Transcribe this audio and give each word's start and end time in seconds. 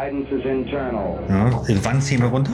Guidance 0.00 0.30
is 0.34 0.44
internal. 0.46 1.18
Ja, 1.28 1.50
wann 1.82 2.00
ziehen 2.00 2.22
wir 2.22 2.28
runter? 2.28 2.52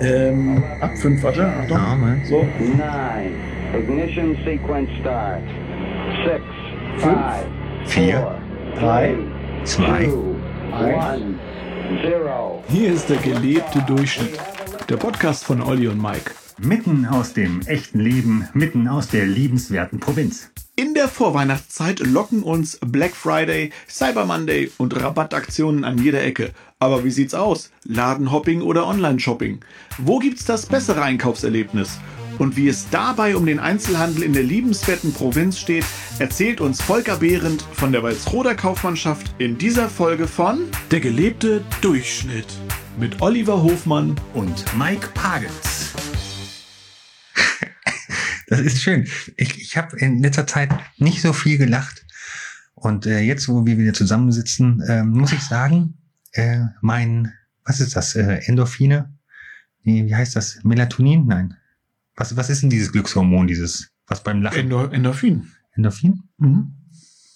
Ähm, 0.00 0.62
ab 0.80 0.96
5, 0.96 1.22
warte, 1.24 1.44
Achtung. 1.44 1.76
Ja, 1.76 1.96
Moment. 1.96 2.26
So, 2.26 2.46
Nine. 2.60 3.32
Ignition 3.76 4.36
sequence 4.44 4.88
start. 5.00 5.42
Six. 6.24 6.44
Five. 6.98 7.46
Vier. 7.86 8.20
Four. 8.20 8.34
Drei. 8.78 9.08
three, 9.08 9.64
Zwei. 9.64 10.04
Two. 10.04 10.36
One. 10.70 11.34
Zero. 12.00 12.62
hier 12.68 12.92
ist 12.92 13.10
der 13.10 13.16
gelebte 13.16 13.82
Durchschnitt. 13.82 14.38
Der 14.88 14.98
Podcast 14.98 15.44
von 15.44 15.60
Olli 15.60 15.88
und 15.88 16.00
Mike. 16.00 16.30
Mitten 16.60 17.06
aus 17.06 17.32
dem 17.32 17.60
echten 17.66 17.98
Leben, 17.98 18.48
mitten 18.52 18.86
aus 18.86 19.08
der 19.08 19.26
liebenswerten 19.26 19.98
Provinz. 19.98 20.52
In 20.78 20.94
der 20.94 21.08
Vorweihnachtszeit 21.08 21.98
locken 21.98 22.44
uns 22.44 22.78
Black 22.86 23.16
Friday, 23.16 23.72
Cyber 23.88 24.24
Monday 24.24 24.70
und 24.78 24.94
Rabattaktionen 24.94 25.82
an 25.82 25.98
jeder 25.98 26.22
Ecke. 26.22 26.52
Aber 26.78 27.02
wie 27.02 27.10
sieht's 27.10 27.34
aus? 27.34 27.72
Ladenhopping 27.82 28.62
oder 28.62 28.86
Online-Shopping? 28.86 29.58
Wo 29.98 30.20
gibt's 30.20 30.44
das 30.44 30.66
bessere 30.66 31.02
Einkaufserlebnis? 31.02 31.98
Und 32.38 32.56
wie 32.56 32.68
es 32.68 32.88
dabei 32.90 33.34
um 33.34 33.44
den 33.44 33.58
Einzelhandel 33.58 34.22
in 34.22 34.32
der 34.32 34.44
liebenswerten 34.44 35.12
Provinz 35.12 35.58
steht, 35.58 35.84
erzählt 36.20 36.60
uns 36.60 36.80
Volker 36.80 37.16
Behrendt 37.16 37.62
von 37.72 37.90
der 37.90 38.04
Walsroder 38.04 38.54
Kaufmannschaft 38.54 39.34
in 39.38 39.58
dieser 39.58 39.88
Folge 39.88 40.28
von 40.28 40.60
Der 40.92 41.00
gelebte 41.00 41.64
Durchschnitt 41.80 42.46
mit 43.00 43.20
Oliver 43.20 43.64
Hofmann 43.64 44.14
Und 44.32 44.64
Mike 44.78 45.08
Pagels. 45.12 45.92
Das 48.48 48.60
ist 48.60 48.80
schön. 48.82 49.06
Ich, 49.36 49.58
ich 49.60 49.76
habe 49.76 49.96
in 49.98 50.22
letzter 50.22 50.46
Zeit 50.46 50.70
nicht 50.96 51.20
so 51.20 51.32
viel 51.32 51.58
gelacht. 51.58 52.06
Und 52.74 53.06
äh, 53.06 53.20
jetzt, 53.20 53.48
wo 53.48 53.66
wir 53.66 53.76
wieder 53.76 53.92
zusammensitzen, 53.92 54.80
äh, 54.82 55.02
muss 55.02 55.32
ich 55.32 55.40
sagen, 55.42 55.98
äh, 56.32 56.60
mein, 56.80 57.32
was 57.64 57.80
ist 57.80 57.96
das? 57.96 58.14
Äh, 58.14 58.40
Endorphine? 58.46 59.12
Nee, 59.82 60.06
wie 60.06 60.14
heißt 60.14 60.36
das? 60.36 60.60
Melatonin? 60.64 61.26
Nein. 61.26 61.56
Was, 62.16 62.36
was 62.36 62.50
ist 62.50 62.62
denn 62.62 62.70
dieses 62.70 62.92
Glückshormon, 62.92 63.46
dieses, 63.46 63.90
was 64.06 64.22
beim 64.22 64.42
Lachen? 64.42 64.58
Endor 64.60 64.92
Endorphin. 64.92 65.48
Endorphin? 65.74 66.22
Mhm. 66.38 66.72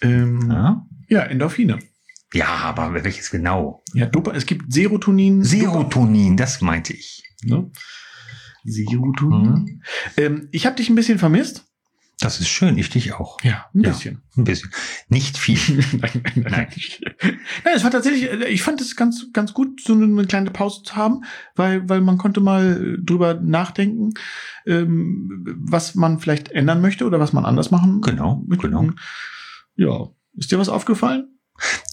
Ähm, 0.00 0.50
Ja. 0.50 0.86
ja, 1.08 1.20
Endorphine. 1.24 1.78
Ja, 2.34 2.46
aber 2.46 2.94
welches 2.94 3.30
genau? 3.30 3.82
Ja, 3.92 4.06
Dopa 4.06 4.32
es 4.32 4.46
gibt 4.46 4.72
Serotonin. 4.72 5.44
Serotonin, 5.44 6.36
das 6.36 6.60
meinte 6.60 6.94
ich. 6.94 7.22
Ne? 7.44 7.70
Serotonin. 8.64 9.82
Ähm, 10.16 10.48
ich 10.52 10.66
habe 10.66 10.76
dich 10.76 10.88
ein 10.88 10.94
bisschen 10.94 11.18
vermisst. 11.18 11.64
Das 12.20 12.38
ist 12.38 12.48
schön, 12.48 12.78
ich 12.78 12.88
dich 12.88 13.14
auch. 13.14 13.40
Ja, 13.42 13.66
ein 13.74 13.80
Ja. 13.82 13.90
bisschen. 13.90 14.22
Ein 14.36 14.44
bisschen. 14.44 14.70
Nicht 15.08 15.36
viel. 15.36 15.58
nein, 16.00 16.22
nein, 16.22 16.46
nein. 16.48 16.66
Nein, 17.64 17.74
es 17.74 17.82
war 17.82 17.90
tatsächlich, 17.90 18.30
äh, 18.30 18.48
ich 18.48 18.62
fand 18.62 18.80
es 18.80 18.94
ganz, 18.94 19.26
ganz 19.32 19.52
gut, 19.54 19.80
so 19.82 19.92
eine, 19.92 20.04
eine 20.04 20.26
kleine 20.26 20.50
Pause 20.52 20.82
zu 20.84 20.94
haben, 20.94 21.22
weil, 21.56 21.88
weil 21.88 22.00
man 22.00 22.18
konnte 22.18 22.40
mal 22.40 22.96
drüber 23.02 23.34
nachdenken, 23.34 24.10
ähm, 24.66 25.44
was 25.58 25.96
man 25.96 26.20
vielleicht 26.20 26.52
ändern 26.52 26.80
möchte 26.80 27.06
oder 27.06 27.18
was 27.18 27.32
man 27.32 27.44
anders 27.44 27.72
machen 27.72 28.00
Genau, 28.02 28.44
möchte. 28.46 28.68
genau. 28.68 28.90
Ja. 29.74 30.08
Ist 30.36 30.52
dir 30.52 30.58
was 30.60 30.68
aufgefallen? 30.68 31.28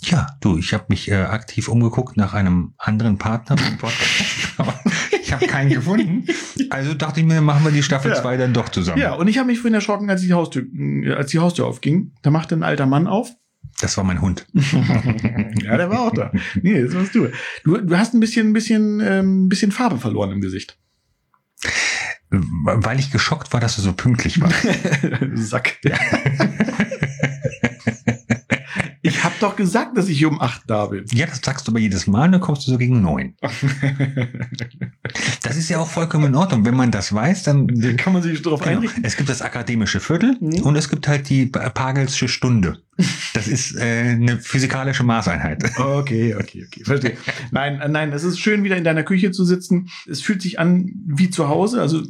Ja, 0.03 0.28
du, 0.42 0.58
ich 0.58 0.73
habe 0.73 0.86
mich 0.90 1.09
äh, 1.09 1.16
aktiv 1.16 1.67
umgeguckt 1.67 2.17
nach 2.17 2.34
einem 2.34 2.73
anderen 2.78 3.17
Partner 3.17 3.56
Podcast. 3.80 4.56
Ich 5.30 5.33
habe 5.33 5.45
keinen 5.45 5.69
gefunden. 5.69 6.25
Also 6.72 6.95
dachte 6.95 7.19
ich 7.19 7.25
mir, 7.25 7.39
machen 7.39 7.63
wir 7.63 7.72
die 7.72 7.83
Staffel 7.83 8.09
Ja. 8.11 8.19
2 8.19 8.38
dann 8.38 8.53
doch 8.53 8.69
zusammen. 8.69 8.99
Ja, 8.99 9.13
und 9.13 9.27
ich 9.27 9.38
habe 9.38 9.45
mich 9.47 9.59
vorhin 9.59 9.75
erschrocken, 9.75 10.09
als 10.09 10.22
die 10.22 10.33
Haustür, 10.33 10.63
äh, 10.75 11.13
als 11.13 11.30
die 11.30 11.38
Haustür 11.38 11.67
aufging. 11.67 12.13
Da 12.23 12.31
machte 12.31 12.55
ein 12.55 12.63
alter 12.63 12.88
Mann 12.88 13.05
auf. 13.05 13.30
Das 13.80 13.95
war 13.97 14.03
mein 14.03 14.22
Hund. 14.22 14.47
ja, 14.53 15.77
der 15.77 15.89
war 15.91 16.02
auch 16.02 16.13
da. 16.13 16.31
Nee, 16.63 16.81
das 16.81 16.95
warst 16.95 17.13
du. 17.13 17.27
Du, 17.63 17.77
du 17.77 17.97
hast 17.97 18.16
ein 18.16 18.19
bisschen, 18.19 18.50
ein 18.50 18.53
bisschen, 18.53 19.02
ähm, 19.02 19.50
bisschen 19.50 19.72
Farbe 19.72 20.00
verloren 20.00 20.31
im 20.31 20.41
Gesicht. 20.41 20.80
Weil 22.31 23.00
ich 23.00 23.11
geschockt 23.11 23.53
war, 23.53 23.59
dass 23.59 23.75
du 23.75 23.81
so 23.81 23.94
pünktlich 23.94 24.41
warst. 24.41 24.67
Sack. 25.35 25.78
ich 25.84 25.91
doch 29.39 29.55
gesagt, 29.55 29.97
dass 29.97 30.07
ich 30.09 30.23
um 30.25 30.39
acht 30.41 30.61
da 30.67 30.88
bin. 30.88 31.05
Ja, 31.13 31.25
das 31.25 31.41
sagst 31.44 31.67
du 31.67 31.72
aber 31.72 31.79
jedes 31.79 32.07
Mal, 32.07 32.29
dann 32.31 32.41
kommst 32.41 32.67
du 32.67 32.72
so 32.72 32.77
gegen 32.77 33.01
neun. 33.01 33.35
Das 35.41 35.57
ist 35.57 35.69
ja 35.69 35.79
auch 35.79 35.88
vollkommen 35.89 36.25
in 36.27 36.35
Ordnung. 36.35 36.66
Wenn 36.66 36.75
man 36.75 36.91
das 36.91 37.13
weiß, 37.13 37.44
dann 37.44 37.67
Kann 37.97 38.13
man 38.13 38.22
sich 38.22 38.41
darauf 38.41 38.59
Genau. 38.61 38.78
einrichten? 38.78 39.03
Es 39.03 39.16
gibt 39.17 39.29
das 39.29 39.41
akademische 39.41 39.99
Viertel 39.99 40.35
Mhm. 40.39 40.61
und 40.61 40.75
es 40.75 40.89
gibt 40.89 41.07
halt 41.07 41.29
die 41.29 41.47
Pagelsche 41.47 42.28
Stunde. 42.28 42.79
Das 43.33 43.47
ist 43.47 43.75
äh, 43.75 44.11
eine 44.11 44.38
physikalische 44.39 45.03
Maßeinheit. 45.03 45.63
Okay, 45.79 46.35
okay, 46.35 46.66
okay, 46.67 46.83
verstehe. 46.83 47.17
Nein, 47.51 47.79
äh, 47.81 47.88
nein, 47.88 48.11
es 48.11 48.23
ist 48.23 48.39
schön, 48.39 48.63
wieder 48.63 48.75
in 48.78 48.83
deiner 48.83 49.03
Küche 49.03 49.31
zu 49.31 49.45
sitzen. 49.45 49.89
Es 50.07 50.22
fühlt 50.22 50.41
sich 50.41 50.59
an 50.59 50.91
wie 51.07 51.29
zu 51.29 51.47
Hause. 51.47 51.81
Also 51.81 52.03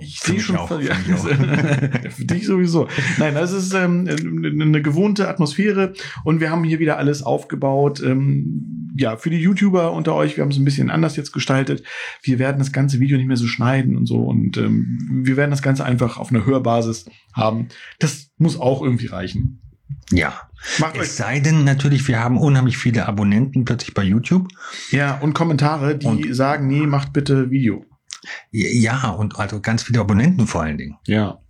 ich 0.00 0.20
sehe 0.20 0.40
schon 0.40 0.56
auch, 0.56 0.80
ja, 0.80 0.94
für 2.10 2.24
dich 2.24 2.46
sowieso. 2.46 2.88
Nein, 3.18 3.34
das 3.34 3.52
ist 3.52 3.72
ähm, 3.74 4.06
eine 4.08 4.82
gewohnte 4.82 5.28
Atmosphäre 5.28 5.92
und 6.24 6.40
wir 6.40 6.50
haben 6.50 6.64
hier 6.64 6.78
wieder 6.78 6.98
alles 6.98 7.22
aufgebaut. 7.22 8.02
Ähm, 8.02 8.92
ja, 8.96 9.16
für 9.16 9.30
die 9.30 9.38
YouTuber 9.38 9.92
unter 9.92 10.14
euch, 10.14 10.36
wir 10.36 10.42
haben 10.44 10.50
es 10.50 10.58
ein 10.58 10.64
bisschen 10.64 10.90
anders 10.90 11.16
jetzt 11.16 11.32
gestaltet. 11.32 11.82
Wir 12.22 12.38
werden 12.38 12.58
das 12.58 12.72
ganze 12.72 13.00
Video 13.00 13.16
nicht 13.16 13.26
mehr 13.26 13.36
so 13.36 13.46
schneiden 13.46 13.96
und 13.96 14.06
so 14.06 14.18
und 14.18 14.56
ähm, 14.58 15.22
wir 15.24 15.36
werden 15.36 15.50
das 15.50 15.62
Ganze 15.62 15.84
einfach 15.84 16.18
auf 16.18 16.30
einer 16.30 16.44
Hörbasis 16.46 17.06
haben. 17.34 17.68
Das 17.98 18.30
muss 18.38 18.58
auch 18.60 18.82
irgendwie 18.82 19.06
reichen. 19.06 19.60
Ja. 20.10 20.34
Macht 20.78 20.96
Es 20.96 21.16
sei 21.16 21.40
denn 21.40 21.64
natürlich, 21.64 22.06
wir 22.06 22.20
haben 22.20 22.38
unheimlich 22.38 22.76
viele 22.78 23.06
Abonnenten 23.06 23.64
plötzlich 23.64 23.94
bei 23.94 24.02
YouTube. 24.04 24.48
ja 24.90 25.18
und 25.18 25.34
Kommentare, 25.34 25.96
die 25.98 26.06
Und- 26.06 26.34
sagen, 26.34 26.66
nee, 26.68 26.86
macht 26.86 27.12
bitte 27.12 27.50
Video. 27.50 27.84
Ja, 28.50 29.10
und 29.10 29.38
also 29.38 29.60
ganz 29.60 29.82
viele 29.82 30.00
Abonnenten 30.00 30.46
vor 30.46 30.62
allen 30.62 30.78
Dingen. 30.78 30.96
Ja. 31.06 31.40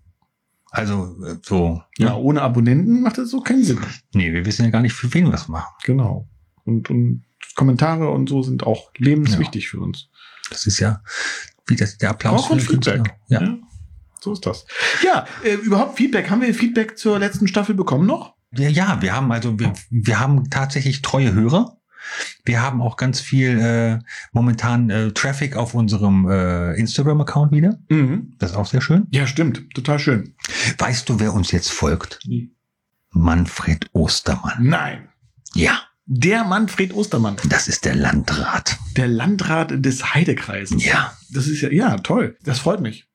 Also 0.71 1.17
äh, 1.25 1.37
so. 1.43 1.83
Ja, 1.99 2.15
ohne 2.15 2.43
Abonnenten 2.43 3.03
macht 3.03 3.19
das 3.19 3.31
so 3.31 3.41
keinen 3.41 3.65
Sinn. 3.65 3.79
Nee, 4.15 4.33
wir 4.33 4.47
wissen 4.47 4.65
ja 4.65 4.71
gar 4.71 4.81
nicht, 4.81 4.95
für 4.95 5.13
wen 5.13 5.27
wir 5.27 5.35
es 5.35 5.49
machen. 5.49 5.73
Genau. 5.85 6.29
Und, 6.65 6.89
und 6.89 7.25
Kommentare 7.55 8.09
und 8.09 8.29
so 8.29 8.43
sind 8.43 8.65
auch 8.65 8.91
lebenswichtig 8.97 9.69
für 9.69 9.81
uns. 9.81 10.09
Das 10.49 10.67
ist 10.67 10.79
ja 10.79 11.03
wie 11.67 11.77
das, 11.77 11.99
der 11.99 12.11
Applaus 12.11 12.45
Auch 12.45 12.49
Künstler. 12.49 12.95
Feedback. 12.95 13.15
Ja. 13.29 13.59
So 14.21 14.33
ist 14.33 14.47
das. 14.47 14.65
Ja, 15.05 15.27
äh, 15.45 15.55
überhaupt 15.55 15.97
Feedback. 15.97 16.31
Haben 16.31 16.43
wir 16.43 16.55
Feedback 16.55 16.97
zur 16.97 17.19
letzten 17.19 17.49
Staffel 17.49 17.75
bekommen 17.75 18.07
noch? 18.07 18.35
Ja, 18.57 18.69
ja, 18.69 19.03
wir 19.03 19.15
haben 19.15 19.33
also, 19.33 19.59
wir, 19.59 19.73
wir 19.91 20.21
haben 20.21 20.49
tatsächlich 20.51 21.03
treue 21.03 21.33
Hörer. 21.33 21.79
Wir 22.45 22.61
haben 22.63 22.83
auch 22.83 22.97
ganz 22.97 23.21
viel 23.21 23.59
äh, 23.61 23.99
momentan 24.33 24.91
äh, 24.91 25.13
Traffic 25.13 25.57
auf 25.57 25.75
unserem 25.75 26.29
äh, 26.31 26.75
Instagram-Account 26.75 27.53
wieder. 27.53 27.79
Mhm. 27.89 28.35
Das 28.39 28.51
ist 28.53 28.57
auch 28.57 28.67
sehr 28.67 28.81
schön. 28.81 29.07
Ja, 29.11 29.27
stimmt. 29.27 29.65
Total 29.75 29.99
schön. 29.99 30.35
Weißt 30.79 31.09
du, 31.09 31.21
wer 31.21 31.33
uns 31.33 31.51
jetzt 31.53 31.71
folgt? 31.71 32.21
Manfred 33.11 33.87
Ostermann. 33.93 34.59
Nein. 34.67 35.09
Ja, 35.55 35.83
Der 36.07 36.45
Manfred 36.45 36.95
Ostermann. 36.95 37.37
das 37.49 37.69
ist 37.69 37.85
der 37.85 37.95
Landrat. 37.95 38.79
Der 38.97 39.07
Landrat 39.09 39.73
des 39.85 40.15
Heidekreises. 40.15 40.85
Ja, 40.85 41.13
Das 41.31 41.47
ist 41.47 41.61
ja, 41.61 41.71
ja, 41.71 41.97
toll. 41.99 42.37
Das 42.43 42.59
freut 42.59 42.81
mich. 42.81 43.07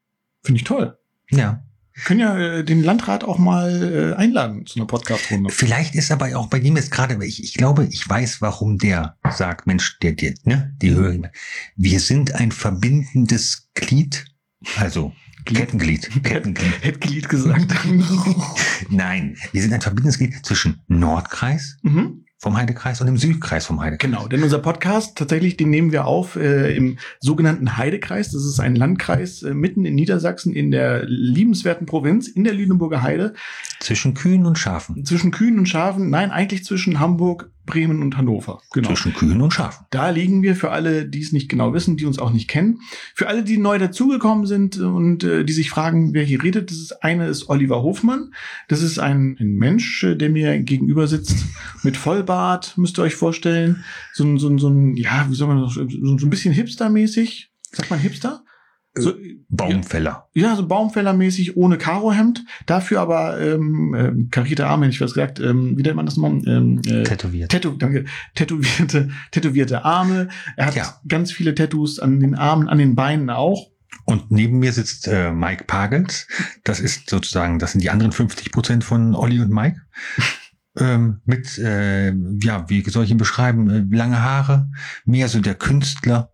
Finde 0.43 0.59
ich 0.59 0.63
toll. 0.65 0.97
ja. 1.31 1.63
Wir 1.97 2.03
können 2.03 2.19
ja 2.19 2.37
äh, 2.37 2.63
den 2.63 2.83
Landrat 2.83 3.23
auch 3.23 3.39
mal 3.39 4.13
äh, 4.13 4.15
einladen 4.15 4.67
zu 4.67 4.77
einer 4.77 4.85
Podcast-Runde. 4.85 5.49
Vielleicht 5.49 5.95
ist 5.95 6.11
aber 6.11 6.37
auch 6.37 6.45
bei 6.45 6.59
ihm 6.59 6.75
jetzt 6.75 6.91
gerade, 6.91 7.25
ich, 7.25 7.43
ich 7.43 7.55
glaube, 7.55 7.87
ich 7.89 8.07
weiß, 8.07 8.39
warum 8.39 8.77
der 8.77 9.17
sagt, 9.31 9.65
Mensch, 9.65 9.97
der, 9.99 10.11
der, 10.11 10.35
ne, 10.43 10.75
die 10.79 10.91
Hörer, 10.91 11.31
wir 11.75 11.99
sind 11.99 12.35
ein 12.35 12.51
verbindendes 12.51 13.69
Glied, 13.73 14.25
also 14.75 15.11
Kettenglied, 15.45 16.11
Kettenglied. 16.23 16.83
Hätte 16.83 16.99
Glied 16.99 17.29
gesagt. 17.29 17.73
Nein, 18.91 19.35
wir 19.51 19.61
sind 19.63 19.73
ein 19.73 19.81
verbindendes 19.81 20.19
Glied 20.19 20.45
zwischen 20.45 20.79
Nordkreis 20.87 21.77
mhm. 21.81 22.26
Vom 22.39 22.55
Heidekreis 22.55 23.01
und 23.01 23.07
dem 23.07 23.17
Südkreis 23.17 23.65
vom 23.65 23.81
Heidekreis. 23.81 24.11
Genau, 24.11 24.27
denn 24.27 24.43
unser 24.43 24.59
Podcast, 24.59 25.17
tatsächlich, 25.17 25.57
den 25.57 25.71
nehmen 25.71 25.91
wir 25.91 26.05
auf 26.05 26.35
äh, 26.35 26.75
im 26.75 26.99
sogenannten 27.19 27.77
Heidekreis. 27.77 28.31
Das 28.31 28.45
ist 28.45 28.59
ein 28.59 28.75
Landkreis 28.75 29.41
äh, 29.41 29.53
mitten 29.55 29.85
in 29.85 29.95
Niedersachsen 29.95 30.53
in 30.53 30.69
der 30.69 31.03
liebenswerten 31.05 31.87
Provinz, 31.87 32.27
in 32.27 32.43
der 32.43 32.53
Lüneburger 32.53 33.01
Heide, 33.01 33.33
Zwischen 33.79 34.13
Kühen 34.13 34.45
und 34.45 34.59
Schafen. 34.59 35.03
zwischen 35.03 35.31
Kühen 35.31 35.57
und 35.57 35.67
Schafen. 35.67 36.09
Nein, 36.11 36.29
eigentlich 36.31 36.63
zwischen 36.63 36.99
Hamburg, 36.99 37.49
Bremen 37.67 38.01
und 38.01 38.17
Hannover. 38.17 38.61
Genau. 38.73 38.87
Zwischen 38.87 39.13
Kühen 39.13 39.39
und 39.41 39.53
Schafen. 39.53 39.85
Da 39.91 40.09
liegen 40.09 40.41
wir 40.41 40.55
für 40.55 40.71
alle, 40.71 41.05
die 41.05 41.21
es 41.21 41.31
nicht 41.31 41.49
genau 41.49 41.73
wissen, 41.73 41.97
die 41.97 42.07
uns 42.07 42.17
auch 42.17 42.31
nicht 42.31 42.47
kennen. 42.47 42.79
Für 43.13 43.27
alle, 43.27 43.43
die 43.43 43.57
neu 43.57 43.77
dazugekommen 43.77 44.47
sind 44.47 44.79
und 44.79 45.23
äh, 45.23 45.43
die 45.43 45.53
sich 45.53 45.69
fragen, 45.69 46.15
wer 46.15 46.23
hier 46.23 46.41
redet, 46.41 46.71
das 46.71 46.77
ist 46.77 47.03
eine 47.03 47.27
ist 47.27 47.49
Oliver 47.49 47.83
Hofmann. 47.83 48.33
Das 48.67 48.81
ist 48.81 48.97
ein, 48.97 49.37
ein 49.39 49.57
Mensch, 49.57 50.03
äh, 50.03 50.15
der 50.15 50.29
mir 50.29 50.57
gegenüber 50.57 51.07
sitzt 51.07 51.45
mit 51.83 51.95
Vollbart, 51.95 52.75
müsst 52.77 52.97
ihr 52.97 53.03
euch 53.03 53.15
vorstellen. 53.15 53.83
So 54.13 54.23
ein, 54.23 54.39
so 54.39 54.49
ein, 54.49 54.57
so 54.57 54.69
ein 54.69 54.95
ja, 54.95 55.27
wie 55.29 55.35
soll 55.35 55.49
man 55.49 55.61
das, 55.61 55.73
so 55.75 55.87
so 56.17 56.25
ein 56.25 56.29
bisschen 56.31 56.53
Hipster-mäßig. 56.53 57.49
Sagt 57.71 57.91
man 57.91 57.99
Hipster? 57.99 58.43
So, 59.01 59.13
Baumfäller. 59.49 60.27
Ja, 60.33 60.55
so 60.55 60.67
Baumfällermäßig 60.67 61.55
ohne 61.55 61.77
Karohemd, 61.77 62.43
dafür 62.65 62.99
aber 62.99 63.39
ähm, 63.39 63.95
ähm, 63.97 64.27
karierte 64.29 64.67
Arme, 64.67 64.85
hätte 64.85 64.95
ich 64.95 65.01
was 65.01 65.13
gesagt, 65.13 65.39
ähm, 65.39 65.77
wie 65.77 65.83
nennt 65.83 65.95
man 65.95 66.05
das 66.05 66.17
nochmal? 66.17 66.41
Ähm, 66.47 66.81
äh, 66.85 67.03
Tätowiert. 67.03 67.51
Tattoo, 67.51 67.71
danke, 67.77 68.05
tätowierte, 68.35 69.09
tätowierte 69.31 69.85
Arme. 69.85 70.27
Er 70.57 70.65
hat 70.67 70.75
Ja. 70.75 70.95
ganz 71.07 71.31
viele 71.31 71.55
Tattoos 71.55 71.99
an 71.99 72.19
den 72.19 72.35
Armen, 72.35 72.67
an 72.67 72.77
den 72.77 72.95
Beinen 72.95 73.29
auch. 73.29 73.67
Und 74.05 74.31
neben 74.31 74.59
mir 74.59 74.73
sitzt 74.73 75.07
äh, 75.07 75.31
Mike 75.31 75.63
Pagels. 75.65 76.27
Das 76.63 76.79
ist 76.79 77.09
sozusagen, 77.09 77.59
das 77.59 77.71
sind 77.71 77.81
die 77.83 77.89
anderen 77.89 78.11
50 78.11 78.51
Prozent 78.51 78.83
von 78.83 79.15
Olli 79.15 79.39
und 79.39 79.49
Mike. 79.49 79.81
ähm, 80.77 81.21
mit, 81.25 81.57
äh, 81.57 82.13
ja, 82.41 82.69
wie 82.69 82.87
soll 82.89 83.03
ich 83.05 83.11
ihn 83.11 83.17
beschreiben? 83.17 83.69
Äh, 83.69 83.95
lange 83.95 84.21
Haare, 84.21 84.69
mehr 85.05 85.27
so 85.27 85.39
der 85.39 85.55
Künstler, 85.55 86.31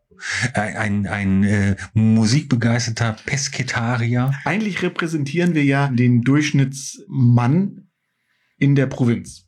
ein, 0.53 1.07
ein, 1.07 1.43
äh, 1.43 1.75
musikbegeisterter 1.93 3.15
Pesketarier. 3.25 4.31
Eigentlich 4.45 4.81
repräsentieren 4.81 5.53
wir 5.53 5.63
ja 5.63 5.87
den 5.87 6.21
Durchschnittsmann 6.21 7.87
in 8.57 8.75
der 8.75 8.87
Provinz. 8.87 9.47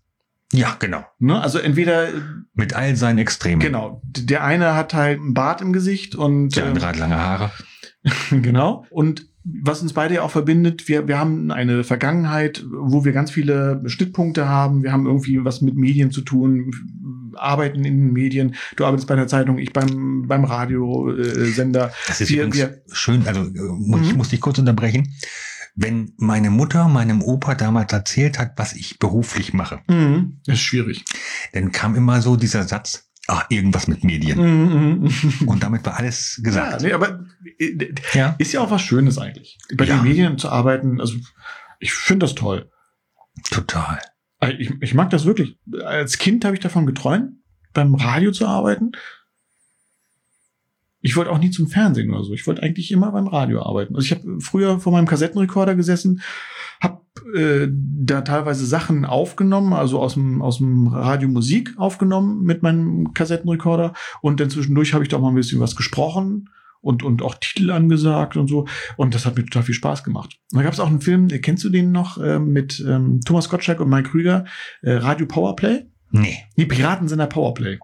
Ja, 0.51 0.75
genau. 0.79 1.03
Ne? 1.19 1.41
Also 1.41 1.59
entweder, 1.59 2.09
Mit 2.53 2.73
all 2.73 2.95
seinen 2.95 3.17
Extremen. 3.17 3.59
genau, 3.59 4.01
der 4.05 4.43
eine 4.43 4.75
hat 4.75 4.93
halt 4.93 5.19
einen 5.19 5.33
Bart 5.33 5.61
im 5.61 5.73
Gesicht 5.73 6.15
und 6.15 6.55
Der 6.55 6.63
ähm, 6.63 6.69
andere 6.69 6.87
hat 6.87 6.97
lange 6.97 7.17
Haare. 7.17 7.51
genau. 8.29 8.85
Und 8.89 9.27
was 9.43 9.81
uns 9.81 9.93
beide 9.93 10.15
ja 10.15 10.21
auch 10.23 10.31
verbindet, 10.31 10.87
wir, 10.87 11.07
wir 11.07 11.19
haben 11.19 11.51
eine 11.51 11.83
Vergangenheit, 11.83 12.65
wo 12.67 13.05
wir 13.05 13.11
ganz 13.11 13.29
viele 13.29 13.81
Schnittpunkte 13.85 14.47
haben. 14.47 14.81
Wir 14.81 14.91
haben 14.91 15.05
irgendwie 15.05 15.43
was 15.45 15.61
mit 15.61 15.75
Medien 15.75 16.09
zu 16.11 16.21
tun, 16.21 16.71
arbeiten 17.35 17.83
in 17.85 17.99
den 17.99 18.13
Medien. 18.13 18.55
Du 18.75 18.85
arbeitest 18.85 19.07
bei 19.07 19.15
der 19.15 19.27
Zeitung, 19.27 19.57
ich 19.57 19.73
beim, 19.73 20.25
beim 20.27 20.43
Radiosender. 20.45 21.91
Das 22.07 22.21
ist 22.21 22.29
Wir- 22.29 22.37
übrigens 22.43 22.57
wir- 22.57 22.81
schön, 22.91 23.27
also 23.27 23.41
äh, 23.41 23.51
mu- 23.53 23.97
ich 23.99 24.11
Mhm. 24.11 24.17
muss 24.17 24.29
dich 24.29 24.41
kurz 24.41 24.57
unterbrechen. 24.59 25.13
Wenn 25.75 26.13
meine 26.17 26.49
Mutter 26.49 26.87
meinem 26.87 27.21
Opa 27.21 27.53
damals 27.55 27.91
erzählt 27.91 28.39
hat, 28.39 28.53
was 28.55 28.73
ich 28.73 28.97
beruflich 28.99 29.53
mache, 29.53 29.81
Mhm. 29.89 30.39
Das 30.45 30.55
ist 30.55 30.61
schwierig. 30.61 31.03
dann 31.53 31.71
kam 31.71 31.95
immer 31.95 32.21
so 32.21 32.37
dieser 32.37 32.63
Satz, 32.63 33.09
ah, 33.27 33.43
irgendwas 33.49 33.87
mit 33.87 34.03
Medien. 34.05 34.39
Mhm. 34.39 35.09
Und 35.47 35.63
damit 35.63 35.85
war 35.85 35.97
alles 35.97 36.37
Ja, 36.37 36.43
gesagt. 36.43 36.81
nee, 36.81 36.93
aber 36.93 37.25
äh, 37.59 37.93
Ja. 38.13 38.35
ist 38.37 38.53
ja 38.53 38.61
auch 38.61 38.71
was 38.71 38.83
Schönes 38.83 39.17
eigentlich. 39.17 39.57
Bei 39.75 39.83
Ja. 39.85 39.97
den 39.97 40.03
Medien 40.03 40.37
zu 40.37 40.47
arbeiten, 40.49 41.01
also 41.01 41.15
ich 41.79 41.91
finde 41.93 42.25
das 42.25 42.35
toll. 42.35 42.69
Total. 43.51 43.99
Also 44.39 44.57
Ich, 44.57 44.71
ich 44.81 44.93
mag 44.93 45.09
das 45.09 45.25
wirklich. 45.25 45.57
Als 45.83 46.17
Kind 46.17 46.45
habe 46.45 46.55
ich 46.55 46.61
davon 46.61 46.85
geträumt, 46.85 47.33
beim 47.73 47.95
Radio 47.95 48.31
zu 48.31 48.47
arbeiten. 48.47 48.91
Ich 51.01 51.15
wollte 51.15 51.31
auch 51.31 51.37
nie 51.37 51.51
zum 51.51 51.67
Fernsehen 51.67 52.11
oder 52.11 52.23
so. 52.23 52.33
Ich 52.33 52.47
wollte 52.47 52.63
eigentlich 52.63 52.91
immer 52.91 53.11
beim 53.11 53.27
Radio 53.27 53.61
arbeiten. 53.61 53.95
Also 53.95 54.05
ich 54.05 54.11
habe 54.11 54.41
früher 54.41 54.79
vor 54.79 54.91
meinem 54.91 55.05
Kassettenrekorder 55.05 55.75
gesessen, 55.75 56.21
habe 56.81 57.01
äh, 57.35 57.67
da 57.71 58.21
teilweise 58.21 58.65
Sachen 58.65 59.05
aufgenommen, 59.05 59.73
also 59.73 59.99
aus 60.01 60.15
dem 60.15 60.41
aus 60.41 60.57
dem 60.57 60.87
Radio 60.87 61.29
Musik 61.29 61.75
aufgenommen 61.77 62.43
mit 62.43 62.63
meinem 62.63 63.13
Kassettenrekorder 63.13 63.93
und 64.21 64.39
dann 64.39 64.49
zwischendurch 64.49 64.93
habe 64.93 65.03
ich 65.03 65.09
da 65.09 65.17
auch 65.17 65.21
mal 65.21 65.29
ein 65.29 65.35
bisschen 65.35 65.59
was 65.59 65.75
gesprochen 65.75 66.49
und 66.85 67.03
und 67.03 67.21
auch 67.21 67.35
Titel 67.35 67.71
angesagt 67.71 68.37
und 68.37 68.47
so 68.47 68.67
und 68.95 69.15
das 69.15 69.25
hat 69.25 69.35
mir 69.35 69.43
total 69.43 69.63
viel 69.63 69.75
Spaß 69.75 70.03
gemacht. 70.03 70.37
Und 70.51 70.59
da 70.59 70.63
gab 70.63 70.73
es 70.73 70.79
auch 70.79 70.87
einen 70.87 71.01
Film, 71.01 71.29
äh, 71.29 71.39
kennst 71.39 71.63
du 71.63 71.69
den 71.69 71.91
noch 71.91 72.17
äh, 72.19 72.39
mit 72.39 72.79
ähm, 72.87 73.21
Thomas 73.25 73.49
Gottschalk 73.49 73.79
und 73.79 73.89
Mike 73.89 74.11
Krüger, 74.11 74.45
äh, 74.83 74.93
Radio 74.93 75.25
Powerplay? 75.25 75.85
Nee. 76.11 76.45
Die 76.55 76.65
Piratensender 76.65 77.27
Powerplay. 77.27 77.79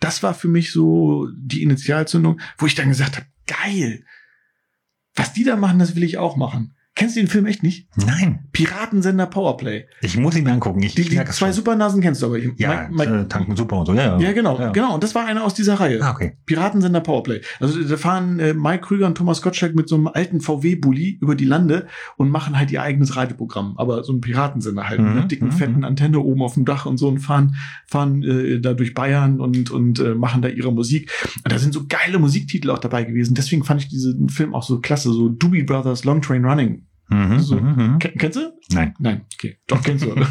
Das 0.00 0.22
war 0.22 0.34
für 0.34 0.48
mich 0.48 0.72
so 0.72 1.28
die 1.36 1.62
Initialzündung, 1.62 2.40
wo 2.58 2.66
ich 2.66 2.74
dann 2.74 2.88
gesagt 2.88 3.16
habe, 3.16 3.26
geil. 3.46 4.04
Was 5.14 5.34
die 5.34 5.44
da 5.44 5.56
machen, 5.56 5.78
das 5.78 5.94
will 5.94 6.02
ich 6.02 6.16
auch 6.16 6.36
machen. 6.36 6.74
Kennst 7.02 7.16
du 7.16 7.20
den 7.20 7.28
Film 7.28 7.46
echt 7.46 7.62
nicht? 7.62 7.88
Nein. 7.96 8.46
Piratensender 8.52 9.26
Powerplay. 9.26 9.84
Ich 10.00 10.16
muss 10.16 10.36
ihn 10.36 10.44
mir 10.44 10.52
angucken. 10.52 10.82
Ich, 10.82 10.94
Die, 10.94 11.02
ich 11.02 11.08
die 11.08 11.16
zwei 11.16 11.46
schon. 11.46 11.52
Supernasen 11.52 12.00
kennst 12.00 12.22
du 12.22 12.26
aber. 12.26 12.38
Ja, 12.38 12.88
Mike- 12.90 12.90
Mike- 12.92 13.20
äh, 13.22 13.28
tanken 13.28 13.56
super 13.56 13.78
und 13.80 13.86
so. 13.86 13.94
Ja, 13.94 14.18
ja. 14.18 14.20
ja 14.20 14.32
genau, 14.32 14.58
Ja. 14.58 14.70
genau. 14.70 14.94
Und 14.94 15.02
das 15.02 15.14
war 15.14 15.26
einer 15.26 15.44
aus 15.44 15.54
dieser 15.54 15.74
Reihe. 15.74 16.00
Ah, 16.02 16.12
okay. 16.12 16.36
Piratensender 16.46 17.00
Powerplay. 17.00 17.40
Also 17.60 17.82
da 17.82 17.96
fahren 17.96 18.38
äh, 18.38 18.54
Mike 18.54 18.82
Krüger 18.86 19.06
und 19.06 19.16
Thomas 19.16 19.42
Gottschalk 19.42 19.74
mit 19.74 19.88
so 19.88 19.96
einem 19.96 20.06
alten 20.08 20.40
VW-Bully 20.40 21.18
über 21.20 21.34
die 21.34 21.44
Lande 21.44 21.86
und 22.16 22.30
machen 22.30 22.58
halt 22.58 22.70
ihr 22.70 22.82
eigenes 22.82 23.16
Radioprogramm. 23.16 23.74
Aber 23.78 24.04
so 24.04 24.12
ein 24.12 24.20
Piratensender 24.20 24.88
halt, 24.88 25.00
Mhm, 25.00 25.06
mit 25.06 25.16
einer 25.16 25.26
dicken, 25.26 25.46
mhm, 25.46 25.52
fetten 25.52 25.84
Antenne 25.84 26.20
oben 26.20 26.42
auf 26.42 26.54
dem 26.54 26.64
Dach 26.64 26.86
und 26.86 26.98
so 26.98 27.08
und 27.08 27.18
fahren, 27.18 27.56
fahren 27.86 28.22
äh, 28.22 28.60
da 28.60 28.74
durch 28.74 28.94
Bayern 28.94 29.40
und, 29.40 29.70
und 29.70 29.98
äh, 29.98 30.14
machen 30.14 30.42
da 30.42 30.48
ihre 30.48 30.72
Musik. 30.72 31.10
Und 31.44 31.52
da 31.52 31.58
sind 31.58 31.74
so 31.74 31.86
geile 31.88 32.18
Musiktitel 32.18 32.70
auch 32.70 32.78
dabei 32.78 33.04
gewesen. 33.04 33.34
Deswegen 33.34 33.64
fand 33.64 33.80
ich 33.82 33.88
diesen 33.88 34.28
Film 34.28 34.54
auch 34.54 34.62
so 34.62 34.80
klasse. 34.80 35.12
So 35.12 35.28
Doobie 35.28 35.62
Brothers 35.64 36.04
Long 36.04 36.20
Train 36.22 36.44
Running. 36.44 36.82
Mhm, 37.12 37.40
So. 37.40 37.56
mhm, 37.56 37.74
mhm. 37.92 37.98
Ken 37.98 38.12
kennst 38.18 38.38
du? 38.38 38.52
Nein. 38.72 38.94
Nein, 38.98 39.22
okay. 39.34 39.58
Doch, 39.66 39.82
kennst 39.82 40.04
du. 40.04 40.14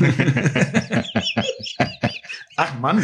Ach 2.57 2.79
Mann. 2.79 3.03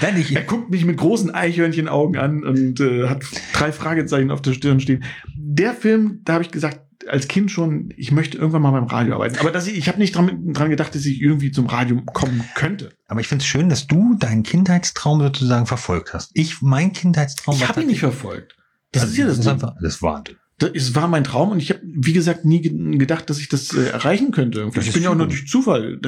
Nein, 0.00 0.16
ich, 0.18 0.34
Er 0.34 0.42
guckt 0.42 0.70
mich 0.70 0.84
mit 0.84 0.96
großen 0.96 1.30
Eichhörnchenaugen 1.34 2.16
an 2.20 2.44
und 2.44 2.80
äh, 2.80 3.08
hat 3.08 3.24
drei 3.52 3.72
Fragezeichen 3.72 4.30
auf 4.30 4.42
der 4.42 4.52
Stirn 4.54 4.80
stehen. 4.80 5.04
Der 5.36 5.74
Film, 5.74 6.20
da 6.24 6.34
habe 6.34 6.44
ich 6.44 6.50
gesagt, 6.50 6.80
als 7.08 7.28
Kind 7.28 7.50
schon, 7.52 7.92
ich 7.96 8.10
möchte 8.10 8.36
irgendwann 8.36 8.62
mal 8.62 8.72
beim 8.72 8.84
Radio 8.84 9.14
arbeiten. 9.14 9.38
Aber 9.38 9.52
dass 9.52 9.66
ich, 9.68 9.76
ich 9.78 9.86
habe 9.88 9.98
nicht 9.98 10.16
dran, 10.16 10.52
dran 10.52 10.70
gedacht, 10.70 10.94
dass 10.94 11.04
ich 11.06 11.20
irgendwie 11.20 11.52
zum 11.52 11.66
Radio 11.66 12.02
kommen 12.02 12.42
könnte. 12.56 12.90
aber 13.06 13.20
ich 13.20 13.28
finde 13.28 13.42
es 13.42 13.46
schön, 13.46 13.68
dass 13.68 13.86
du 13.86 14.16
deinen 14.18 14.42
Kindheitstraum 14.42 15.20
sozusagen 15.20 15.66
verfolgt 15.66 16.14
hast. 16.14 16.30
Ich, 16.34 16.62
mein 16.62 16.92
Kindheitstraum 16.92 17.54
Ich 17.54 17.68
habe 17.68 17.82
ihn 17.82 17.86
nicht 17.88 18.00
verfolgt. 18.00 18.56
Das 18.92 19.04
ist 19.04 19.16
ja 19.18 19.26
das, 19.26 19.38
ist 19.38 19.44
Ding. 19.44 19.52
einfach, 19.52 19.74
das 19.80 20.02
war 20.02 20.24
Das 20.58 20.70
ist- 20.70 20.94
war 20.94 21.06
mein 21.08 21.24
Traum 21.24 21.50
und 21.50 21.60
ich 21.60 21.70
habe, 21.70 21.80
wie 21.84 22.12
gesagt, 22.14 22.44
nie 22.44 22.60
ge- 22.62 22.96
gedacht, 22.98 23.28
dass 23.28 23.38
ich 23.38 23.48
das 23.48 23.74
äh, 23.74 23.88
erreichen 23.90 24.30
könnte. 24.30 24.70
Das 24.74 24.86
Ich 24.86 24.92
bin 24.94 25.02
ja 25.02 25.10
auch 25.10 25.14
nur 25.14 25.28
durch 25.28 25.46
Zufall. 25.48 25.98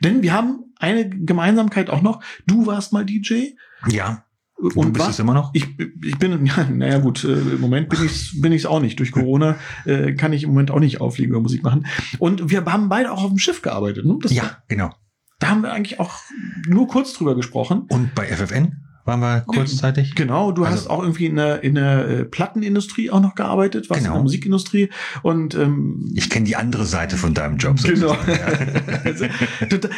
Denn 0.00 0.22
wir 0.22 0.32
haben 0.32 0.60
eine 0.78 1.08
Gemeinsamkeit 1.08 1.88
auch 1.90 2.02
noch. 2.02 2.22
Du 2.46 2.66
warst 2.66 2.92
mal 2.92 3.04
DJ 3.04 3.52
ja. 3.88 4.24
Und 4.56 4.76
und 4.76 4.86
du 4.86 4.92
bist 4.92 5.00
warst 5.06 5.10
es 5.14 5.18
immer 5.18 5.34
noch? 5.34 5.50
Ich, 5.52 5.66
ich 6.02 6.16
bin, 6.18 6.46
ja, 6.46 6.64
naja 6.70 6.98
gut, 6.98 7.24
äh, 7.24 7.32
im 7.32 7.60
Moment 7.60 7.88
bin 7.88 8.04
ich 8.04 8.40
bin 8.40 8.52
ich's 8.52 8.66
auch 8.66 8.80
nicht. 8.80 8.98
Durch 9.00 9.10
Corona 9.10 9.56
äh, 9.84 10.12
kann 10.14 10.32
ich 10.32 10.44
im 10.44 10.50
Moment 10.50 10.70
auch 10.70 10.78
nicht 10.78 11.00
auflegen 11.00 11.32
oder 11.34 11.42
Musik 11.42 11.62
machen. 11.64 11.86
Und 12.18 12.50
wir 12.50 12.64
haben 12.64 12.88
beide 12.88 13.10
auch 13.10 13.24
auf 13.24 13.30
dem 13.30 13.38
Schiff 13.38 13.62
gearbeitet. 13.62 14.04
Ne? 14.06 14.16
Das, 14.22 14.32
ja, 14.32 14.58
genau. 14.68 14.94
Da 15.40 15.48
haben 15.48 15.62
wir 15.62 15.72
eigentlich 15.72 15.98
auch 15.98 16.14
nur 16.68 16.86
kurz 16.86 17.12
drüber 17.14 17.34
gesprochen. 17.34 17.86
Und 17.88 18.14
bei 18.14 18.26
FFN 18.28 18.83
waren 19.04 19.20
wir 19.20 19.40
kurzzeitig. 19.42 20.14
Genau, 20.14 20.50
du 20.52 20.64
Also- 20.64 20.76
hast 20.76 20.86
auch 20.90 21.02
irgendwie 21.02 21.26
in 21.26 21.36
der, 21.36 21.62
in 21.62 21.74
der 21.74 22.08
äh, 22.08 22.24
Plattenindustrie 22.24 23.10
auch 23.10 23.20
noch 23.20 23.34
gearbeitet, 23.34 23.90
was 23.90 23.98
in 23.98 24.04
Genau. 24.04 24.14
der 24.16 24.22
Musikindustrie. 24.22 24.88
Und 25.22 25.54
ähm, 25.54 26.10
Ich 26.14 26.30
kenne 26.30 26.46
die 26.46 26.56
andere 26.56 26.84
Seite 26.86 27.16
von 27.16 27.34
deinem 27.34 27.56
Job. 27.58 27.76
Genau. 27.82 28.14
sozusagen, 28.14 28.32
Ja. 28.32 28.90
also, 29.04 29.24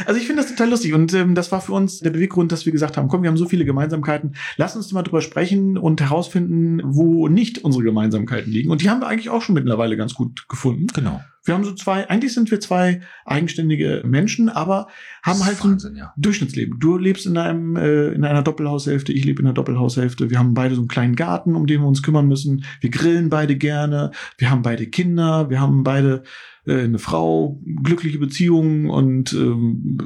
also 0.06 0.20
ich 0.20 0.26
finde 0.26 0.42
das 0.42 0.50
total 0.50 0.70
lustig 0.70 0.92
und 0.94 1.12
ähm, 1.14 1.34
das 1.34 1.52
war 1.52 1.60
für 1.60 1.72
uns 1.72 2.00
der 2.00 2.10
Beweggrund, 2.10 2.52
dass 2.52 2.66
wir 2.66 2.72
gesagt 2.72 2.96
haben, 2.96 3.08
komm, 3.08 3.22
wir 3.22 3.28
haben 3.30 3.36
so 3.36 3.46
viele 3.48 3.64
Gemeinsamkeiten, 3.64 4.34
lass 4.56 4.76
uns 4.76 4.92
mal 4.92 5.02
drüber 5.02 5.20
sprechen 5.20 5.78
und 5.78 6.00
herausfinden, 6.00 6.80
wo 6.84 7.28
nicht 7.28 7.64
unsere 7.64 7.84
Gemeinsamkeiten 7.84 8.52
liegen. 8.52 8.70
Und 8.70 8.82
die 8.82 8.90
haben 8.90 9.00
wir 9.00 9.06
eigentlich 9.08 9.30
auch 9.30 9.42
schon 9.42 9.54
mittlerweile 9.54 9.96
ganz 9.96 10.14
gut 10.14 10.48
gefunden. 10.48 10.86
genau. 10.94 11.20
Wir 11.46 11.54
haben 11.54 11.64
so 11.64 11.74
zwei, 11.74 12.08
eigentlich 12.10 12.34
sind 12.34 12.50
wir 12.50 12.60
zwei 12.60 13.00
eigenständige 13.24 14.02
Menschen, 14.04 14.48
aber 14.48 14.88
haben 15.22 15.44
halt 15.44 15.56
so 15.58 15.64
ein 15.68 15.72
Wahnsinn, 15.72 15.96
ja. 15.96 16.12
Durchschnittsleben. 16.16 16.78
Du 16.78 16.98
lebst 16.98 17.26
in 17.26 17.36
einem 17.38 17.76
äh, 17.76 18.08
in 18.08 18.24
einer 18.24 18.42
Doppelhaushälfte, 18.42 19.12
ich 19.12 19.24
lebe 19.24 19.40
in 19.40 19.46
einer 19.46 19.54
Doppelhaushälfte. 19.54 20.30
Wir 20.30 20.38
haben 20.38 20.54
beide 20.54 20.74
so 20.74 20.80
einen 20.82 20.88
kleinen 20.88 21.16
Garten, 21.16 21.54
um 21.54 21.66
den 21.66 21.80
wir 21.80 21.86
uns 21.88 22.02
kümmern 22.02 22.26
müssen. 22.28 22.64
Wir 22.80 22.90
grillen 22.90 23.30
beide 23.30 23.56
gerne. 23.56 24.10
Wir 24.38 24.50
haben 24.50 24.62
beide 24.62 24.86
Kinder. 24.86 25.48
Wir 25.48 25.60
haben 25.60 25.82
beide 25.84 26.24
äh, 26.66 26.82
eine 26.82 26.98
Frau, 26.98 27.60
glückliche 27.82 28.18
Beziehungen 28.18 28.90
und 28.90 29.32
ähm, 29.32 29.96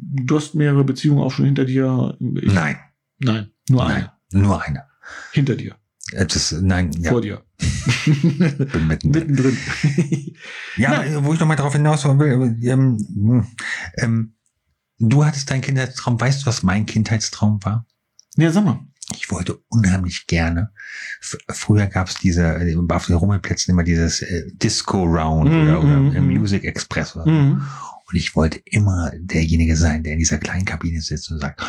du 0.00 0.36
hast 0.36 0.54
mehrere 0.54 0.84
Beziehungen 0.84 1.20
auch 1.20 1.30
schon 1.30 1.44
hinter 1.44 1.64
dir. 1.64 2.16
Ich, 2.40 2.52
Nein, 2.52 2.76
nein, 3.18 3.50
nur 3.70 3.84
nein, 3.84 4.08
eine 4.32 4.42
nur 4.42 4.62
eine. 4.62 4.84
hinter 5.32 5.54
dir, 5.54 5.76
Das, 6.12 6.52
nein, 6.52 6.90
ja, 7.00 7.10
vor 7.10 7.20
dir, 7.20 7.42
bin 8.06 8.86
mittendrin. 8.86 9.28
mittendrin. 9.28 9.56
Ja, 10.76 11.02
äh, 11.02 11.24
wo 11.24 11.32
ich 11.34 11.40
noch 11.40 11.46
mal 11.46 11.56
darauf 11.56 11.72
hinaus 11.74 12.04
will, 12.04 12.56
ähm, 12.62 13.46
ähm, 13.96 14.34
du 14.98 15.24
hattest 15.24 15.50
deinen 15.50 15.60
Kindheitstraum. 15.60 16.20
Weißt 16.20 16.42
du, 16.42 16.46
was 16.46 16.62
mein 16.62 16.86
Kindheitstraum 16.86 17.62
war? 17.64 17.86
ja, 18.36 18.50
sag 18.50 18.64
mal. 18.64 18.80
Ich 19.14 19.30
wollte 19.30 19.58
unheimlich 19.68 20.26
gerne. 20.26 20.70
Früher 21.20 21.86
gab 21.86 22.08
es 22.08 22.14
diese, 22.14 22.44
äh, 22.44 22.76
auf 22.88 23.06
den 23.06 23.16
Rummelplätzen 23.16 23.72
immer 23.72 23.82
dieses 23.82 24.22
äh, 24.22 24.44
Disco 24.54 25.02
Round 25.04 25.50
Mhm, 25.50 25.62
oder, 25.62 25.78
oder 25.82 25.96
mhm, 25.96 26.16
äh, 26.16 26.20
mhm. 26.20 26.38
Music 26.38 26.64
Express. 26.64 27.16
Oder 27.16 27.24
so. 27.24 27.30
Mhm. 27.30 27.62
Und 28.12 28.18
ich 28.18 28.36
wollte 28.36 28.60
immer 28.66 29.10
derjenige 29.18 29.74
sein, 29.76 30.02
der 30.02 30.12
in 30.14 30.18
dieser 30.18 30.38
kleinen 30.38 30.64
Kabine 30.66 31.00
sitzt 31.00 31.30
und 31.30 31.38
sagt, 31.40 31.62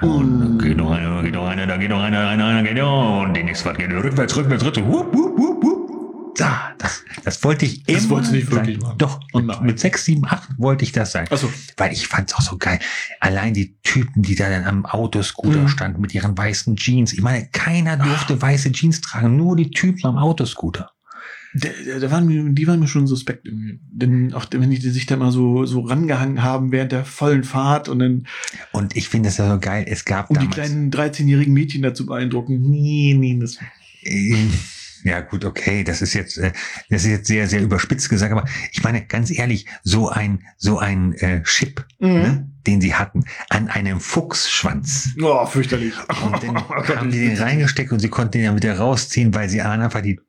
und 0.00 0.58
da 0.58 0.64
geht 0.64 0.76
noch 0.76 0.90
einer, 0.92 1.22
geht 1.22 1.34
noch 1.34 1.46
einer, 1.46 1.66
da 1.66 1.76
geht 1.76 1.90
noch 1.90 2.00
einer, 2.02 2.26
einer, 2.28 2.46
einer 2.46 2.62
geht 2.62 2.78
noch, 2.78 3.22
und 3.24 3.34
die 3.34 3.42
nächste 3.42 3.64
Fahrt 3.64 3.78
geht 3.78 3.90
rückwärts, 3.92 4.34
rückwärts, 4.36 4.64
rückwärts, 4.64 4.88
wupp, 4.88 5.14
wupp, 5.14 5.38
wupp, 5.38 5.62
wupp. 5.62 5.90
Da, 6.36 6.70
das, 6.78 7.02
das 7.24 7.44
wollte 7.44 7.66
ich 7.66 7.86
immer 7.86 7.98
Das 7.98 8.08
wolltest 8.08 8.32
du 8.32 8.36
nicht 8.36 8.46
sein. 8.48 8.56
wirklich 8.56 8.80
machen. 8.80 8.96
Doch, 8.96 9.20
Oh 9.34 9.40
mit, 9.40 9.60
mit 9.60 9.80
sechs, 9.80 10.06
sieben, 10.06 10.24
acht 10.26 10.48
wollte 10.56 10.84
ich 10.84 10.92
das 10.92 11.12
sein. 11.12 11.26
Also, 11.28 11.52
Weil 11.76 11.92
ich 11.92 12.06
fand's 12.06 12.34
auch 12.34 12.40
so 12.40 12.56
geil. 12.56 12.78
Allein 13.18 13.52
die 13.52 13.76
Typen, 13.82 14.22
die 14.22 14.36
da 14.36 14.48
dann 14.48 14.64
am 14.64 14.86
Autoscooter 14.86 15.58
Mhm. 15.58 15.68
standen 15.68 16.00
mit 16.00 16.14
ihren 16.14 16.38
weißen 16.38 16.76
Jeans. 16.76 17.12
Ich 17.12 17.20
meine, 17.20 17.46
keiner 17.52 17.98
durfte 17.98 18.40
weiße 18.40 18.72
Jeans 18.72 19.02
tragen, 19.02 19.36
nur 19.36 19.54
die 19.56 19.70
Typen 19.70 20.06
am 20.06 20.16
Autoscooter. 20.16 20.90
Der, 21.52 21.98
der, 21.98 22.10
waren 22.10 22.54
die 22.54 22.66
waren 22.66 22.78
mir 22.80 22.86
schon 22.88 23.06
suspekt 23.06 23.46
irgendwie. 23.46 23.80
Denn 23.90 24.32
auch 24.34 24.46
wenn 24.52 24.70
die 24.70 24.76
sich 24.80 25.06
da 25.06 25.16
mal 25.16 25.32
so, 25.32 25.66
so 25.66 25.80
rangehangen 25.80 26.42
haben 26.42 26.70
während 26.72 26.92
der 26.92 27.04
vollen 27.04 27.42
Fahrt 27.44 27.88
und 27.88 27.98
dann 27.98 28.26
Und 28.72 28.96
ich 28.96 29.08
finde 29.08 29.28
es 29.30 29.36
ja 29.38 29.50
so 29.52 29.58
geil. 29.58 29.84
Es 29.88 30.04
gab 30.04 30.30
um 30.30 30.34
die 30.38 30.48
damals. 30.48 30.54
kleinen 30.54 30.90
13-jährigen 30.92 31.52
Mädchen 31.52 31.82
dazu 31.82 32.06
beeindrucken. 32.06 32.60
Nee, 32.60 33.14
nee, 33.18 33.36
das. 33.40 33.58
Äh, 34.02 34.36
Ja, 35.02 35.20
gut, 35.22 35.46
okay, 35.46 35.82
das 35.82 36.02
ist 36.02 36.12
jetzt, 36.12 36.36
äh, 36.36 36.52
das 36.90 37.04
ist 37.04 37.10
jetzt 37.10 37.26
sehr, 37.26 37.48
sehr 37.48 37.62
überspitzt 37.62 38.10
gesagt, 38.10 38.32
aber 38.32 38.44
ich 38.70 38.82
meine, 38.82 39.00
ganz 39.06 39.30
ehrlich, 39.30 39.64
so 39.82 40.10
ein, 40.10 40.42
so 40.58 40.78
ein 40.78 41.14
äh, 41.14 41.42
Chip, 41.42 41.86
Mhm. 42.00 42.08
ne, 42.08 42.50
den 42.66 42.82
sie 42.82 42.94
hatten, 42.94 43.24
an 43.48 43.68
einem 43.68 43.98
Fuchsschwanz. 43.98 45.08
Oh, 45.22 45.46
fürchterlich. 45.46 45.94
Und 46.22 46.42
dann 46.42 46.56
Oh 46.68 46.96
haben 46.96 47.10
die 47.10 47.18
den 47.28 47.38
reingesteckt 47.38 47.92
und 47.92 48.00
sie 48.00 48.08
konnten 48.10 48.32
den 48.32 48.42
ja 48.42 48.54
wieder 48.54 48.76
rausziehen, 48.78 49.34
weil 49.34 49.48
sie 49.48 49.62
einfach 49.62 50.02
die 50.02 50.20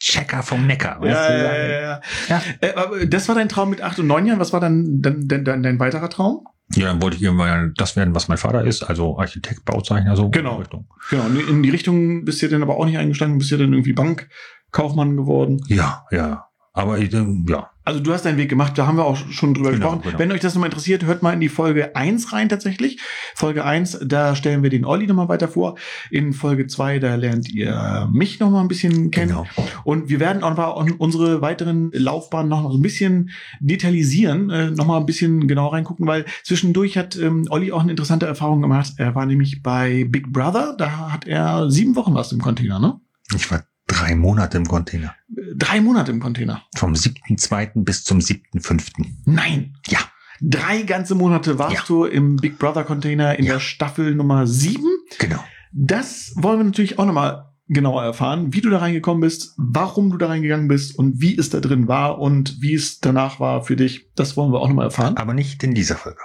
Checker 0.00 0.42
vom 0.42 0.66
Neckar. 0.66 1.00
weißt 1.00 1.12
Ja, 1.12 1.28
du? 1.28 1.44
ja, 1.44 1.54
ja, 1.54 1.80
ja. 1.80 2.00
Ja. 2.28 2.42
Äh, 2.60 2.74
aber 2.74 3.06
das 3.06 3.28
war 3.28 3.34
dein 3.36 3.48
Traum 3.48 3.70
mit 3.70 3.82
acht 3.82 3.98
und 3.98 4.06
neun 4.06 4.26
Jahren. 4.26 4.40
Was 4.40 4.52
war 4.52 4.60
dann 4.60 5.00
dein, 5.02 5.28
dein, 5.28 5.44
dein, 5.44 5.62
dein 5.62 5.78
weiterer 5.78 6.08
Traum? 6.08 6.46
Ja, 6.74 6.86
dann 6.86 7.02
wollte 7.02 7.16
ich 7.16 7.22
irgendwann 7.22 7.74
das 7.76 7.96
werden, 7.96 8.14
was 8.14 8.28
mein 8.28 8.38
Vater 8.38 8.64
ist, 8.64 8.84
also 8.84 9.18
Architekt, 9.18 9.64
Bauzeichner, 9.64 10.14
so. 10.16 10.30
Genau. 10.30 10.52
in 10.52 10.56
die 10.56 10.62
Richtung. 10.62 10.88
Genau, 11.10 11.26
in 11.26 11.62
die 11.64 11.70
Richtung 11.70 12.24
bist 12.24 12.40
du 12.42 12.48
dann 12.48 12.62
aber 12.62 12.76
auch 12.76 12.84
nicht 12.86 12.96
eingestanden, 12.96 13.38
bist 13.38 13.50
du 13.50 13.56
dann 13.56 13.72
irgendwie 13.72 13.92
Bankkaufmann 13.92 15.16
geworden. 15.16 15.60
Ja, 15.66 16.04
ja. 16.12 16.46
Aber 16.72 16.98
ich, 16.98 17.12
ja. 17.12 17.70
Also 17.84 17.98
du 17.98 18.12
hast 18.12 18.24
deinen 18.24 18.38
Weg 18.38 18.48
gemacht, 18.48 18.78
da 18.78 18.86
haben 18.86 18.96
wir 18.96 19.04
auch 19.04 19.16
schon 19.16 19.54
drüber 19.54 19.72
Genau, 19.72 19.86
gesprochen. 19.96 20.02
genau. 20.04 20.18
Wenn 20.20 20.30
euch 20.30 20.38
das 20.40 20.54
nochmal 20.54 20.68
interessiert, 20.68 21.04
hört 21.04 21.22
mal 21.24 21.32
in 21.32 21.40
die 21.40 21.48
Folge 21.48 21.96
1 21.96 22.32
rein 22.32 22.48
tatsächlich. 22.48 23.00
Folge 23.34 23.64
1, 23.64 24.00
da 24.06 24.36
stellen 24.36 24.62
wir 24.62 24.70
den 24.70 24.84
Olli 24.84 25.08
nochmal 25.08 25.28
weiter 25.28 25.48
vor. 25.48 25.76
In 26.12 26.32
Folge 26.32 26.68
2, 26.68 27.00
da 27.00 27.16
lernt 27.16 27.48
ihr 27.52 28.08
mich 28.12 28.38
nochmal 28.38 28.62
ein 28.62 28.68
bisschen 28.68 29.10
kennen. 29.10 29.30
Genau. 29.30 29.46
Und 29.82 30.08
wir 30.10 30.20
werden 30.20 30.44
auch 30.44 30.56
noch 30.56 30.98
unsere 30.98 31.40
weiteren 31.42 31.90
Laufbahnen 31.92 32.48
noch 32.48 32.72
ein 32.72 32.82
bisschen 32.82 33.30
detailisieren, 33.58 34.50
äh, 34.50 34.70
noch 34.70 34.86
mal 34.86 34.98
ein 34.98 35.06
bisschen 35.06 35.48
genau 35.48 35.68
reingucken, 35.68 36.06
weil 36.06 36.24
zwischendurch 36.44 36.96
hat 36.96 37.16
ähm, 37.16 37.46
Olli 37.50 37.72
auch 37.72 37.80
eine 37.82 37.90
interessante 37.90 38.26
Erfahrung 38.26 38.62
gemacht. 38.62 38.92
Er 38.98 39.16
war 39.16 39.26
nämlich 39.26 39.62
bei 39.62 40.04
Big 40.08 40.32
Brother, 40.32 40.76
da 40.78 41.10
hat 41.12 41.26
er 41.26 41.68
sieben 41.70 41.96
Wochen 41.96 42.14
was 42.14 42.30
im 42.30 42.40
Container, 42.40 42.78
ne? 42.78 43.00
Ich 43.34 43.50
war 43.50 43.62
drei 43.90 44.14
Monate 44.14 44.56
im 44.58 44.66
Container. 44.66 45.14
Drei 45.56 45.80
Monate 45.80 46.10
im 46.12 46.20
Container. 46.20 46.62
Vom 46.76 46.92
7.2. 46.94 47.84
bis 47.84 48.04
zum 48.04 48.18
7.5. 48.20 48.90
Nein. 49.26 49.76
Ja. 49.88 49.98
Drei 50.40 50.82
ganze 50.82 51.14
Monate 51.14 51.58
warst 51.58 51.74
Ja. 51.76 51.82
du 51.86 52.04
im 52.04 52.36
Big 52.36 52.58
Brother 52.58 52.84
Container 52.84 53.38
in 53.38 53.44
Ja. 53.44 53.54
der 53.54 53.60
Staffel 53.60 54.14
Nummer 54.14 54.46
sieben. 54.46 54.88
Genau. 55.18 55.42
Das 55.72 56.32
wollen 56.36 56.58
wir 56.58 56.64
natürlich 56.64 56.98
auch 56.98 57.06
nochmal 57.06 57.46
genauer 57.68 58.02
erfahren, 58.02 58.52
wie 58.52 58.60
du 58.60 58.70
da 58.70 58.78
reingekommen 58.78 59.20
bist, 59.20 59.54
warum 59.56 60.10
du 60.10 60.16
da 60.16 60.26
reingegangen 60.26 60.66
bist 60.66 60.98
und 60.98 61.20
wie 61.20 61.36
es 61.38 61.50
da 61.50 61.60
drin 61.60 61.86
war 61.86 62.18
und 62.18 62.60
wie 62.60 62.74
es 62.74 62.98
danach 63.00 63.38
war 63.38 63.62
für 63.64 63.76
dich. 63.76 64.08
Das 64.16 64.36
wollen 64.36 64.52
wir 64.52 64.60
auch 64.60 64.68
nochmal 64.68 64.86
erfahren. 64.86 65.16
Aber 65.16 65.34
nicht 65.34 65.62
in 65.62 65.74
dieser 65.74 65.96
Folge. 65.96 66.18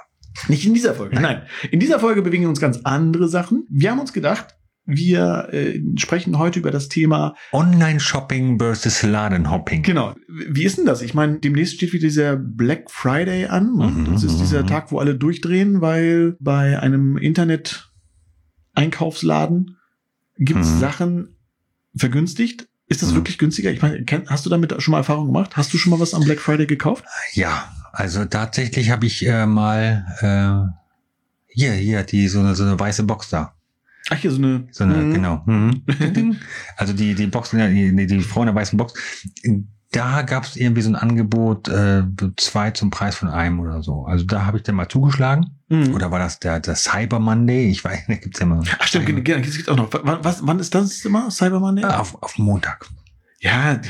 Nicht 0.48 0.66
in 0.66 0.74
dieser 0.74 0.94
Folge. 0.94 1.20
Nein. 1.20 1.42
In 1.70 1.78
dieser 1.80 2.00
Folge 2.00 2.22
bewegen 2.22 2.46
uns 2.46 2.60
ganz 2.60 2.80
andere 2.84 3.28
Sachen. 3.28 3.66
Wir 3.70 3.90
haben 3.90 4.00
uns 4.00 4.12
gedacht, 4.12 4.56
wir 4.86 5.48
äh, 5.52 5.80
sprechen 5.96 6.38
heute 6.38 6.60
über 6.60 6.70
das 6.70 6.88
Thema, 6.88 7.34
Online-Shopping 7.52 8.58
versus 8.58 9.02
Ladenhopping. 9.02 9.82
genau, 9.82 10.14
wie 10.28 10.64
ist 10.64 10.78
denn 10.78 10.86
das? 10.86 11.02
Ich 11.02 11.12
meine, 11.12 11.38
demnächst 11.40 11.74
steht 11.74 11.92
wieder 11.92 12.06
dieser 12.06 12.36
Black 12.36 12.90
Friday 12.90 13.46
an. 13.46 13.74
Ne? 13.76 13.86
Mhm, 13.88 14.12
Das 14.12 14.22
ist 14.22 14.38
dieser 14.38 14.62
mhm. 14.62 14.68
Tag, 14.68 14.92
wo 14.92 14.98
alle 14.98 15.14
durchdrehen, 15.16 15.80
weil 15.80 16.36
bei 16.40 16.78
einem 16.80 17.16
Internet-Einkaufsladen 18.74 19.76
gibt 20.38 20.60
es 20.60 20.70
Mhm. 20.70 20.78
Sachen 20.80 21.36
vergünstigt. 21.96 22.68
Ist 22.88 23.02
das 23.02 23.10
Mhm. 23.10 23.16
wirklich 23.16 23.38
günstiger? 23.38 23.72
Ich 23.72 23.82
meine, 23.82 24.04
hast 24.28 24.46
du 24.46 24.50
damit 24.50 24.80
schon 24.80 24.92
mal 24.92 24.98
Erfahrung 24.98 25.26
gemacht? 25.26 25.56
Hast 25.56 25.72
du 25.74 25.78
schon 25.78 25.90
mal 25.90 25.98
was 25.98 26.14
am 26.14 26.22
Black 26.22 26.38
Friday 26.38 26.66
gekauft? 26.66 27.04
Ja, 27.32 27.68
also 27.92 28.24
tatsächlich 28.26 28.90
habe 28.90 29.06
ich 29.06 29.26
äh, 29.26 29.46
mal 29.46 30.06
äh, 30.20 30.70
hier, 31.48 31.72
hier, 31.72 32.02
die 32.04 32.28
so 32.28 32.38
eine, 32.38 32.54
so 32.54 32.62
eine 32.62 32.78
weiße 32.78 33.02
Box 33.04 33.30
da. 33.30 33.55
Ach, 34.10 34.16
hier 34.16 34.30
so 34.30 34.38
eine. 34.38 34.68
So 34.70 34.84
eine, 34.84 34.94
Mhm. 34.96 35.14
genau. 35.14 35.42
Mhm. 35.46 35.82
also 36.76 36.92
die, 36.92 37.14
die 37.14 37.26
Box, 37.26 37.50
die, 37.50 38.06
die, 38.06 38.20
Frau 38.20 38.40
in 38.42 38.46
der 38.46 38.54
weißen 38.54 38.76
Box, 38.76 38.94
da 39.92 40.22
gab 40.22 40.44
es 40.44 40.56
irgendwie 40.56 40.82
so 40.82 40.90
ein 40.90 40.96
Angebot, 40.96 41.68
äh, 41.68 42.02
zwei 42.36 42.70
zum 42.72 42.90
Preis 42.90 43.16
von 43.16 43.28
einem 43.28 43.60
oder 43.60 43.82
so. 43.82 44.04
Also 44.04 44.24
da 44.24 44.44
habe 44.44 44.58
ich 44.58 44.62
dann 44.64 44.74
mal 44.74 44.88
zugeschlagen. 44.88 45.46
Mhm. 45.68 45.94
Oder 45.94 46.10
war 46.10 46.18
das 46.18 46.38
der, 46.38 46.60
der 46.60 46.76
Cyber 46.76 47.18
Monday? 47.18 47.68
Ich 47.68 47.82
weiß, 47.84 48.00
da 48.06 48.14
gibt's 48.14 48.38
ja 48.38 48.46
immer. 48.46 48.62
Ach 48.78 48.86
stimmt, 48.86 49.06
genau, 49.06 49.22
genau, 49.22 49.38
das 49.44 49.54
gibt's 49.54 49.68
auch 49.68 49.76
noch. 49.76 49.88
Wann, 49.92 50.18
was, 50.22 50.46
wann 50.46 50.58
ist 50.58 50.74
das 50.74 51.04
immer? 51.04 51.30
Cyber 51.30 51.60
Monday? 51.60 51.84
Ah, 51.84 51.98
Auf, 52.00 52.20
auf 52.22 52.38
Montag. 52.38 52.86
Ja, 53.46 53.80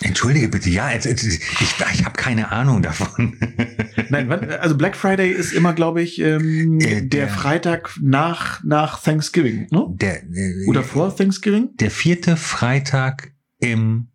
Entschuldige 0.00 0.48
bitte, 0.48 0.70
ja, 0.70 0.90
jetzt, 0.90 1.04
jetzt, 1.04 1.22
ich, 1.24 1.40
ich 1.60 2.04
habe 2.04 2.16
keine 2.16 2.50
Ahnung 2.50 2.82
davon. 2.82 3.38
nein, 4.08 4.30
also 4.30 4.76
Black 4.76 4.96
Friday 4.96 5.30
ist 5.30 5.52
immer, 5.52 5.74
glaube 5.74 6.00
ich, 6.02 6.18
ähm, 6.20 6.80
Äh, 6.80 6.86
der, 6.88 7.00
der- 7.02 7.28
Freitag 7.28 7.90
nach, 8.00 8.62
nach 8.64 9.02
Thanksgiving, 9.02 9.68
ne? 9.70 9.84
Der, 9.90 10.22
äh, 10.24 10.66
Oder 10.66 10.82
vor 10.82 11.14
Thanksgiving? 11.14 11.70
der 11.74 11.90
vierte 11.90 12.36
Freitag 12.36 13.32
im 13.58 14.08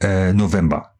äh, 0.00 0.32
November, 0.32 0.94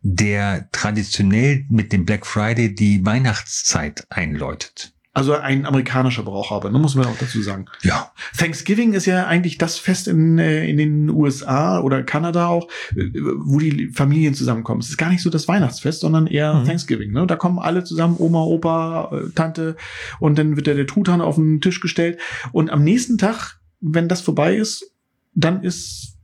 der 0.00 0.68
traditionell 0.72 1.66
mit 1.70 1.92
dem 1.92 2.04
Black 2.04 2.24
Friday 2.26 2.74
die 2.74 3.04
Weihnachtszeit 3.04 4.06
einläutet. 4.10 4.94
Also 5.18 5.34
ein 5.34 5.66
amerikanischer 5.66 6.22
Brauch 6.22 6.52
aber, 6.52 6.70
ne, 6.70 6.78
muss 6.78 6.94
man 6.94 7.06
auch 7.06 7.18
dazu 7.18 7.42
sagen. 7.42 7.66
Ja, 7.82 8.12
Thanksgiving 8.36 8.92
ist 8.92 9.06
ja 9.06 9.26
eigentlich 9.26 9.58
das 9.58 9.78
Fest 9.78 10.08
in, 10.08 10.38
äh, 10.38 10.66
in 10.68 10.76
den 10.76 11.10
USA 11.10 11.80
oder 11.80 12.02
Kanada 12.02 12.46
auch, 12.46 12.68
äh, 12.96 13.10
wo 13.38 13.58
die 13.58 13.88
Familien 13.88 14.34
zusammenkommen. 14.34 14.80
Es 14.80 14.88
ist 14.88 14.96
gar 14.96 15.10
nicht 15.10 15.22
so 15.22 15.30
das 15.30 15.48
Weihnachtsfest, 15.48 16.00
sondern 16.00 16.26
eher 16.26 16.54
Mhm. 16.54 16.64
Thanksgiving. 16.64 17.12
Ne? 17.12 17.26
Da 17.26 17.36
kommen 17.36 17.58
alle 17.58 17.84
zusammen, 17.84 18.16
Oma, 18.18 18.42
Opa, 18.42 19.10
äh, 19.12 19.30
Tante, 19.34 19.76
und 20.20 20.38
dann 20.38 20.56
wird 20.56 20.66
da 20.66 20.74
der 20.74 20.86
Truthahn 20.86 21.20
auf 21.20 21.34
den 21.36 21.60
Tisch 21.60 21.80
gestellt. 21.80 22.18
Und 22.52 22.70
am 22.70 22.84
nächsten 22.84 23.18
Tag, 23.18 23.58
wenn 23.80 24.08
das 24.08 24.20
vorbei 24.20 24.54
ist, 24.56 24.92
dann 25.34 25.62
ist 25.62 26.16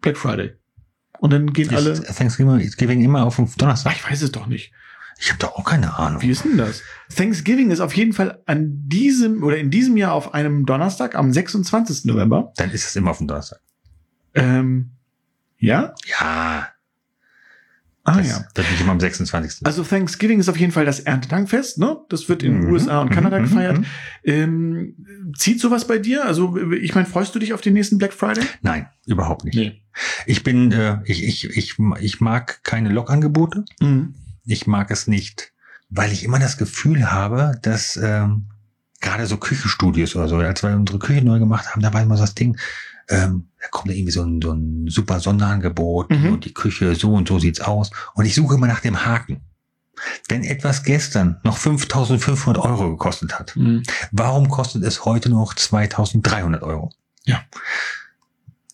Black 0.00 0.16
Friday. 0.16 0.52
Und 1.18 1.32
dann 1.32 1.52
gehen 1.52 1.74
alle. 1.74 1.90
ist 1.90 2.16
Thanksgiving 2.16 3.02
immer 3.02 3.24
auf 3.26 3.36
den 3.36 3.48
Donnerstag. 3.58 3.94
ich 3.96 4.10
weiß 4.10 4.22
es 4.22 4.32
doch 4.32 4.46
nicht. 4.46 4.72
Ich 5.20 5.28
habe 5.28 5.38
da 5.38 5.48
auch 5.48 5.64
keine 5.64 5.98
Ahnung. 5.98 6.22
Wie 6.22 6.30
ist 6.30 6.44
denn 6.44 6.56
das? 6.56 6.82
Thanksgiving 7.14 7.70
ist 7.70 7.80
auf 7.80 7.94
jeden 7.94 8.12
Fall 8.14 8.42
an 8.46 8.88
diesem 8.88 9.42
oder 9.42 9.58
in 9.58 9.70
diesem 9.70 9.96
Jahr 9.96 10.12
auf 10.14 10.32
einem 10.34 10.64
Donnerstag 10.66 11.14
am 11.14 11.32
26. 11.32 12.06
November. 12.06 12.52
Dann 12.56 12.70
ist 12.70 12.86
es 12.86 12.96
immer 12.96 13.10
auf 13.10 13.18
den 13.18 13.28
Donnerstag. 13.28 13.60
Ähm, 14.34 14.92
ja? 15.58 15.94
Ja, 16.06 16.68
Ah 18.02 18.16
das 18.16 18.28
ja. 18.28 18.44
wird 18.54 18.70
nicht 18.70 18.80
immer 18.80 18.92
am 18.92 19.00
26. 19.00 19.66
Also 19.66 19.82
Thanksgiving 19.84 20.40
ist 20.40 20.48
auf 20.48 20.56
jeden 20.58 20.72
Fall 20.72 20.86
das 20.86 21.00
Erntedankfest, 21.00 21.76
ne? 21.78 21.98
Das 22.08 22.30
wird 22.30 22.42
in 22.42 22.60
Mhm, 22.60 22.72
USA 22.72 23.02
und 23.02 23.10
Kanada 23.10 23.38
mhm, 23.38 23.42
gefeiert. 23.42 23.78
mhm. 23.78 23.84
Ähm, 24.24 24.94
zieht 25.36 25.60
sowas 25.60 25.86
bei 25.86 25.98
dir? 25.98 26.24
Also 26.24 26.56
ich 26.72 26.94
meine, 26.94 27.06
freust 27.06 27.34
du 27.34 27.38
dich 27.38 27.52
auf 27.52 27.60
den 27.60 27.74
nächsten 27.74 27.98
Black 27.98 28.14
Friday? 28.14 28.42
Nein, 28.62 28.88
überhaupt 29.06 29.44
nicht. 29.44 29.54
Nee. 29.54 29.82
Ich 30.24 30.42
bin, 30.42 30.72
äh, 30.72 30.98
ich, 31.04 31.22
ich, 31.24 31.44
ich, 31.54 31.76
ich 32.00 32.20
mag 32.22 32.64
keine 32.64 32.88
Log-Angebote. 32.88 33.66
Mhm. 33.80 34.14
Ich 34.50 34.66
mag 34.66 34.90
es 34.90 35.06
nicht, 35.06 35.52
weil 35.90 36.10
ich 36.12 36.24
immer 36.24 36.38
das 36.40 36.56
Gefühl 36.56 37.12
habe, 37.12 37.52
dass 37.62 37.96
ähm, 37.96 38.46
gerade 39.00 39.26
so 39.26 39.36
Küchenstudios 39.36 40.16
oder 40.16 40.28
so, 40.28 40.36
als 40.38 40.62
wir 40.64 40.70
unsere 40.74 40.98
Küche 40.98 41.22
neu 41.24 41.38
gemacht 41.38 41.70
haben, 41.70 41.82
da 41.82 41.92
war 41.94 42.02
immer 42.02 42.16
so 42.16 42.24
das 42.24 42.34
Ding, 42.34 42.58
ähm, 43.08 43.48
da 43.60 43.68
kommt 43.68 43.92
irgendwie 43.94 44.10
so 44.10 44.22
ein, 44.22 44.40
so 44.42 44.52
ein 44.52 44.86
super 44.88 45.20
Sonderangebot 45.20 46.10
Mhm. 46.10 46.32
und 46.32 46.44
die 46.44 46.52
Küche 46.54 46.94
so 46.96 47.14
und 47.14 47.28
so 47.28 47.38
sieht's 47.38 47.60
aus. 47.60 47.90
Und 48.14 48.24
ich 48.26 48.34
suche 48.34 48.56
immer 48.56 48.66
nach 48.66 48.80
dem 48.80 49.04
Haken. 49.04 49.40
Wenn 50.28 50.42
etwas 50.42 50.82
gestern 50.82 51.38
noch 51.44 51.56
5.500 51.58 52.58
Euro 52.58 52.90
gekostet 52.90 53.38
hat, 53.38 53.54
Mhm. 53.56 53.82
warum 54.10 54.48
kostet 54.48 54.82
es 54.82 55.04
heute 55.04 55.28
noch 55.28 55.54
2.300 55.54 56.62
Euro? 56.62 56.90
Ja. 57.24 57.42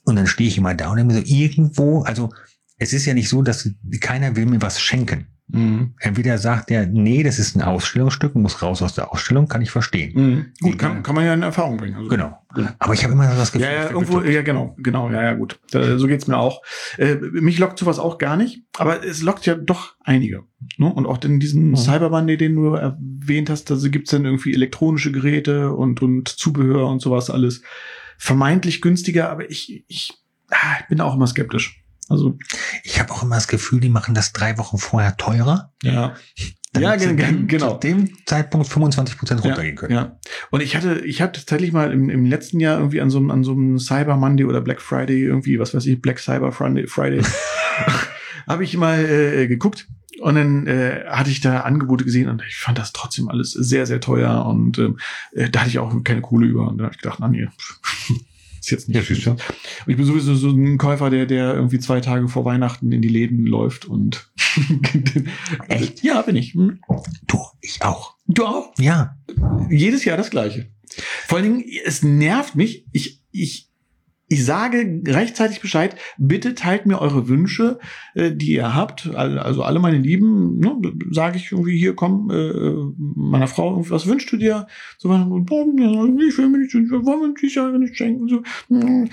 Und 0.05 0.17
dann 0.17 0.27
stehe 0.27 0.49
ich 0.49 0.57
immer 0.57 0.75
da 0.75 0.89
und 0.91 0.97
denke 0.97 1.13
mir 1.15 1.21
so, 1.21 1.27
irgendwo, 1.27 2.03
also 2.03 2.33
es 2.79 2.93
ist 2.95 3.05
ja 3.07 3.13
nicht 3.15 3.29
so, 3.29 3.43
dass 3.43 3.69
keiner 4.01 4.37
will 4.37 4.47
mir 4.47 4.63
was 4.63 4.81
schenken. 4.81 5.27
Mhm. 5.57 5.95
Entweder 5.99 6.39
sagt 6.39 6.71
er, 6.71 6.87
nee, 6.87 7.23
das 7.23 7.39
ist 7.39 7.57
ein 7.57 7.63
Ausstellungsstück, 7.63 8.35
muss 8.35 8.63
raus 8.63 8.83
aus 8.83 8.95
der 8.95 9.13
Ausstellung, 9.13 9.49
kann 9.49 9.63
ich 9.63 9.71
verstehen. 9.71 10.13
Mhm. 10.15 10.47
Gut, 10.61 10.79
kann, 10.79 11.03
kann 11.03 11.15
man 11.15 11.25
ja 11.25 11.35
in 11.35 11.43
Erfahrung 11.43 11.77
bringen. 11.77 11.97
Also. 11.97 12.09
Genau. 12.09 12.39
Ja. 12.57 12.75
Aber 12.79 12.95
ich 12.95 13.05
habe 13.05 13.13
immer 13.13 13.27
das 13.35 13.53
Gefühl, 13.53 13.69
Ja, 13.69 13.75
ja, 13.85 13.91
irgendwo, 13.91 14.21
ja, 14.23 14.43
genau, 14.43 14.75
genau, 14.79 15.11
ja, 15.11 15.23
ja, 15.23 15.35
gut. 15.35 15.59
Da, 15.71 15.99
so 15.99 16.07
geht's 16.07 16.27
mir 16.27 16.39
auch. 16.39 16.63
Äh, 16.99 17.17
mich 17.17 17.59
lockt 17.59 17.79
sowas 17.79 17.99
auch 17.99 18.19
gar 18.19 18.37
nicht, 18.37 18.63
aber 18.79 19.05
es 19.05 19.23
lockt 19.23 19.47
ja 19.47 19.55
doch 19.55 19.95
einige. 20.05 20.45
Ne? 20.79 20.93
Und 20.93 21.07
auch 21.07 21.23
in 21.23 21.41
diesem 21.41 21.71
Mhm. 21.71 21.77
Cyber 21.77 22.11
Monday, 22.11 22.37
den 22.37 22.55
du 22.55 22.75
erwähnt 22.75 23.51
hast, 23.51 23.71
da 23.71 23.77
gibt's 23.89 24.11
dann 24.11 24.25
irgendwie 24.25 24.55
elektronische 24.55 25.13
Geräte 25.13 25.73
und, 25.73 26.03
und 26.03 26.29
Zubehör 26.29 26.89
und 26.89 27.01
sowas 27.01 27.31
alles. 27.31 27.63
Vermeintlich 28.19 28.81
günstiger, 28.81 29.31
aber 29.31 29.51
ich, 29.51 29.85
ich, 29.89 30.15
ah, 30.51 30.77
ich 30.81 30.87
bin 30.89 31.01
auch 31.01 31.15
immer 31.15 31.27
skeptisch. 31.27 31.83
Also, 32.09 32.39
ich 32.85 33.01
habe 33.01 33.13
auch 33.13 33.23
immer 33.23 33.35
das 33.35 33.49
Gefühl, 33.49 33.81
die 33.81 33.89
machen 33.89 34.15
das 34.15 34.33
drei 34.33 34.57
Wochen 34.59 34.79
vorher 34.79 35.17
teurer. 35.17 35.73
ja. 35.83 36.15
Ja, 36.79 36.95
gen- 36.97 37.47
genau. 37.49 37.73
Zu 37.75 37.79
dem 37.89 38.11
Zeitpunkt 38.27 38.69
25 38.69 39.17
Prozent 39.17 39.43
runtergehen 39.43 39.77
können. 39.77 39.95
Ja. 39.95 40.19
Und 40.51 40.61
ich 40.63 40.77
hatte, 40.77 40.99
ich 41.07 41.23
hatte 41.23 41.41
tatsächlich 41.41 41.73
mal 41.73 41.91
im, 41.91 42.11
im 42.11 42.27
letzten 42.27 42.61
Jahr 42.61 42.77
irgendwie 42.79 43.01
an 43.01 43.09
so, 43.09 43.17
einem- 43.17 43.31
an 43.31 43.45
so 43.45 43.53
einem 43.53 43.79
Cyber 43.79 44.17
Monday 44.19 44.45
oder 44.45 44.61
Black 44.61 44.83
Friday 44.83 45.23
irgendwie, 45.23 45.59
was 45.59 45.73
weiß 45.75 45.87
ich, 45.87 46.03
Black 46.03 46.19
Cyber 46.19 46.53
Friday, 46.53 46.87
Friday 46.87 47.23
habe 48.47 48.63
ich 48.65 48.77
mal 48.77 49.03
äh, 49.05 49.47
geguckt 49.49 49.87
und 50.21 50.35
dann 50.35 50.67
äh, 50.67 51.05
hatte 51.09 51.31
ich 51.31 51.41
da 51.41 51.61
Angebote 51.61 52.05
gesehen 52.05 52.29
und 52.29 52.43
ich 52.47 52.57
fand 52.57 52.77
das 52.77 52.93
trotzdem 52.93 53.31
alles 53.31 53.53
sehr, 53.53 53.87
sehr 53.87 54.01
teuer 54.03 54.45
und 54.45 54.77
ähm, 54.79 54.99
äh, 55.33 55.49
da 55.49 55.61
hatte 55.61 55.71
ich 55.71 55.79
auch 55.79 55.95
keine 56.05 56.21
Kohle 56.21 56.47
über 56.47 56.69
und 56.69 56.77
dann 56.77 56.87
habe 56.89 56.95
ich 56.95 57.01
gedacht, 57.01 57.21
na 57.21 57.29
nee, 57.29 57.49
ist 58.67 58.71
jetzt 58.71 58.89
nicht. 58.89 59.07
Süß, 59.07 59.25
ja. 59.25 59.33
Und 59.33 59.41
ich 59.87 59.97
bin 59.97 60.05
sowieso 60.05 60.35
so 60.35 60.51
ein 60.51 60.79
Käufer, 60.79 61.11
der, 61.11 61.27
der 61.27 61.55
irgendwie 61.55 61.79
zwei 61.79 62.01
Tage 62.01 62.29
vor 62.29 62.45
Weihnachten 62.45 62.93
in 62.93 63.03
die 63.03 63.09
Läden 63.09 63.47
läuft 63.47 63.87
und 63.87 64.31
Echt? 65.69 66.03
Ja, 66.03 66.23
bin 66.23 66.37
ich. 66.37 66.55
Hm. 66.55 66.81
Du, 67.27 67.39
ich 67.61 67.83
auch. 67.83 68.15
Du 68.27 68.45
auch? 68.45 68.73
Ja. 68.79 69.17
Jedes 69.71 70.05
Jahr 70.05 70.17
das 70.17 70.31
Gleiche. 70.31 70.71
Vor 71.27 71.39
allen 71.39 71.59
Dingen, 71.59 71.65
es 71.85 72.03
nervt 72.03 72.55
mich. 72.55 72.87
Ich, 72.93 73.23
ich, 73.33 73.66
ich 74.29 74.45
sage 74.45 75.03
rechtzeitig 75.07 75.61
Bescheid. 75.61 75.95
Bitte 76.19 76.55
teilt 76.55 76.85
mir 76.87 77.01
eure 77.01 77.29
Wünsche, 77.29 77.79
äh, 78.15 78.33
die 78.33 78.53
ihr 78.53 78.75
habt. 78.75 79.07
Al- 79.15 79.39
Also 79.39 79.63
alle 79.63 79.79
meine 79.79 79.99
Lieben, 79.99 80.59
ne, 80.59 80.75
sage 81.13 81.37
ich 81.37 81.53
irgendwie 81.53 81.79
hier, 81.79 81.95
komm, 81.95 82.31
äh, 82.31 82.53
meiner 82.99 83.47
Frau, 83.49 83.89
was 83.89 84.07
wünschst 84.07 84.33
du 84.33 84.37
dir? 84.37 84.67
So, 84.99 85.09
ich 85.13 85.19
will 85.21 86.49
mir 86.49 86.59
nicht, 86.59 86.73
wollen 86.75 87.21
wir 87.21 87.35
dich 87.41 87.55
ja 87.55 87.69
nicht 87.79 87.97
schenken. 87.97 88.29
So. 88.29 88.43
Hm. 88.69 89.09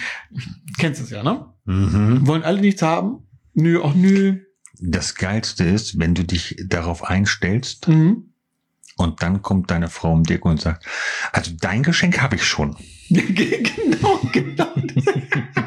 Kennst 0.78 1.02
es 1.02 1.10
ja, 1.12 1.24
ne? 1.24 1.46
Mhm. 1.66 2.26
Wollen 2.28 2.44
alle 2.44 2.62
nichts 2.62 2.82
haben? 2.82 3.20
Nö, 3.54 3.82
ach 3.84 3.94
nö. 3.96 4.38
Das 4.80 5.16
Geilste 5.16 5.64
ist, 5.64 6.00
wenn 6.00 6.16
du 6.16 6.24
dich 6.24 6.56
darauf 6.68 7.04
einstellst 7.04 7.88
Mhm. 7.88 8.34
und 8.98 9.22
dann 9.22 9.42
kommt 9.44 9.70
deine 9.72 9.88
Frau 9.90 10.12
um 10.12 10.24
die 10.24 10.34
Ecke 10.34 10.48
und 10.48 10.60
sagt, 10.60 10.86
also 11.32 11.52
dein 11.62 11.84
Geschenk 11.84 12.22
habe 12.22 12.36
ich 12.36 12.44
schon. 12.44 12.76
genau, 13.36 14.20
genau. 14.32 14.74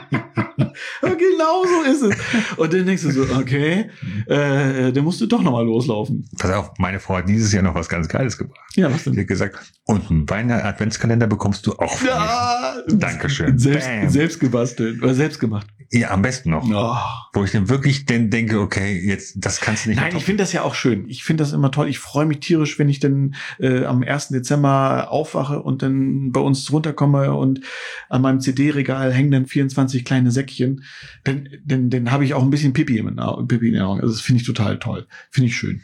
genau 1.03 1.65
so 1.65 1.83
ist 1.91 2.03
es. 2.03 2.57
Und 2.57 2.73
dann 2.73 2.87
denkst 2.87 3.03
du 3.03 3.11
so, 3.11 3.23
okay, 3.35 3.91
äh, 4.27 4.93
dann 4.93 5.05
musst 5.05 5.21
du 5.21 5.27
doch 5.27 5.43
nochmal 5.43 5.65
loslaufen. 5.65 6.29
Pass 6.39 6.51
auf, 6.53 6.73
meine 6.79 7.01
Frau 7.01 7.17
hat 7.17 7.29
dieses 7.29 7.53
Jahr 7.53 7.63
noch 7.63 7.75
was 7.75 7.89
ganz 7.89 8.09
Geiles 8.09 8.39
gebracht. 8.39 8.61
Ja, 8.75 8.93
was 8.93 9.05
Sie 9.05 9.11
denn? 9.11 9.21
hat 9.21 9.29
gesagt, 9.29 9.73
und 9.85 10.11
einen 10.11 10.29
Weihnachten-Adventskalender 10.29 11.27
bekommst 11.27 11.67
du 11.67 11.73
auch 11.73 11.97
von 11.97 12.07
mir. 12.07 12.15
Ja, 12.15 12.75
Dankeschön. 12.89 13.59
Selbst, 13.59 13.89
Bam. 13.89 14.09
selbst 14.11 14.41
gebastelt 14.41 15.03
oder 15.03 15.15
selbst 15.15 15.41
gemacht. 15.41 15.67
Ja, 15.93 16.11
am 16.11 16.23
besten 16.23 16.51
noch. 16.51 16.69
Oh. 16.69 16.97
Wo 17.33 17.45
ich 17.45 17.53
dann 17.53 17.69
wirklich 17.69 18.07
dann 18.07 18.29
denke, 18.29 18.61
okay, 18.61 19.01
jetzt, 19.05 19.35
das 19.37 19.61
kannst 19.61 19.85
du 19.85 19.91
nicht 19.91 20.01
Nein, 20.01 20.17
ich 20.17 20.25
finde 20.25 20.43
das 20.43 20.53
ja 20.53 20.63
auch 20.63 20.75
schön. 20.75 21.09
Ich 21.09 21.23
finde 21.23 21.45
das 21.45 21.53
immer 21.53 21.71
toll. 21.71 21.89
Ich 21.89 22.01
freue 22.01 22.27
mich 22.27 22.41
tierisch, 22.41 22.79
wenn 22.79 22.89
ich 22.89 22.99
dann 22.99 23.37
äh, 23.61 23.85
am 23.85 24.03
1. 24.03 24.29
Dezember 24.29 25.11
aufwache 25.11 25.63
und 25.63 25.83
dann 25.83 26.33
bei 26.33 26.41
uns 26.41 26.73
runterkomme 26.73 27.35
und 27.35 27.61
an 28.09 28.23
meinem 28.23 28.41
CD-Regal 28.41 29.13
hängen 29.13 29.31
dann 29.31 29.47
24 29.47 30.05
kleine 30.05 30.33
Säckchen. 30.33 30.83
Dann, 31.25 31.49
dann, 31.65 31.91
dann 31.91 32.11
habe 32.11 32.25
ich 32.25 32.35
auch 32.35 32.43
ein 32.43 32.51
bisschen 32.51 32.73
Pipi, 32.73 32.99
im, 32.99 33.17
Pipi 33.49 33.69
in 33.69 33.75
den 33.75 33.83
Augen. 33.83 34.01
Also 34.01 34.15
das 34.15 34.21
finde 34.23 34.41
ich 34.41 34.47
total 34.47 34.79
toll. 34.79 35.07
Finde 35.31 35.49
ich 35.49 35.57
schön. 35.57 35.83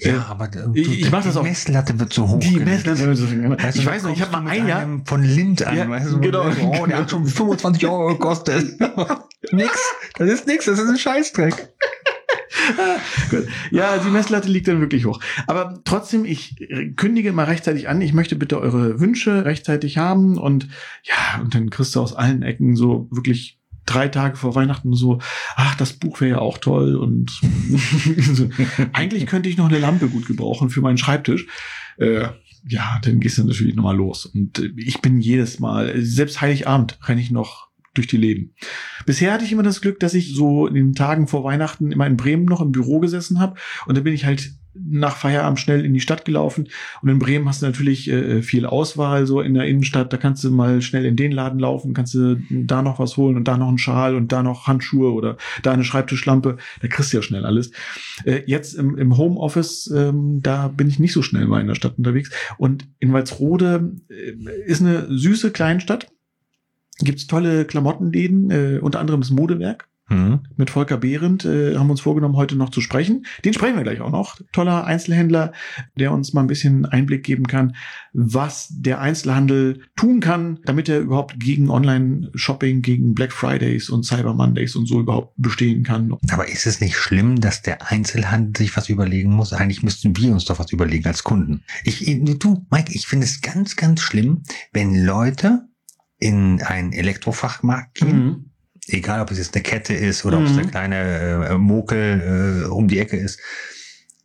Ja, 0.00 0.12
Äh, 0.12 0.16
aber 0.28 0.48
du, 0.48 0.72
ich- 0.74 1.00
ich 1.00 1.10
mach 1.10 1.22
das 1.22 1.34
die 1.34 1.38
auch- 1.38 1.42
Messlatte 1.44 1.98
wird 2.00 2.12
so 2.12 2.28
hoch. 2.28 2.40
Die. 2.40 2.56
Messlatte. 2.58 3.08
Weißt 3.08 3.76
du, 3.76 3.80
Ich 3.80 3.86
weiß 3.86 4.02
noch, 4.04 4.12
ich 4.12 4.20
habe 4.22 4.32
mal 4.32 4.46
ein 4.48 4.66
Jahr, 4.66 5.00
von 5.04 5.22
Lind 5.22 5.66
an, 5.66 5.76
Ja, 5.76 5.88
weißt 5.88 6.12
du, 6.12 6.20
genau. 6.20 6.44
oh, 6.62 6.86
der 6.86 6.98
hat 6.98 7.10
schon 7.10 7.26
25 7.26 7.86
Euro 7.86 8.08
gekostet. 8.08 8.78
nix, 9.52 9.72
das 10.18 10.28
ist 10.30 10.46
nix, 10.46 10.64
das 10.66 10.78
ist 10.78 10.88
ein 10.88 10.98
Scheißdreck. 10.98 11.68
Ja, 13.70 13.98
die 13.98 14.10
Messlatte 14.10 14.48
liegt 14.48 14.68
dann 14.68 14.80
wirklich 14.80 15.04
hoch. 15.06 15.20
Aber 15.46 15.80
trotzdem, 15.84 16.24
ich 16.24 16.56
kündige 16.96 17.32
mal 17.32 17.44
rechtzeitig 17.44 17.88
an. 17.88 18.00
Ich 18.00 18.12
möchte 18.12 18.36
bitte 18.36 18.60
eure 18.60 19.00
Wünsche 19.00 19.44
rechtzeitig 19.44 19.98
haben 19.98 20.36
und 20.38 20.68
ja, 21.04 21.40
und 21.40 21.54
dann 21.54 21.70
kriegst 21.70 21.94
du 21.96 22.00
aus 22.00 22.12
allen 22.14 22.42
Ecken 22.42 22.76
so 22.76 23.08
wirklich 23.10 23.59
drei 23.90 24.08
Tage 24.08 24.36
vor 24.36 24.54
Weihnachten 24.54 24.94
so, 24.94 25.18
ach, 25.56 25.74
das 25.74 25.94
Buch 25.94 26.20
wäre 26.20 26.30
ja 26.30 26.38
auch 26.38 26.58
toll 26.58 26.96
und 26.96 27.40
eigentlich 28.92 29.26
könnte 29.26 29.48
ich 29.48 29.56
noch 29.56 29.68
eine 29.68 29.78
Lampe 29.78 30.08
gut 30.08 30.26
gebrauchen 30.26 30.70
für 30.70 30.80
meinen 30.80 30.98
Schreibtisch. 30.98 31.46
Äh, 31.98 32.28
ja, 32.68 33.00
dann 33.02 33.20
gehst 33.20 33.38
du 33.38 33.44
natürlich 33.44 33.74
nochmal 33.74 33.96
los. 33.96 34.26
Und 34.26 34.58
äh, 34.58 34.70
ich 34.76 35.00
bin 35.00 35.20
jedes 35.20 35.60
Mal, 35.60 36.00
selbst 36.02 36.40
Heiligabend 36.40 36.98
renne 37.08 37.20
ich 37.20 37.30
noch 37.30 37.68
durch 37.94 38.06
die 38.06 38.16
Läden. 38.16 38.54
Bisher 39.04 39.32
hatte 39.32 39.44
ich 39.44 39.52
immer 39.52 39.62
das 39.62 39.80
Glück, 39.80 39.98
dass 39.98 40.14
ich 40.14 40.34
so 40.34 40.66
in 40.66 40.74
den 40.74 40.94
Tagen 40.94 41.26
vor 41.26 41.42
Weihnachten 41.42 41.90
immer 41.90 42.06
in 42.06 42.16
Bremen 42.16 42.44
noch 42.44 42.60
im 42.60 42.70
Büro 42.70 43.00
gesessen 43.00 43.40
habe 43.40 43.58
und 43.86 43.96
dann 43.96 44.04
bin 44.04 44.14
ich 44.14 44.24
halt 44.24 44.52
nach 44.74 45.16
Feierabend 45.16 45.58
schnell 45.58 45.84
in 45.84 45.94
die 45.94 46.00
Stadt 46.00 46.24
gelaufen. 46.24 46.68
Und 47.02 47.08
in 47.08 47.18
Bremen 47.18 47.48
hast 47.48 47.62
du 47.62 47.66
natürlich 47.66 48.08
äh, 48.08 48.42
viel 48.42 48.66
Auswahl 48.66 49.26
so 49.26 49.40
in 49.40 49.54
der 49.54 49.64
Innenstadt, 49.64 50.12
da 50.12 50.16
kannst 50.16 50.44
du 50.44 50.50
mal 50.50 50.82
schnell 50.82 51.04
in 51.04 51.16
den 51.16 51.32
Laden 51.32 51.58
laufen, 51.58 51.94
kannst 51.94 52.14
du 52.14 52.36
da 52.50 52.82
noch 52.82 52.98
was 52.98 53.16
holen 53.16 53.36
und 53.36 53.48
da 53.48 53.56
noch 53.56 53.68
einen 53.68 53.78
Schal 53.78 54.14
und 54.14 54.32
da 54.32 54.42
noch 54.42 54.66
Handschuhe 54.66 55.12
oder 55.12 55.36
da 55.62 55.72
eine 55.72 55.84
Schreibtischlampe, 55.84 56.56
da 56.80 56.88
kriegst 56.88 57.12
du 57.12 57.18
ja 57.18 57.22
schnell 57.22 57.44
alles. 57.44 57.72
Äh, 58.24 58.42
jetzt 58.46 58.74
im, 58.74 58.96
im 58.96 59.16
Homeoffice, 59.16 59.92
ähm, 59.94 60.40
da 60.42 60.68
bin 60.68 60.88
ich 60.88 60.98
nicht 60.98 61.12
so 61.12 61.22
schnell 61.22 61.46
mal 61.46 61.60
in 61.60 61.68
der 61.68 61.74
Stadt 61.74 61.98
unterwegs. 61.98 62.30
Und 62.58 62.88
in 62.98 63.12
Walsrode 63.12 63.96
äh, 64.08 64.32
ist 64.66 64.80
eine 64.80 65.06
süße 65.08 65.50
Kleinstadt, 65.50 66.06
gibt's 66.98 67.26
tolle 67.26 67.64
Klamottenläden, 67.64 68.50
äh, 68.50 68.78
unter 68.80 69.00
anderem 69.00 69.20
das 69.20 69.30
Modewerk 69.30 69.89
Hm. 70.10 70.40
mit 70.56 70.70
Volker 70.70 70.96
Behrendt 70.96 71.44
äh, 71.44 71.76
haben 71.76 71.86
wir 71.86 71.92
uns 71.92 72.00
vorgenommen, 72.00 72.34
heute 72.36 72.56
noch 72.56 72.70
zu 72.70 72.80
sprechen. 72.80 73.26
Den 73.44 73.54
sprechen 73.54 73.76
wir 73.76 73.84
gleich 73.84 74.00
auch 74.00 74.10
noch. 74.10 74.36
Toller 74.52 74.84
Einzelhändler, 74.84 75.52
der 75.96 76.12
uns 76.12 76.32
mal 76.32 76.40
ein 76.40 76.48
bisschen 76.48 76.84
Einblick 76.84 77.22
geben 77.22 77.46
kann, 77.46 77.76
was 78.12 78.68
der 78.72 79.00
Einzelhandel 79.00 79.82
tun 79.96 80.18
kann, 80.18 80.58
damit 80.64 80.88
er 80.88 80.98
überhaupt 80.98 81.38
gegen 81.38 81.70
Online-Shopping, 81.70 82.82
gegen 82.82 83.14
Black 83.14 83.32
Fridays 83.32 83.88
und 83.88 84.04
Cyber 84.04 84.34
Mondays 84.34 84.74
und 84.74 84.86
so 84.86 84.98
überhaupt 84.98 85.32
bestehen 85.36 85.84
kann. 85.84 86.12
Aber 86.32 86.48
ist 86.48 86.66
es 86.66 86.80
nicht 86.80 86.96
schlimm, 86.96 87.40
dass 87.40 87.62
der 87.62 87.90
Einzelhandel 87.90 88.56
sich 88.56 88.76
was 88.76 88.88
überlegen 88.88 89.30
muss? 89.32 89.52
Eigentlich 89.52 89.84
müssten 89.84 90.16
wir 90.16 90.32
uns 90.32 90.44
doch 90.44 90.58
was 90.58 90.72
überlegen 90.72 91.06
als 91.06 91.22
Kunden. 91.22 91.62
Ich, 91.84 92.04
du, 92.40 92.66
Mike, 92.70 92.92
ich 92.92 93.06
finde 93.06 93.26
es 93.26 93.40
ganz, 93.40 93.76
ganz 93.76 94.00
schlimm, 94.00 94.42
wenn 94.72 95.04
Leute 95.04 95.68
in 96.18 96.60
einen 96.62 96.92
Elektrofachmarkt 96.92 97.94
gehen, 97.94 98.24
Mhm. 98.24 98.49
Egal 98.92 99.20
ob 99.20 99.30
es 99.30 99.38
jetzt 99.38 99.54
eine 99.54 99.62
Kette 99.62 99.94
ist 99.94 100.24
oder 100.24 100.38
ob 100.38 100.44
es 100.44 100.52
Mhm. 100.52 100.56
der 100.56 100.66
kleine 100.66 100.96
äh, 101.50 101.58
Mokel 101.58 102.64
äh, 102.64 102.68
um 102.68 102.88
die 102.88 102.98
Ecke 102.98 103.16
ist, 103.16 103.40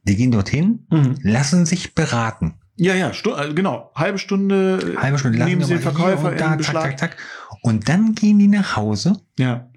die 0.03 0.15
gehen 0.15 0.31
dorthin, 0.31 0.85
Mhm. 0.91 1.15
lassen 1.21 1.65
sich 1.65 1.95
beraten. 1.95 2.55
Ja, 2.77 2.93
ja, 2.93 3.13
Stu 3.13 3.31
äh, 3.33 3.53
genau. 3.53 3.91
Halbe 3.95 4.17
Stunde, 4.19 4.95
Halbe 4.97 5.17
Stunde 5.17 5.37
lassen 5.37 5.49
nehmen 5.49 5.63
sie 5.63 5.73
den 5.75 5.81
Verkäufer 5.81 6.29
und 6.31 6.39
da, 6.39 6.51
in 6.51 6.57
Beschlag. 6.57 6.83
zack, 6.83 6.99
zack, 6.99 7.11
zack. 7.11 7.17
Und 7.61 7.87
dann 7.89 8.13
gehen 8.15 8.37
die 8.37 8.47
nach 8.47 8.75
Hause, 8.75 9.21
Ja. 9.39 9.69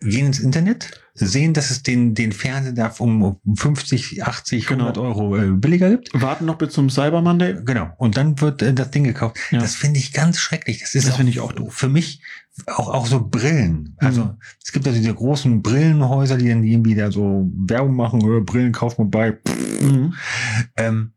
Gehen 0.00 0.26
ins 0.26 0.38
Internet, 0.38 1.00
sehen, 1.14 1.54
dass 1.54 1.70
es 1.70 1.82
den, 1.82 2.14
den 2.14 2.32
Fernseher 2.32 2.72
da 2.72 2.94
um 2.98 3.38
50, 3.56 4.22
80, 4.24 4.66
Genau. 4.66 4.88
100 4.88 4.98
Euro 4.98 5.36
äh, 5.36 5.50
billiger 5.52 5.88
gibt. 5.90 6.10
Warten 6.12 6.44
noch 6.44 6.56
bis 6.58 6.72
zum 6.74 6.90
Cyber 6.90 7.22
Monday. 7.22 7.56
Genau. 7.64 7.90
Und 7.96 8.16
dann 8.16 8.38
wird 8.40 8.60
äh, 8.62 8.74
das 8.74 8.90
Ding 8.90 9.04
gekauft. 9.04 9.38
Ja. 9.50 9.58
Das 9.58 9.74
finde 9.74 9.98
ich 9.98 10.12
ganz 10.12 10.38
schrecklich. 10.38 10.80
Das 10.80 10.94
ist 10.94 11.08
Das 11.08 11.16
finde 11.16 11.30
ich 11.30 11.40
auch 11.40 11.52
doof. 11.52 11.72
Für 11.72 11.88
mich 11.88 12.20
auch, 12.66 12.88
auch 12.92 13.06
so 13.06 13.26
Brillen. 13.26 13.94
Also 13.98 14.24
Mhm. 14.24 14.30
es 14.64 14.72
gibt 14.72 14.86
ja 14.86 14.92
diese 14.92 15.14
großen 15.14 15.62
Brillenhäuser, 15.62 16.36
die 16.36 16.48
dann 16.48 16.62
irgendwie 16.64 16.94
da 16.94 17.10
so 17.10 17.50
Werbung 17.66 17.96
machen, 17.96 18.20
äh, 18.20 18.40
Brillen 18.40 18.72
kauft 18.72 18.98
man 18.98 19.10
bei. 19.10 19.38
Mhm. 19.80 20.12
Ähm, 20.76 21.12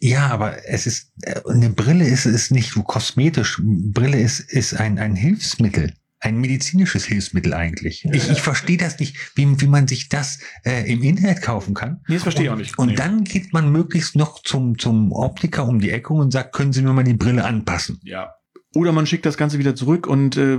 ja, 0.00 0.26
aber 0.28 0.68
es 0.68 0.86
ist, 0.86 1.12
äh, 1.22 1.40
eine 1.48 1.70
Brille 1.70 2.06
ist, 2.06 2.26
ist 2.26 2.50
nicht 2.50 2.72
so 2.72 2.82
kosmetisch. 2.82 3.60
Brille 3.62 4.20
ist, 4.20 4.40
ist 4.40 4.74
ein, 4.74 4.98
ein 4.98 5.14
Hilfsmittel. 5.16 5.94
Ein 6.26 6.38
medizinisches 6.38 7.04
Hilfsmittel 7.04 7.54
eigentlich. 7.54 8.04
Ich, 8.12 8.28
ich 8.28 8.42
verstehe 8.42 8.76
das 8.76 8.98
nicht, 8.98 9.16
wie, 9.36 9.60
wie 9.60 9.68
man 9.68 9.86
sich 9.86 10.08
das 10.08 10.40
äh, 10.64 10.90
im 10.92 11.04
Internet 11.04 11.40
kaufen 11.40 11.72
kann. 11.72 12.00
Nee, 12.08 12.14
das 12.14 12.24
verstehe 12.24 12.46
ich 12.46 12.50
und, 12.50 12.54
auch 12.54 12.58
nicht. 12.58 12.78
Und 12.78 12.88
Nee. 12.88 12.94
dann 12.96 13.22
geht 13.22 13.52
man 13.52 13.70
möglichst 13.70 14.16
noch 14.16 14.42
zum, 14.42 14.76
zum 14.76 15.12
Optiker 15.12 15.68
um 15.68 15.78
die 15.78 15.90
Ecke 15.92 16.12
und 16.14 16.32
sagt, 16.32 16.52
können 16.52 16.72
Sie 16.72 16.82
mir 16.82 16.92
mal 16.92 17.04
die 17.04 17.14
Brille 17.14 17.44
anpassen? 17.44 18.00
Ja. 18.02 18.32
Oder 18.76 18.92
man 18.92 19.06
schickt 19.06 19.24
das 19.24 19.38
Ganze 19.38 19.58
wieder 19.58 19.74
zurück 19.74 20.06
und 20.06 20.36
äh, 20.36 20.58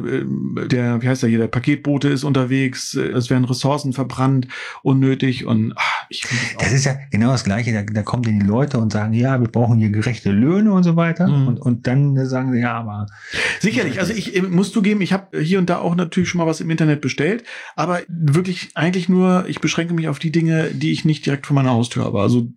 der, 0.67 1.03
wie 1.03 1.07
heißt 1.07 1.21
der 1.21 1.29
hier, 1.29 1.37
der 1.37 1.47
Paketbote 1.47 2.09
ist 2.09 2.23
unterwegs, 2.23 2.95
äh, 2.95 3.09
es 3.09 3.29
werden 3.29 3.45
Ressourcen 3.45 3.93
verbrannt, 3.93 4.47
unnötig 4.81 5.45
und 5.45 5.73
ach, 5.75 6.05
ich 6.09 6.25
das 6.57 6.71
ist 6.71 6.85
ja 6.85 6.95
genau 7.11 7.29
das 7.29 7.43
Gleiche. 7.43 7.73
Da, 7.73 7.83
da 7.83 8.01
kommen 8.01 8.23
dann 8.23 8.39
die 8.39 8.45
Leute 8.45 8.79
und 8.79 8.91
sagen, 8.91 9.13
ja, 9.13 9.39
wir 9.39 9.47
brauchen 9.47 9.77
hier 9.77 9.91
gerechte 9.91 10.31
Löhne 10.31 10.73
und 10.73 10.81
so 10.81 10.95
weiter. 10.95 11.27
Mhm. 11.27 11.47
Und, 11.47 11.59
und 11.59 11.85
dann 11.85 12.25
sagen 12.25 12.53
sie, 12.53 12.59
ja, 12.59 12.73
aber 12.73 13.05
Sicherlich, 13.59 13.99
also 13.99 14.13
ich 14.13 14.35
äh, 14.35 14.41
muss 14.41 14.71
zugeben, 14.71 15.01
ich 15.01 15.13
habe 15.13 15.39
hier 15.39 15.59
und 15.59 15.69
da 15.69 15.77
auch 15.77 15.93
natürlich 15.93 16.27
schon 16.27 16.39
mal 16.39 16.47
was 16.47 16.59
im 16.59 16.71
Internet 16.71 17.01
bestellt, 17.01 17.43
aber 17.75 17.99
wirklich 18.07 18.69
eigentlich 18.73 19.09
nur, 19.09 19.45
ich 19.47 19.61
beschränke 19.61 19.93
mich 19.93 20.07
auf 20.07 20.17
die 20.17 20.31
Dinge, 20.31 20.71
die 20.73 20.91
ich 20.91 21.05
nicht 21.05 21.23
direkt 21.23 21.45
vor 21.45 21.53
meiner 21.53 21.71
Haustür 21.71 22.05
habe. 22.05 22.19
Also 22.19 22.47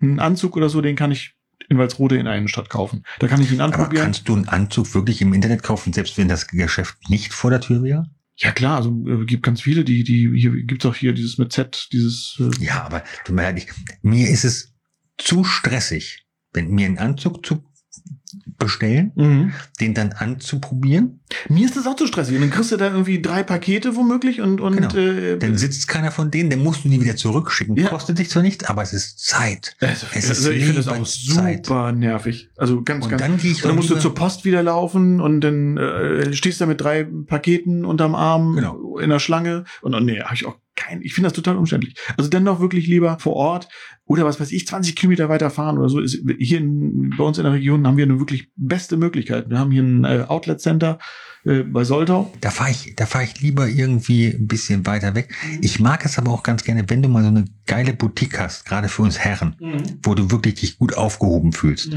einen 0.00 0.20
Anzug 0.20 0.56
oder 0.56 0.68
so, 0.68 0.80
den 0.80 0.94
kann 0.94 1.10
ich 1.10 1.34
in 1.72 1.78
Walsrode 1.78 2.16
in 2.16 2.26
der 2.26 2.36
Innenstadt 2.36 2.70
kaufen. 2.70 3.02
Da 3.18 3.26
kann 3.26 3.40
ich 3.42 3.50
ihn 3.50 3.60
Aber 3.60 3.74
anprobieren. 3.74 4.04
kannst 4.04 4.28
du 4.28 4.34
einen 4.34 4.48
Anzug 4.48 4.94
wirklich 4.94 5.20
im 5.20 5.34
Internet 5.34 5.62
kaufen, 5.62 5.92
selbst 5.92 6.16
wenn 6.18 6.28
das 6.28 6.46
Geschäft 6.46 6.96
nicht 7.08 7.32
vor 7.32 7.50
der 7.50 7.60
Tür 7.60 7.82
wäre? 7.82 8.06
Ja 8.36 8.52
klar, 8.52 8.76
also 8.76 8.90
äh, 9.06 9.24
gibt 9.24 9.42
ganz 9.42 9.60
viele, 9.60 9.84
die, 9.84 10.04
die, 10.04 10.30
hier 10.34 10.50
gibt's 10.64 10.86
auch 10.86 10.94
hier 10.94 11.12
dieses 11.12 11.38
mit 11.38 11.52
Z, 11.52 11.88
dieses 11.92 12.40
äh, 12.40 12.64
Ja, 12.64 12.82
aber 12.84 13.02
tut 13.24 13.34
mir 13.34 13.42
leid, 13.42 13.58
ich, 13.58 13.68
mir 14.02 14.28
ist 14.28 14.44
es 14.44 14.74
zu 15.18 15.44
stressig, 15.44 16.26
wenn 16.52 16.68
mir 16.70 16.86
ein 16.86 16.98
Anzug 16.98 17.44
zu 17.44 17.64
bestellen, 18.64 19.12
Mhm. 19.14 19.52
den 19.80 19.94
dann 19.94 20.12
anzuprobieren. 20.12 21.20
Mir 21.48 21.64
ist 21.64 21.76
das 21.76 21.86
auch 21.86 21.96
zu 21.96 22.06
stressig. 22.06 22.34
Und 22.36 22.42
dann 22.42 22.50
kriegst 22.50 22.72
du 22.72 22.76
da 22.76 22.90
irgendwie 22.90 23.20
drei 23.22 23.42
Pakete 23.42 23.96
womöglich 23.96 24.40
und, 24.40 24.60
und 24.60 24.76
Genau. 24.76 24.94
äh, 24.94 25.38
Dann 25.38 25.56
sitzt 25.56 25.88
keiner 25.88 26.10
von 26.10 26.30
denen, 26.30 26.50
dann 26.50 26.60
musst 26.62 26.84
du 26.84 26.88
die 26.88 27.00
wieder 27.00 27.16
zurückschicken. 27.16 27.76
Ja. 27.76 27.88
Kostet 27.88 28.18
dich 28.18 28.28
zwar 28.30 28.42
nichts, 28.42 28.64
aber 28.64 28.82
es 28.82 28.92
ist 28.92 29.20
Zeit. 29.24 29.76
also, 29.80 30.06
es 30.14 30.28
also 30.28 30.50
ist 30.50 30.56
ich 30.56 30.64
finde 30.64 30.82
das 30.82 30.88
auch 30.88 31.06
super 31.06 31.92
nervig. 31.92 32.50
Also 32.56 32.82
ganz, 32.82 33.04
Und 33.04 33.10
ganz. 33.10 33.22
dann 33.22 33.32
und 33.32 33.64
dann 33.64 33.76
musst 33.76 33.90
du 33.90 33.98
zur 33.98 34.14
Post 34.14 34.44
wieder 34.44 34.62
laufen 34.62 35.20
und 35.20 35.40
dann 35.40 35.76
äh, 35.76 36.32
stehst 36.34 36.60
du 36.60 36.64
da 36.64 36.68
mit 36.68 36.80
drei 36.80 37.04
Paketen 37.26 37.84
unterm 37.84 38.14
Arm 38.14 38.54
Genau. 38.56 38.98
in 38.98 39.10
der 39.10 39.18
Schlange. 39.18 39.64
Und, 39.80 39.94
und 39.94 40.04
nee, 40.04 40.20
habe 40.20 40.34
ich 40.34 40.46
auch 40.46 40.56
kein. 40.82 41.02
Ich 41.02 41.14
finde 41.14 41.28
das 41.28 41.36
total 41.36 41.56
umständlich. 41.56 41.94
Also 42.16 42.28
dann 42.30 42.44
doch 42.44 42.60
wirklich 42.60 42.86
lieber 42.86 43.18
vor 43.18 43.34
Ort 43.34 43.68
oder 44.04 44.24
was 44.24 44.40
weiß 44.40 44.52
ich, 44.52 44.66
20 44.66 44.96
Kilometer 44.96 45.28
weiter 45.28 45.50
fahren 45.50 45.78
oder 45.78 45.88
so. 45.88 46.00
Ist, 46.00 46.18
hier 46.38 46.58
in, 46.58 47.14
bei 47.16 47.24
uns 47.24 47.38
in 47.38 47.44
der 47.44 47.52
Region 47.52 47.86
haben 47.86 47.96
wir 47.96 48.04
eine 48.04 48.18
wirklich 48.18 48.48
beste 48.56 48.96
Möglichkeit. 48.96 49.48
Wir 49.50 49.58
haben 49.58 49.70
hier 49.70 49.82
ein 49.82 50.04
äh, 50.04 50.24
Outlet 50.28 50.60
Center 50.60 50.98
äh, 51.44 51.62
bei 51.62 51.84
Soltau. 51.84 52.32
Da 52.40 52.50
fahre 52.50 52.70
ich, 52.70 52.94
da 52.96 53.06
fahre 53.06 53.24
ich 53.24 53.40
lieber 53.40 53.68
irgendwie 53.68 54.26
ein 54.28 54.46
bisschen 54.48 54.84
weiter 54.86 55.14
weg. 55.14 55.34
Ich 55.60 55.80
mag 55.80 56.04
es 56.04 56.18
aber 56.18 56.30
auch 56.32 56.42
ganz 56.42 56.64
gerne, 56.64 56.84
wenn 56.88 57.02
du 57.02 57.08
mal 57.08 57.22
so 57.22 57.28
eine 57.28 57.44
geile 57.66 57.92
Boutique 57.94 58.38
hast, 58.38 58.64
gerade 58.64 58.88
für 58.88 59.02
uns 59.02 59.18
Herren, 59.18 59.56
wo 60.02 60.14
du 60.14 60.30
wirklich 60.30 60.54
dich 60.56 60.78
gut 60.78 60.94
aufgehoben 60.96 61.52
fühlst, 61.52 61.96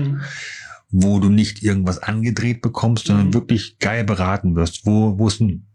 wo 0.91 1.19
du 1.19 1.29
nicht 1.29 1.63
irgendwas 1.63 1.99
angedreht 1.99 2.61
bekommst, 2.61 3.07
sondern 3.07 3.27
Mhm. 3.27 3.33
wirklich 3.33 3.77
geil 3.79 4.03
beraten 4.03 4.55
wirst, 4.55 4.85
wo, 4.85 5.17
wo 5.17 5.27
es 5.27 5.39
ein, 5.41 5.65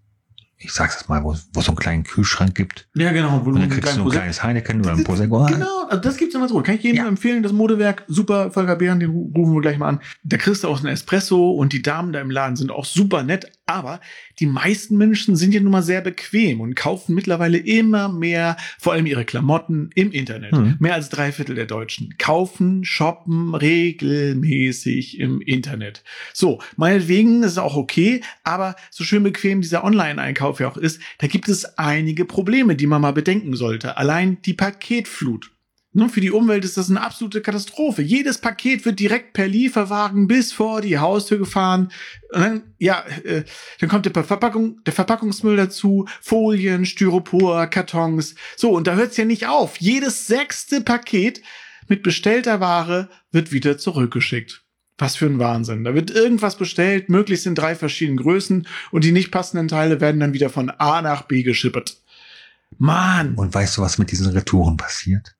ich 0.63 0.73
sag's 0.73 0.97
jetzt 1.01 1.09
mal, 1.09 1.25
wo, 1.25 1.35
wo 1.55 1.61
es 1.61 1.65
so 1.67 1.73
einen 1.73 1.77
kleinen 1.79 2.05
Kühlschrank 2.05 2.55
gibt. 2.55 2.87
Ja, 2.95 3.13
genau. 3.13 3.41
Wo 3.45 3.51
Und 3.51 3.61
dann 3.61 3.71
kriegst 3.71 3.97
du 3.97 4.03
ein 4.03 4.09
kleines 4.11 4.43
Heineken 4.43 4.81
oder 4.81 4.93
ein 4.93 5.05
Prosecco. 5.05 5.47
Genau, 5.47 5.87
also 5.89 6.01
das 6.03 6.19
gibt's 6.19 6.35
in 6.35 6.43
Ruhe. 6.43 6.63
Kann 6.63 6.75
ich 6.75 6.83
jedem 6.83 6.99
Ja. 6.99 7.09
empfehlen, 7.09 7.43
das 7.43 7.53
Modewerk, 7.53 8.05
super, 8.09 8.51
Volker 8.51 8.77
Beeren, 8.77 9.01
den 9.01 9.11
ru- 9.11 9.35
rufen 9.35 9.55
wir 9.55 9.63
gleich 9.63 9.79
mal 9.79 9.89
an. 9.89 10.01
Da 10.23 10.37
kriegst 10.37 10.63
du 10.63 10.69
auch 10.69 10.79
einen 10.79 10.89
Espresso 10.89 11.51
und 11.53 11.73
die 11.73 11.81
Damen 11.81 12.13
da 12.13 12.21
im 12.21 12.31
Laden 12.31 12.57
sind 12.57 12.71
auch 12.71 12.85
super 12.85 13.23
nett, 13.23 13.51
aber 13.71 14.01
die 14.39 14.47
meisten 14.47 14.97
Menschen 14.97 15.37
sind 15.37 15.55
ja 15.55 15.61
nun 15.61 15.73
mal 15.73 15.83
sehr 15.83 16.01
bequem 16.01 16.61
und 16.61 16.75
kaufen 16.75 17.15
mittlerweile 17.15 17.59
immer 17.59 18.09
mehr, 18.09 18.57
vor 18.79 18.93
allem 18.93 19.07
ihre 19.07 19.25
Klamotten 19.25 19.91
im 19.95 20.11
Internet. 20.11 20.53
Mhm. 20.53 20.77
Mehr 20.81 20.95
als 20.95 21.09
drei 21.09 21.31
Viertel 21.31 21.55
der 21.55 21.67
Deutschen 21.67 22.17
kaufen, 22.19 22.85
shoppen 22.85 23.55
regelmäßig 23.55 25.21
im 25.21 25.41
Internet. 25.41 26.03
So, 26.33 26.61
meinetwegen 26.77 27.43
ist 27.43 27.53
es 27.53 27.59
auch 27.59 27.77
okay, 27.77 28.23
aber 28.43 28.75
so 28.91 29.05
schön 29.05 29.23
bequem 29.23 29.61
dieser 29.61 29.85
Online-Einkauf 29.85 30.61
ja 30.61 30.69
auch 30.69 30.77
ist, 30.77 31.01
da 31.19 31.27
gibt 31.27 31.49
es 31.49 31.79
einige 31.79 32.25
Probleme, 32.25 32.75
die 32.75 32.87
man 32.87 33.03
mal 33.03 33.13
bedenken 33.13 33.55
sollte. 33.55 33.97
Allein 33.97 34.43
die 34.43 34.55
Paketflut. 34.55 35.51
Ne, 35.93 36.09
für 36.09 36.21
die 36.21 36.31
Umwelt 36.31 36.65
ist 36.65 36.77
das 36.77 36.89
eine 36.89 37.01
absolute 37.01 37.41
Katastrophe. 37.41 38.01
Jedes 38.03 38.39
Paket 38.39 38.85
wird 38.85 39.01
direkt 39.01 39.33
per 39.33 39.49
Lieferwagen 39.49 40.29
bis 40.29 40.53
vor 40.53 40.83
die 40.83 40.99
Haustür 40.99 41.39
gefahren. 41.39 41.91
Und 42.33 42.41
dann, 42.41 42.63
ja, 42.79 43.05
äh, 43.25 43.43
dann 43.81 43.89
kommt 43.89 44.07
der, 44.07 44.25
Verpackung, 44.25 44.85
der 44.85 44.93
Verpackungsmüll 44.93 45.57
dazu, 45.57 46.07
Folien, 46.21 46.87
Styropor, 46.87 47.67
Kartons. 47.67 48.37
So, 48.57 48.71
und 48.71 48.87
da 48.87 48.95
hört 48.95 49.11
es 49.11 49.17
ja 49.17 49.25
nicht 49.25 49.49
auf. 49.49 49.79
Jedes 49.79 50.29
sechste 50.29 50.81
Paket 50.81 51.43
mit 51.89 52.05
bestellter 52.05 52.61
Ware 52.61 53.09
wird 53.33 53.51
wieder 53.51 53.77
zurückgeschickt. 53.77 54.63
Was 54.97 55.17
für 55.17 55.27
ein 55.27 55.41
Wahnsinn. 55.41 55.83
Da 55.83 55.95
wird 55.95 56.13
irgendwas 56.13 56.57
bestellt, 56.57 57.09
möglichst 57.09 57.47
in 57.47 57.57
drei 57.57 57.75
verschiedenen 57.75 58.19
Größen 58.19 58.69
und 58.93 59.03
die 59.03 59.13
nicht 59.13 59.33
passenden 59.33 59.67
Teile 59.67 60.01
werden 60.01 60.21
dann 60.21 60.35
wieder 60.35 60.51
von 60.51 60.71
A 60.71 61.03
nach 61.03 61.23
B 61.23 61.43
geschippert. 61.43 61.97
Mann! 62.79 63.35
Und 63.35 63.53
weißt 63.53 63.77
du, 63.77 63.83
was 63.83 63.99
mit 63.99 64.13
diesen 64.13 64.29
Retouren 64.29 64.77
passiert? 64.77 65.35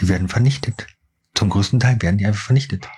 Die 0.00 0.08
werden 0.08 0.28
vernichtet. 0.28 0.86
Zum 1.34 1.50
größten 1.50 1.80
Teil 1.80 2.00
werden 2.00 2.18
die 2.18 2.26
einfach 2.26 2.44
vernichtet. 2.44 2.88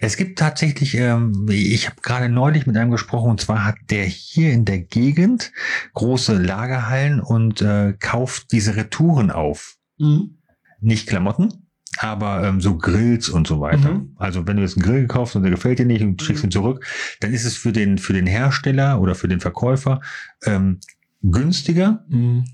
Es 0.00 0.16
gibt 0.16 0.38
tatsächlich, 0.38 0.94
ähm, 0.94 1.46
ich 1.48 1.86
habe 1.86 2.00
gerade 2.02 2.28
neulich 2.28 2.66
mit 2.66 2.76
einem 2.76 2.90
gesprochen, 2.90 3.30
und 3.30 3.40
zwar 3.40 3.64
hat 3.64 3.76
der 3.90 4.04
hier 4.04 4.52
in 4.52 4.64
der 4.64 4.80
Gegend 4.80 5.52
große 5.94 6.36
Lagerhallen 6.36 7.20
und 7.20 7.62
äh, 7.62 7.94
kauft 7.98 8.52
diese 8.52 8.76
Retouren 8.76 9.30
auf. 9.30 9.76
Mhm. 9.98 10.38
Nicht 10.80 11.08
Klamotten, 11.08 11.68
aber 11.98 12.44
ähm, 12.44 12.60
so 12.60 12.76
Grills 12.76 13.28
und 13.28 13.46
so 13.46 13.60
weiter. 13.60 13.94
Mhm. 13.94 14.16
Also 14.16 14.46
wenn 14.46 14.56
du 14.56 14.62
jetzt 14.62 14.76
einen 14.76 14.84
Grill 14.84 15.06
kaufst 15.06 15.36
und 15.36 15.42
der 15.42 15.50
gefällt 15.50 15.78
dir 15.78 15.86
nicht 15.86 16.02
und 16.02 16.20
du 16.20 16.24
schickst 16.24 16.44
ihn 16.44 16.50
zurück, 16.50 16.84
dann 17.20 17.32
ist 17.32 17.44
es 17.44 17.56
für 17.56 17.72
den, 17.72 17.98
für 17.98 18.12
den 18.12 18.26
Hersteller 18.26 19.00
oder 19.00 19.14
für 19.14 19.28
den 19.28 19.40
Verkäufer 19.40 20.00
ähm, 20.44 20.80
günstiger, 21.22 22.04
Mhm. 22.08 22.44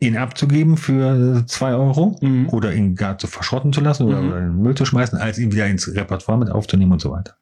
Ihn 0.00 0.16
abzugeben 0.16 0.76
für 0.76 1.44
zwei 1.46 1.74
Euro 1.74 2.18
Mhm. 2.22 2.48
oder 2.48 2.74
ihn 2.74 2.94
gar 2.96 3.18
zu 3.18 3.26
verschrotten 3.26 3.72
zu 3.72 3.80
lassen 3.80 4.04
oder, 4.04 4.20
Mhm. 4.20 4.28
in 4.32 4.38
den 4.54 4.62
Müll 4.62 4.74
zu 4.74 4.84
schmeißen, 4.86 5.18
als 5.18 5.38
ihn 5.38 5.52
wieder 5.52 5.66
ins 5.66 5.94
Repertoire 5.94 6.38
mit 6.38 6.50
aufzunehmen 6.50 6.92
und 6.92 7.00
so 7.00 7.10
weiter. 7.12 7.36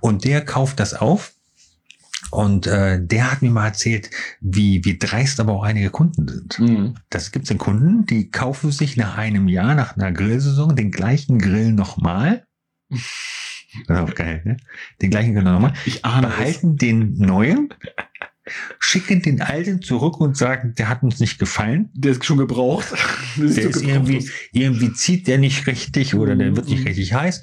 Und 0.00 0.24
der 0.24 0.44
kauft 0.44 0.78
das 0.80 0.92
auf 0.94 1.32
und 2.30 2.66
äh, 2.66 3.00
der 3.04 3.32
hat 3.32 3.40
mir 3.42 3.50
mal 3.50 3.66
erzählt, 3.68 4.10
wie, 4.40 4.84
wie 4.84 4.98
dreist 4.98 5.40
aber 5.40 5.52
auch 5.54 5.62
einige 5.64 5.88
Kunden 5.90 6.28
sind. 6.28 6.58
Mhm. 6.58 6.94
Das 7.08 7.32
gibt 7.32 7.50
es 7.50 7.56
Kunden, 7.58 8.04
die 8.06 8.30
kaufen 8.30 8.70
sich 8.70 8.96
nach 8.96 9.16
einem 9.16 9.48
Jahr, 9.48 9.74
nach 9.74 9.96
einer 9.96 10.12
Grillsaison, 10.12 10.76
den 10.76 10.90
gleichen 10.90 11.38
Grill 11.38 11.72
nochmal. 11.72 12.44
Das 13.88 13.98
ist 13.98 14.04
auch 14.04 14.14
geil, 14.14 14.40
ne? 14.44 14.56
Den 15.02 15.10
gleichen 15.10 15.34
Grill 15.34 15.42
nochmal. 15.42 15.72
Ich 15.84 16.04
ahne 16.04 16.28
es. 16.28 16.32
Behalten 16.36 16.76
den 16.76 17.14
neuen, 17.18 17.74
schicken 18.78 19.22
den 19.22 19.40
alten 19.40 19.80
zurück 19.82 20.20
und 20.20 20.36
sagen, 20.36 20.74
der 20.76 20.88
hat 20.88 21.02
uns 21.02 21.18
nicht 21.20 21.38
gefallen. 21.38 21.88
Der 21.94 22.12
ist 22.12 22.24
schon 22.24 22.38
gebraucht. 22.38 22.86
Das 23.36 23.54
Der 23.56 23.64
so 23.64 23.70
ist 23.70 23.82
irgendwie, 23.82 24.30
irgendwie 24.52 24.92
zieht 24.92 25.26
der 25.26 25.38
nicht 25.38 25.66
richtig 25.66 26.14
oder 26.14 26.36
der 26.36 26.54
wird 26.54 26.68
nicht 26.68 26.82
Mhm. 26.82 26.86
richtig 26.86 27.14
heiß. 27.14 27.42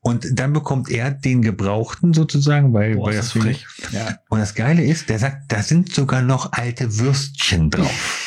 Und 0.00 0.26
dann 0.38 0.52
bekommt 0.52 0.88
er 0.88 1.10
den 1.10 1.42
Gebrauchten 1.42 2.14
sozusagen, 2.14 2.72
weil, 2.72 2.94
Boah, 2.94 3.06
weil 3.06 3.14
ist 3.14 3.34
das 3.34 3.42
frech. 3.42 3.66
Ja. 3.90 4.18
Und 4.28 4.38
das 4.38 4.54
Geile 4.54 4.84
ist, 4.84 5.08
der 5.08 5.18
sagt, 5.18 5.50
da 5.50 5.62
sind 5.62 5.92
sogar 5.92 6.22
noch 6.22 6.52
alte 6.52 6.98
Würstchen 7.00 7.70
drauf. 7.70 8.25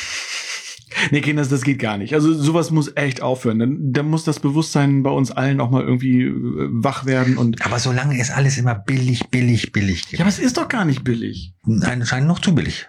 Nee, 1.10 1.20
Kinder, 1.20 1.44
das 1.44 1.62
geht 1.62 1.78
gar 1.78 1.98
nicht. 1.98 2.14
Also 2.14 2.32
sowas 2.32 2.70
muss 2.70 2.92
echt 2.96 3.22
aufhören. 3.22 3.58
Dann, 3.58 3.92
dann 3.92 4.06
muss 4.08 4.24
das 4.24 4.40
Bewusstsein 4.40 5.02
bei 5.02 5.10
uns 5.10 5.30
allen 5.30 5.60
auch 5.60 5.70
mal 5.70 5.82
irgendwie 5.82 6.22
äh, 6.24 6.32
wach 6.70 7.06
werden 7.06 7.36
und 7.38 7.64
Aber 7.64 7.78
solange 7.78 8.20
ist 8.20 8.30
alles 8.30 8.58
immer 8.58 8.74
billig, 8.74 9.28
billig, 9.30 9.72
billig. 9.72 10.04
ja, 10.10 10.20
aber 10.20 10.28
es 10.28 10.38
ist 10.38 10.56
doch 10.56 10.68
gar 10.68 10.84
nicht 10.84 11.04
billig. 11.04 11.52
Anscheinend 11.82 12.28
noch 12.28 12.38
zu 12.40 12.54
billig. 12.54 12.88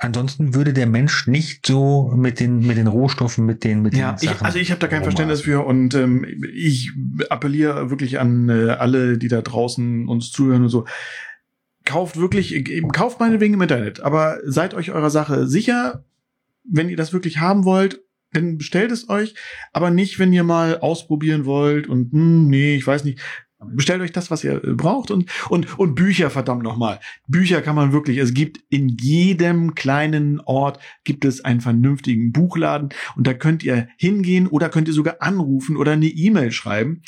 Ansonsten 0.00 0.54
würde 0.54 0.72
der 0.72 0.86
Mensch 0.86 1.26
nicht 1.26 1.66
so 1.66 2.12
mit 2.14 2.38
den, 2.38 2.64
mit 2.64 2.76
den 2.76 2.86
Rohstoffen, 2.86 3.44
mit 3.44 3.64
den, 3.64 3.82
mit 3.82 3.96
Ja, 3.96 4.12
den 4.12 4.22
ich, 4.22 4.30
Sachen. 4.30 4.46
also 4.46 4.58
ich 4.58 4.70
habe 4.70 4.80
da 4.80 4.86
kein. 4.86 5.02
Verständnis 5.02 5.40
für 5.40 5.66
und 5.66 5.92
ähm, 5.94 6.24
ich 6.54 6.92
appelliere 7.30 7.90
wirklich 7.90 8.20
an 8.20 8.48
äh, 8.48 8.70
alle, 8.70 9.18
die 9.18 9.26
da 9.26 9.42
draußen 9.42 10.06
uns 10.08 10.30
zuhören 10.30 10.62
und 10.62 10.68
so. 10.68 10.86
Kauft 11.84 12.16
wirklich, 12.16 12.54
äh, 12.54 12.80
kauft 12.92 13.18
meinetwegen 13.18 13.54
im 13.54 13.62
Internet, 13.62 13.98
aber 14.00 14.38
seid 14.44 14.74
euch 14.74 14.92
eurer 14.92 15.10
Sache 15.10 15.48
sicher, 15.48 16.04
wenn 16.70 16.88
ihr 16.88 16.96
das 16.96 17.12
wirklich 17.12 17.38
haben 17.38 17.64
wollt, 17.64 18.00
dann 18.32 18.58
bestellt 18.58 18.92
es 18.92 19.08
euch, 19.08 19.34
aber 19.72 19.90
nicht, 19.90 20.18
wenn 20.18 20.32
ihr 20.32 20.44
mal 20.44 20.78
ausprobieren 20.80 21.46
wollt 21.46 21.88
und 21.88 22.12
hm, 22.12 22.48
nee, 22.48 22.76
ich 22.76 22.86
weiß 22.86 23.04
nicht. 23.04 23.20
Bestellt 23.60 24.00
euch 24.02 24.12
das, 24.12 24.30
was 24.30 24.44
ihr 24.44 24.62
äh, 24.62 24.74
braucht 24.74 25.10
und, 25.10 25.28
und, 25.48 25.80
und 25.80 25.96
Bücher, 25.96 26.30
verdammt 26.30 26.62
nochmal. 26.62 27.00
Bücher 27.26 27.60
kann 27.60 27.74
man 27.74 27.92
wirklich, 27.92 28.18
es 28.18 28.32
gibt 28.32 28.60
in 28.68 28.88
jedem 28.88 29.74
kleinen 29.74 30.38
Ort 30.38 30.78
gibt 31.02 31.24
es 31.24 31.44
einen 31.44 31.60
vernünftigen 31.60 32.30
Buchladen 32.30 32.90
und 33.16 33.26
da 33.26 33.34
könnt 33.34 33.64
ihr 33.64 33.88
hingehen 33.96 34.46
oder 34.46 34.68
könnt 34.68 34.86
ihr 34.86 34.94
sogar 34.94 35.16
anrufen 35.22 35.76
oder 35.76 35.92
eine 35.92 36.06
E-Mail 36.06 36.52
schreiben, 36.52 37.02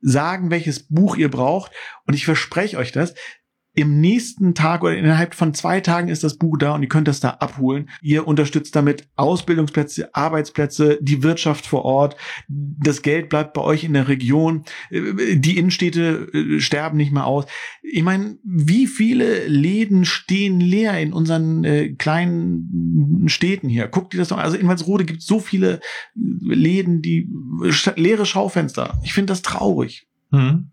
sagen, 0.00 0.50
welches 0.50 0.88
Buch 0.88 1.16
ihr 1.16 1.30
braucht 1.30 1.72
und 2.06 2.14
ich 2.14 2.24
verspreche 2.24 2.78
euch 2.78 2.92
das, 2.92 3.14
im 3.76 4.00
nächsten 4.00 4.54
Tag 4.54 4.82
oder 4.82 4.96
innerhalb 4.96 5.34
von 5.34 5.52
zwei 5.52 5.80
Tagen 5.80 6.08
ist 6.08 6.24
das 6.24 6.38
Buch 6.38 6.56
da 6.56 6.74
und 6.74 6.82
ihr 6.82 6.88
könnt 6.88 7.08
das 7.08 7.20
da 7.20 7.30
abholen. 7.30 7.90
Ihr 8.00 8.26
unterstützt 8.26 8.74
damit 8.74 9.06
Ausbildungsplätze, 9.16 10.14
Arbeitsplätze, 10.14 10.98
die 11.02 11.22
Wirtschaft 11.22 11.66
vor 11.66 11.84
Ort. 11.84 12.16
Das 12.48 13.02
Geld 13.02 13.28
bleibt 13.28 13.52
bei 13.52 13.60
euch 13.60 13.84
in 13.84 13.92
der 13.92 14.08
Region. 14.08 14.64
Äh, 14.90 15.36
Die 15.36 15.58
Innenstädte 15.58 16.26
äh, 16.32 16.58
sterben 16.58 16.96
nicht 16.96 17.12
mehr 17.12 17.26
aus. 17.26 17.44
Ich 17.82 18.02
meine, 18.02 18.38
wie 18.42 18.86
viele 18.86 19.46
Läden 19.46 20.06
stehen 20.06 20.58
leer 20.58 20.98
in 20.98 21.12
unseren 21.12 21.62
äh, 21.64 21.90
kleinen 21.90 23.24
Städten 23.26 23.68
hier? 23.68 23.88
Guckt 23.88 24.14
ihr 24.14 24.18
das 24.20 24.28
doch. 24.28 24.38
Also 24.38 24.56
in 24.56 24.68
Walsrode 24.68 25.04
gibt 25.04 25.20
es 25.20 25.26
so 25.26 25.38
viele 25.38 25.80
Läden, 26.14 27.02
die 27.02 27.28
sch 27.70 27.90
leere 27.96 28.24
Schaufenster. 28.24 28.98
Ich 29.04 29.12
finde 29.12 29.32
das 29.32 29.42
traurig. 29.42 30.08
Mhm. 30.30 30.70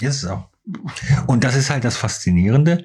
Ist 0.00 0.22
es 0.22 0.24
auch. 0.24 0.49
Und 1.26 1.44
das 1.44 1.56
ist 1.56 1.70
halt 1.70 1.84
das 1.84 1.96
Faszinierende. 1.96 2.84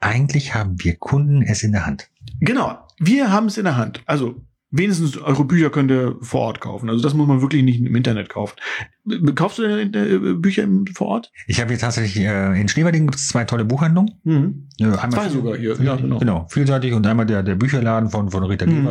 Eigentlich 0.00 0.54
haben 0.54 0.82
wir 0.82 0.96
Kunden 0.96 1.42
es 1.42 1.62
in 1.62 1.72
der 1.72 1.86
Hand. 1.86 2.10
Genau, 2.40 2.86
wir 2.98 3.32
haben 3.32 3.46
es 3.46 3.58
in 3.58 3.64
der 3.64 3.76
Hand. 3.76 4.02
Also 4.06 4.42
wenigstens 4.70 5.16
eure 5.16 5.44
Bücher 5.44 5.70
könnt 5.70 5.90
ihr 5.90 6.16
vor 6.20 6.40
Ort 6.42 6.60
kaufen. 6.60 6.90
Also 6.90 7.02
das 7.02 7.14
muss 7.14 7.28
man 7.28 7.40
wirklich 7.40 7.62
nicht 7.62 7.80
im 7.80 7.94
Internet 7.94 8.28
kaufen. 8.28 8.56
Kaufst 9.34 9.58
du 9.58 9.62
denn 9.62 9.94
äh, 9.94 10.34
Bücher 10.34 10.64
im, 10.64 10.86
vor 10.88 11.06
Ort? 11.08 11.32
Ich 11.46 11.60
habe 11.60 11.70
jetzt 11.72 11.82
tatsächlich, 11.82 12.24
äh, 12.24 12.60
in 12.60 12.68
Schneewerdingen 12.68 13.06
gibt 13.06 13.18
es 13.18 13.28
zwei 13.28 13.44
tolle 13.44 13.64
Buchhandlungen. 13.64 14.10
Mhm. 14.24 14.68
Äh, 14.80 14.84
einmal 14.86 15.10
Zwei 15.10 15.28
sogar 15.28 15.56
hier, 15.56 15.76
ja, 15.80 15.96
genau. 15.96 16.18
genau. 16.18 16.46
vielseitig 16.50 16.92
und 16.92 17.06
einmal 17.06 17.26
der, 17.26 17.42
der 17.42 17.54
Bücherladen 17.54 18.10
von, 18.10 18.30
von 18.30 18.42
Rita 18.44 18.66
Mhm. 18.66 18.90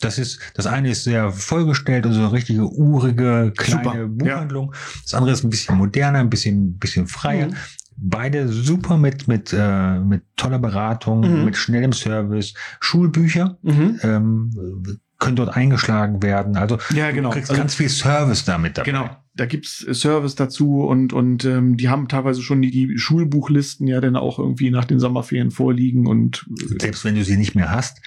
Das 0.00 0.18
ist, 0.18 0.38
das 0.54 0.66
eine 0.66 0.90
ist 0.90 1.02
sehr 1.04 1.32
vollgestellt 1.32 2.06
und 2.06 2.12
so 2.12 2.20
eine 2.20 2.32
richtige 2.32 2.62
urige, 2.70 3.52
kleine 3.56 3.82
Super, 3.84 4.06
Buchhandlung. 4.06 4.74
Das 5.02 5.14
andere 5.14 5.32
ist 5.32 5.42
ein 5.44 5.50
bisschen 5.50 5.76
moderner, 5.76 6.20
ein 6.20 6.30
bisschen, 6.30 6.78
bisschen 6.78 7.06
freier. 7.08 7.48
Mhm. 7.48 7.54
beide 8.00 8.46
super 8.46 8.96
mit, 8.96 9.26
mit, 9.26 9.52
äh, 9.52 9.98
mit 9.98 10.22
toller 10.36 10.60
Beratung, 10.60 11.20
Mhm. 11.20 11.44
mit 11.46 11.56
schnellem 11.56 11.92
Service, 11.92 12.54
Schulbücher. 12.78 13.58
Mhm. 13.62 13.98
Ähm, 14.04 15.00
können 15.18 15.36
dort 15.36 15.54
eingeschlagen 15.56 16.22
werden. 16.22 16.56
Also 16.56 16.78
Ja, 16.94 17.10
genau. 17.10 17.30
du 17.30 17.34
kriegst 17.34 17.50
Also- 17.50 17.60
ganz 17.60 17.74
viel 17.74 17.88
Service 17.88 18.44
damit 18.44 18.78
dabei. 18.78 18.90
Genau. 18.90 19.10
Da 19.34 19.46
gibt's 19.46 19.84
äh, 19.84 19.94
Service 19.94 20.34
dazu 20.34 20.82
und, 20.82 21.12
und 21.12 21.44
ähm, 21.44 21.76
die 21.76 21.88
haben 21.88 22.08
teilweise 22.08 22.42
schon 22.42 22.60
die, 22.62 22.70
die 22.70 22.98
Schulbuchlisten 22.98 23.86
ja 23.86 24.00
dann 24.00 24.16
auch 24.16 24.38
irgendwie 24.38 24.70
nach 24.70 24.84
den 24.84 24.98
Sommerferien 25.00 25.50
vorliegen 25.50 26.06
und 26.06 26.46
äh, 26.60 26.78
Selbst 26.80 27.04
wenn 27.04 27.14
du 27.14 27.24
sie 27.24 27.36
nicht 27.36 27.54
mehr 27.54 27.70
hast, 27.70 28.00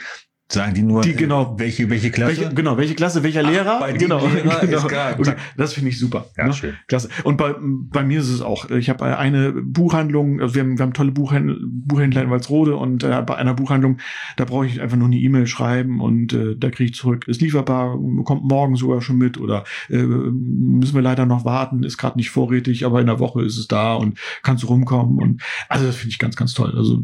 sagen 0.54 0.74
die 0.74 0.82
nur, 0.82 1.02
Die, 1.02 1.14
genau. 1.14 1.56
äh, 1.56 1.60
welche, 1.60 1.90
welche 1.90 2.12
Klasse. 2.12 2.38
welche, 2.38 2.54
genau, 2.54 2.78
welche 2.78 2.96
Klasse, 2.96 3.24
welcher 3.24 3.44
Lehrer? 3.44 3.80
bei 3.80 3.94
genau, 3.94 4.20
Lehrer 4.20 4.64
ist 4.64 4.70
genau. 4.70 4.84
Okay, 4.84 5.36
das 5.58 5.74
finde 5.74 5.90
ich 5.90 6.00
super. 6.00 6.26
ja, 6.38 6.48
ne? 6.48 6.54
schön. 6.54 6.74
Klasse. 6.88 7.10
Und 7.24 7.38
bei, 7.38 7.56
bei 7.60 8.04
mir 8.04 8.20
ist 8.20 8.30
es 8.30 8.42
auch. 8.42 8.70
Ich 8.70 8.90
habe 8.90 9.18
eine 9.18 9.52
Buchhandlung, 9.52 10.42
also 10.42 10.56
wir 10.56 10.62
haben, 10.62 10.78
wir 10.78 10.84
haben 10.84 10.94
tolle 10.94 11.12
Buchhändler, 11.12 11.56
Buchhändler 11.62 12.24
in 12.24 12.30
Walsrode 12.30 12.76
und 12.76 13.04
äh, 13.04 13.22
bei 13.26 13.36
einer 13.36 13.54
Buchhandlung, 13.54 13.98
da 14.38 14.46
brauche 14.46 14.66
ich 14.66 14.82
einfach 14.82 14.98
nur 14.98 15.08
eine 15.08 15.18
E-Mail 15.18 15.48
schreiben 15.48 16.02
und 16.02 16.34
äh, 16.34 16.56
da 16.58 16.70
kriege 16.70 16.92
ich 16.92 16.96
zurück, 16.96 17.28
ist 17.28 17.42
lieferbar, 17.42 17.98
kommt 18.24 18.44
morgen 18.44 18.76
sogar 18.76 19.02
schon 19.02 19.18
mit 19.18 19.40
oder 19.40 19.64
äh, 19.90 19.98
müssen 19.98 20.96
wir 20.96 21.02
leider 21.02 21.26
noch 21.26 21.46
warten, 21.46 21.84
ist 21.84 21.98
gerade 21.98 22.18
nicht 22.18 22.30
vorrätig, 22.30 22.86
aber 22.86 23.00
in 23.00 23.08
der 23.08 23.20
Woche 23.20 23.44
ist 23.44 23.58
es 23.58 23.68
da 23.68 23.96
und 23.96 24.20
kannst 24.44 24.64
du 24.64 24.68
rumkommen. 24.68 25.18
Und 25.18 25.42
also 25.70 25.86
das 25.86 25.96
finde 25.96 26.12
ich 26.12 26.20
ganz, 26.20 26.36
ganz 26.36 26.54
toll. 26.54 26.74
Also 26.76 27.04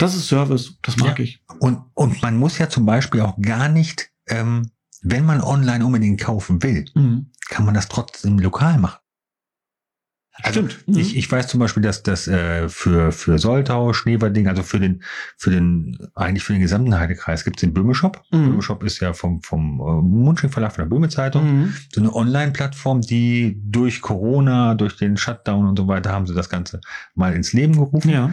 das 0.00 0.14
ist 0.14 0.28
Service, 0.28 0.78
das 0.82 0.96
mag 0.96 1.18
Ja. 1.18 1.24
ich. 1.24 1.42
Und, 1.60 1.82
und 1.94 2.22
man 2.22 2.36
muss 2.36 2.58
ja 2.58 2.68
zum 2.68 2.86
Beispiel 2.86 3.20
auch 3.20 3.40
gar 3.40 3.68
nicht, 3.68 4.10
ähm, 4.28 4.70
wenn 5.02 5.24
man 5.24 5.40
online 5.40 5.84
unbedingt 5.84 6.20
kaufen 6.20 6.62
will, 6.62 6.84
Mhm. 6.94 7.30
kann 7.48 7.64
man 7.64 7.74
das 7.74 7.88
trotzdem 7.88 8.38
lokal 8.38 8.78
machen. 8.78 8.98
Also 10.42 10.60
Stimmt. 10.66 10.88
Mhm. 10.88 10.96
Ich, 10.98 11.16
ich 11.18 11.30
weiß 11.30 11.48
zum 11.48 11.60
Beispiel, 11.60 11.82
dass 11.82 12.02
das 12.02 12.26
äh, 12.26 12.68
für, 12.70 13.12
für 13.12 13.38
Soltau, 13.38 13.92
Schneverding, 13.92 14.48
also 14.48 14.62
für 14.62 14.80
den, 14.80 15.02
für 15.36 15.50
den, 15.50 15.98
eigentlich 16.14 16.44
für 16.44 16.54
den 16.54 16.62
gesamten 16.62 16.98
Heidekreis 16.98 17.44
gibt 17.44 17.56
es 17.56 17.60
den 17.60 17.74
Böhme-Shop. 17.74 18.22
Mhm. 18.30 18.46
Böhme-Shop 18.50 18.82
ist 18.84 19.00
ja 19.00 19.12
vom, 19.12 19.42
vom 19.42 19.80
äh, 19.80 20.00
Mundschenk 20.02 20.52
Verlag 20.52 20.72
von 20.74 20.84
der 20.84 20.88
Böhme-Zeitung. 20.88 21.44
Mhm. 21.64 21.74
So 21.92 22.00
eine 22.00 22.14
Online-Plattform, 22.14 23.02
die 23.02 23.60
durch 23.64 24.00
Corona, 24.00 24.74
durch 24.76 24.96
den 24.96 25.18
Shutdown 25.18 25.66
und 25.68 25.76
so 25.76 25.88
weiter 25.88 26.10
haben 26.10 26.26
sie 26.26 26.34
das 26.34 26.48
Ganze 26.48 26.80
mal 27.14 27.34
ins 27.34 27.52
Leben 27.52 27.74
gerufen. 27.74 28.08
Ja. 28.08 28.30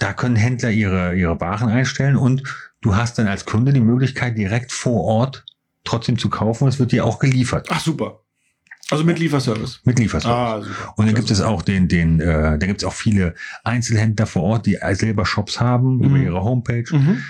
Da 0.00 0.12
können 0.12 0.34
Händler 0.36 0.70
ihre, 0.70 1.14
ihre 1.14 1.40
Waren 1.40 1.68
einstellen 1.68 2.16
und 2.16 2.42
du 2.80 2.96
hast 2.96 3.18
dann 3.18 3.28
als 3.28 3.44
Kunde 3.44 3.72
die 3.72 3.80
Möglichkeit, 3.80 4.36
direkt 4.36 4.72
vor 4.72 5.04
Ort 5.04 5.44
trotzdem 5.84 6.18
zu 6.18 6.28
kaufen 6.28 6.66
es 6.68 6.78
wird 6.78 6.90
dir 6.92 7.04
auch 7.04 7.18
geliefert. 7.20 7.68
Ach 7.70 7.80
super. 7.80 8.20
Also 8.90 9.04
mit 9.04 9.18
Lieferservice. 9.20 9.80
Mit 9.84 9.98
Lieferservice. 10.00 10.36
Ah, 10.36 10.60
super. 10.62 10.94
Und 10.96 11.06
dann 11.06 11.14
gibt 11.14 11.30
es 11.30 11.40
auch 11.40 11.62
den, 11.62 11.86
den, 11.86 12.18
äh, 12.20 12.58
da 12.58 12.66
gibt 12.66 12.82
es 12.82 12.84
auch 12.88 12.92
viele 12.92 13.34
Einzelhändler 13.62 14.26
vor 14.26 14.42
Ort, 14.42 14.66
die 14.66 14.78
selber 14.92 15.24
Shops 15.26 15.60
haben 15.60 16.00
über 16.02 16.16
Mhm. 16.16 16.22
ihre 16.24 16.42
Homepage. 16.42 16.84
Mhm. 16.90 17.22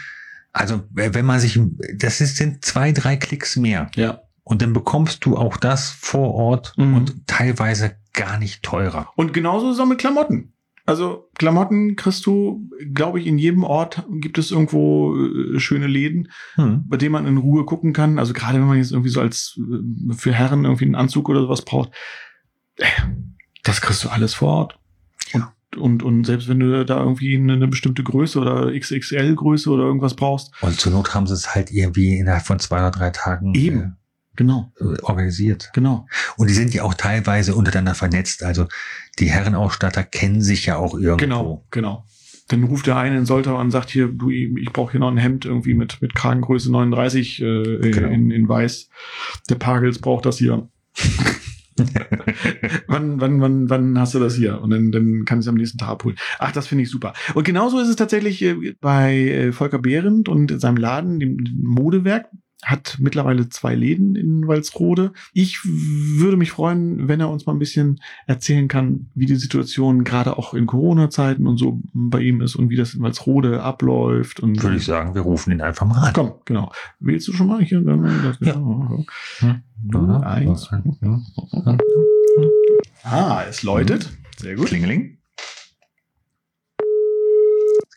Also 0.53 0.83
wenn 0.91 1.27
man 1.27 1.39
sich, 1.39 1.61
das 1.95 2.21
ist, 2.23 2.37
sind 2.37 2.65
zwei, 2.65 2.93
drei 2.93 3.17
Klicks 3.17 3.57
mehr. 3.57 3.91
Ja. 3.95 4.21
Und 4.43 4.63
dann 4.63 4.73
bekommst 4.73 5.25
du 5.27 5.37
auch 5.37 5.57
das 5.59 5.91
vor 5.91 6.35
Ort 6.35 6.73
Mhm. 6.77 6.95
und 6.97 7.27
teilweise 7.27 7.97
gar 8.15 8.39
nicht 8.39 8.63
teurer. 8.63 9.09
Und 9.17 9.33
genauso 9.35 9.69
ist 9.71 9.75
es 9.75 9.81
auch 9.81 9.87
mit 9.87 9.99
Klamotten. 9.99 10.55
Also 10.91 11.31
Klamotten 11.39 11.95
kriegst 11.97 12.27
du, 12.27 12.69
glaube 12.93 13.21
ich, 13.21 13.27
in 13.27 13.39
jedem 13.39 13.63
Ort 13.65 14.05
gibt 14.21 14.39
es 14.39 14.51
irgendwo 14.51 15.17
äh, 15.17 15.61
schöne 15.61 15.87
Läden, 15.87 16.29
Hm. 16.57 16.85
bei 16.89 16.97
denen 16.97 17.13
man 17.13 17.27
in 17.27 17.37
Ruhe 17.39 17.65
gucken 17.65 17.93
kann. 17.93 18.19
Also 18.19 18.33
gerade 18.33 18.59
wenn 18.59 18.67
man 18.67 18.79
jetzt 18.79 18.91
irgendwie 18.93 19.11
so 19.11 19.21
als 19.21 19.59
äh, 19.59 20.13
für 20.15 20.33
Herren 20.33 20.65
irgendwie 20.65 20.85
einen 20.87 20.97
Anzug 20.97 21.29
oder 21.29 21.43
sowas 21.43 21.65
braucht, 21.65 21.91
äh, 22.77 22.87
das 23.63 23.81
kriegst 23.81 24.03
du 24.05 24.09
alles 24.09 24.35
vor 24.35 24.49
Ort. 24.49 24.79
Ja. 25.33 25.53
Und, 25.77 25.81
und, 25.83 26.03
und 26.03 26.25
selbst 26.25 26.49
wenn 26.49 26.59
du 26.59 26.85
da 26.85 26.99
irgendwie 26.99 27.37
eine, 27.37 27.53
eine 27.53 27.69
bestimmte 27.69 28.03
Größe 28.03 28.41
oder 28.41 28.73
XXL-Größe 28.73 29.71
oder 29.71 29.85
irgendwas 29.85 30.15
brauchst, 30.15 30.53
Und 30.63 30.81
zur 30.81 30.91
Not 30.93 31.15
haben 31.15 31.29
sie 31.29 31.35
es 31.35 31.55
halt 31.55 31.71
irgendwie 31.71 32.19
innerhalb 32.19 32.43
von 32.43 32.59
zwei 32.59 32.79
oder 32.81 32.91
drei 32.91 33.11
Tagen 33.11 33.55
Eben. 33.55 33.97
Genau, 34.37 34.73
organisiert. 35.03 35.71
genau. 35.75 36.07
Und 36.37 36.49
die 36.49 36.55
sind 36.55 36.73
ja 36.75 36.83
auch 36.85 36.95
teilweise 36.95 37.55
untereinander 37.55 37.95
vernetzt. 37.95 38.43
Also 38.43 38.67
die 39.19 39.31
Herrenausstatter 39.31 40.03
kennen 40.03 40.43
sich 40.43 40.67
ja 40.67 40.77
auch 40.77 40.95
irgendwo. 40.95 41.17
Genau, 41.17 41.65
genau. 41.71 42.05
Dann 42.49 42.65
ruft 42.65 42.87
der 42.89 42.97
eine 42.97 43.17
in 43.17 43.27
Soltau 43.27 43.57
an 43.57 43.67
und 43.67 43.71
sagt 43.71 43.91
hier, 43.91 44.09
du, 44.09 44.29
ich 44.31 44.73
brauche 44.73 44.91
hier 44.93 45.01
noch 45.01 45.11
ein 45.11 45.17
Hemd 45.19 45.45
irgendwie 45.45 45.75
mit, 45.75 46.03
mit 46.03 46.15
Kragengröße 46.17 46.73
39 46.73 47.41
äh, 47.41 47.79
Genau. 47.91 48.09
in, 48.09 48.31
in 48.33 48.49
weiß. 48.49 48.89
Der 49.49 49.55
Pagels 49.55 50.01
braucht 50.01 50.27
das 50.27 50.39
hier. 50.39 50.69
wann, 52.89 53.21
wann, 53.21 53.41
wann, 53.41 53.71
wann 53.71 53.99
hast 53.99 54.15
du 54.15 54.19
das 54.19 54.35
hier? 54.35 54.61
Und 54.61 54.71
dann, 54.71 54.93
dann 54.93 55.25
kann 55.25 55.39
ich 55.39 55.45
es 55.45 55.49
am 55.49 55.55
nächsten 55.55 55.79
Tag 55.79 55.89
abholen. 55.91 56.17
Ach, 56.39 56.53
das 56.53 56.67
finde 56.67 56.83
ich 56.83 56.91
super. 56.91 57.13
Und 57.35 57.45
genauso 57.45 57.79
ist 57.79 57.89
es 57.89 57.97
tatsächlich 57.97 58.43
äh, 58.43 58.75
bei 58.81 59.17
äh, 59.17 59.53
Volker 59.53 59.79
Behrendt 59.79 60.29
und 60.29 60.61
seinem 60.61 60.77
Laden, 60.77 61.21
dem 61.21 61.39
Modewerk. 61.63 62.27
Hat 62.63 62.97
mittlerweile 63.01 63.49
zwei 63.49 63.75
Läden 63.75 64.17
in 64.17 64.47
Walsrode. 64.47 65.13
Ich 65.33 65.61
würde 65.65 66.37
mich 66.37 66.51
freuen, 66.51 67.09
wenn 67.09 67.21
er 67.21 67.31
uns 67.31 67.47
mal 67.47 67.53
ein 67.55 67.59
bisschen 67.59 68.01
erzählen 68.27 68.69
kann, 68.69 69.09
wie 69.15 69.27
die 69.27 69.37
Situation 69.37 70.05
gerade 70.05 70.37
auch 70.37 70.53
in 70.53 70.67
Corona-Zeiten 70.67 71.47
und 71.47 71.57
so 71.57 71.81
bei 71.95 72.21
ihm 72.21 72.43
ist 72.43 72.57
und 72.57 72.69
wie 72.69 72.77
das 72.77 72.95
in 72.95 73.03
Walsrode 73.03 73.63
abläuft. 73.63 74.41
Und 74.41 74.63
Würde 74.63 74.77
ich 74.77 74.85
sagen, 74.85 75.15
wir 75.15 75.23
rufen 75.23 75.53
ihn 75.53 75.63
einfach 75.63 75.87
mal 75.87 76.09
an. 76.09 76.13
Komm, 76.13 76.35
genau. 76.45 76.71
Wählst 76.99 77.29
du 77.29 77.33
schon 77.33 77.47
mal 77.47 77.63
hier? 77.63 77.81
Ja. 77.81 78.55
Hm, 79.41 80.11
eins. 80.23 80.71
Ja. 81.01 81.23
Ah, 83.05 83.45
es 83.49 83.63
läutet. 83.63 84.11
Sehr 84.37 84.55
gut. 84.55 84.67
Klingeling. 84.67 85.19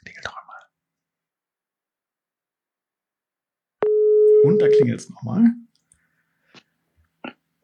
Klingelt 0.03 0.25
doch 0.25 0.35
einmal. 0.37 0.61
Und 4.43 4.61
da 4.61 4.67
klingelt 4.67 4.99
es 4.99 5.09
nochmal. 5.09 5.45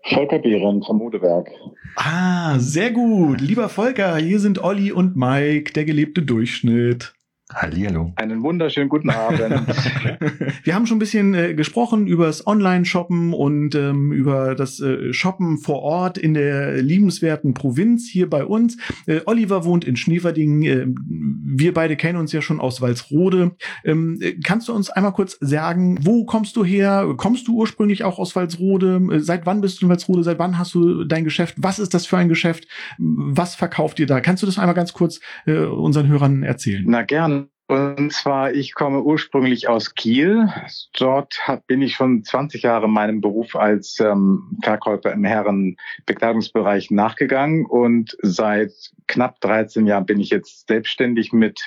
Volker 0.05 0.39
Behren 0.39 0.81
vom 0.81 0.97
Modewerk. 0.97 1.49
Ah, 1.95 2.57
sehr 2.57 2.91
gut. 2.91 3.41
Lieber 3.41 3.69
Volker, 3.69 4.17
hier 4.17 4.39
sind 4.39 4.63
Olli 4.63 4.91
und 4.91 5.15
Mike, 5.15 5.73
der 5.73 5.85
gelebte 5.85 6.23
Durchschnitt. 6.23 7.13
Hallihallo. 7.51 8.13
Einen 8.15 8.43
wunderschönen 8.43 8.89
guten 8.89 9.09
Abend. 9.09 9.39
Wir 10.63 10.75
haben 10.75 10.85
schon 10.85 10.97
ein 10.97 10.99
bisschen 10.99 11.33
äh, 11.33 11.55
gesprochen 11.55 12.05
über 12.05 12.27
das 12.27 12.45
Online-Shoppen 12.45 13.33
und 13.33 13.73
ähm, 13.73 14.11
über 14.11 14.53
das 14.53 14.79
äh, 14.79 15.11
Shoppen 15.13 15.57
vor 15.57 15.81
Ort 15.81 16.19
in 16.19 16.35
der 16.35 16.79
liebenswerten 16.83 17.55
Provinz 17.55 18.07
hier 18.07 18.29
bei 18.29 18.45
uns. 18.45 18.77
Äh, 19.07 19.21
Oliver 19.25 19.65
wohnt 19.65 19.83
in 19.83 19.95
Schneverding. 19.95 20.61
Äh, 20.61 20.85
wir 20.87 21.73
beide 21.73 21.95
kennen 21.95 22.19
uns 22.19 22.31
ja 22.33 22.43
schon 22.43 22.59
aus 22.59 22.81
Walsrode. 22.81 23.55
Ähm, 23.83 24.19
äh, 24.21 24.33
kannst 24.43 24.67
du 24.67 24.73
uns 24.73 24.91
einmal 24.91 25.13
kurz 25.13 25.35
sagen, 25.41 25.97
wo 26.05 26.25
kommst 26.25 26.55
du 26.55 26.63
her? 26.63 27.15
Kommst 27.17 27.47
du 27.47 27.55
ursprünglich 27.55 28.03
auch 28.03 28.19
aus 28.19 28.35
Walsrode? 28.35 29.01
Äh, 29.11 29.19
seit 29.21 29.47
wann 29.47 29.61
bist 29.61 29.81
du 29.81 29.87
in 29.87 29.89
Walsrode? 29.89 30.23
Seit 30.23 30.37
wann 30.37 30.59
hast 30.59 30.75
du 30.75 31.03
dein 31.03 31.23
Geschäft? 31.23 31.55
Was 31.57 31.79
ist 31.79 31.95
das 31.95 32.05
für 32.05 32.17
ein 32.17 32.29
Geschäft? 32.29 32.67
Was 32.99 33.55
verkauft 33.55 33.99
ihr 33.99 34.05
da? 34.05 34.21
Kannst 34.21 34.43
du 34.43 34.47
das 34.47 34.59
einmal 34.59 34.75
ganz 34.75 34.93
kurz 34.93 35.19
äh, 35.47 35.57
unseren 35.57 36.07
Hörern 36.07 36.43
erzählen? 36.43 36.83
Na 36.87 37.01
gern. 37.01 37.38
Und 37.69 38.11
zwar, 38.13 38.51
ich 38.51 38.73
komme 38.73 39.03
ursprünglich 39.03 39.69
aus 39.69 39.93
Kiel. 39.93 40.51
Dort 40.97 41.37
bin 41.67 41.83
ich 41.83 41.93
schon 41.93 42.23
20 42.23 42.63
Jahre 42.63 42.89
meinem 42.89 43.21
Beruf 43.21 43.55
als 43.55 43.99
ähm, 43.99 44.57
Verkäufer 44.63 45.13
im 45.13 45.23
Herrenbekleidungsbereich 45.23 46.89
nachgegangen. 46.89 47.67
Und 47.67 48.17
seit 48.23 48.71
knapp 49.05 49.39
13 49.41 49.85
Jahren 49.85 50.07
bin 50.07 50.19
ich 50.19 50.31
jetzt 50.31 50.67
selbstständig 50.67 51.31
mit 51.31 51.61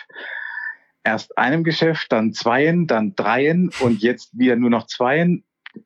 erst 1.04 1.38
einem 1.38 1.62
Geschäft, 1.62 2.10
dann 2.10 2.32
zweien, 2.32 2.88
dann 2.88 3.14
dreien 3.14 3.70
und 3.78 4.02
jetzt 4.02 4.36
wieder 4.36 4.56
nur 4.56 4.70
noch 4.70 4.88
zweien. 4.88 5.44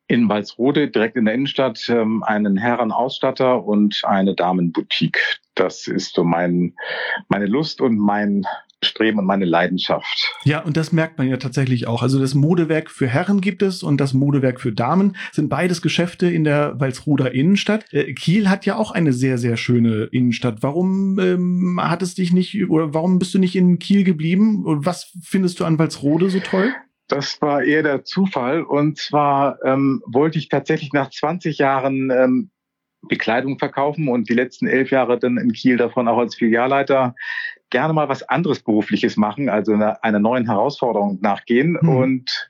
In 0.08 0.30
Walsrode, 0.30 0.88
direkt 0.88 1.16
in 1.16 1.26
der 1.26 1.34
Innenstadt, 1.34 1.90
ähm, 1.90 2.22
einen 2.22 2.56
Herrenausstatter 2.56 3.62
und 3.62 4.00
eine 4.06 4.34
Damenboutique. 4.34 5.40
Das 5.54 5.86
ist 5.86 6.14
so 6.14 6.24
mein, 6.24 6.74
meine 7.28 7.46
Lust 7.46 7.82
und 7.82 7.98
mein 7.98 8.46
Streben 8.84 9.18
und 9.18 9.24
meine 9.24 9.46
Leidenschaft. 9.46 10.34
Ja, 10.44 10.60
und 10.60 10.76
das 10.76 10.92
merkt 10.92 11.18
man 11.18 11.28
ja 11.28 11.38
tatsächlich 11.38 11.86
auch. 11.86 12.02
Also 12.02 12.18
das 12.20 12.34
Modewerk 12.34 12.90
für 12.90 13.06
Herren 13.06 13.40
gibt 13.40 13.62
es 13.62 13.82
und 13.82 13.98
das 13.98 14.12
Modewerk 14.12 14.60
für 14.60 14.72
Damen 14.72 15.16
sind 15.32 15.48
beides 15.48 15.80
Geschäfte 15.80 16.28
in 16.28 16.44
der 16.44 16.78
Walsruder 16.78 17.32
Innenstadt. 17.32 17.86
Äh, 17.92 18.12
Kiel 18.12 18.48
hat 18.48 18.66
ja 18.66 18.76
auch 18.76 18.90
eine 18.90 19.12
sehr, 19.12 19.38
sehr 19.38 19.56
schöne 19.56 20.08
Innenstadt. 20.12 20.62
Warum 20.62 21.18
ähm, 21.18 21.80
hat 21.82 22.02
es 22.02 22.14
dich 22.14 22.32
nicht 22.32 22.68
oder 22.68 22.92
warum 22.92 23.18
bist 23.18 23.34
du 23.34 23.38
nicht 23.38 23.56
in 23.56 23.78
Kiel 23.78 24.04
geblieben? 24.04 24.64
Und 24.64 24.84
was 24.84 25.12
findest 25.22 25.58
du 25.60 25.64
an 25.64 25.78
Walsrode 25.78 26.28
so 26.28 26.40
toll? 26.40 26.74
Das 27.08 27.40
war 27.40 27.62
eher 27.62 27.82
der 27.82 28.04
Zufall. 28.04 28.62
Und 28.62 28.98
zwar 28.98 29.58
ähm, 29.64 30.02
wollte 30.06 30.38
ich 30.38 30.48
tatsächlich 30.48 30.92
nach 30.92 31.10
20 31.10 31.58
Jahren 31.58 32.10
ähm, 32.10 32.50
Bekleidung 33.08 33.58
verkaufen 33.58 34.08
und 34.08 34.28
die 34.28 34.34
letzten 34.34 34.66
elf 34.66 34.90
Jahre 34.90 35.18
dann 35.18 35.36
in 35.38 35.52
Kiel 35.52 35.76
davon 35.76 36.08
auch 36.08 36.18
als 36.18 36.34
Filialleiter 36.34 37.14
gerne 37.76 37.92
mal 37.92 38.08
was 38.08 38.22
anderes 38.22 38.60
berufliches 38.60 39.18
machen, 39.18 39.50
also 39.50 39.74
einer, 39.74 40.02
einer 40.02 40.18
neuen 40.18 40.46
Herausforderung 40.46 41.18
nachgehen. 41.20 41.76
Hm. 41.78 41.88
Und 41.90 42.48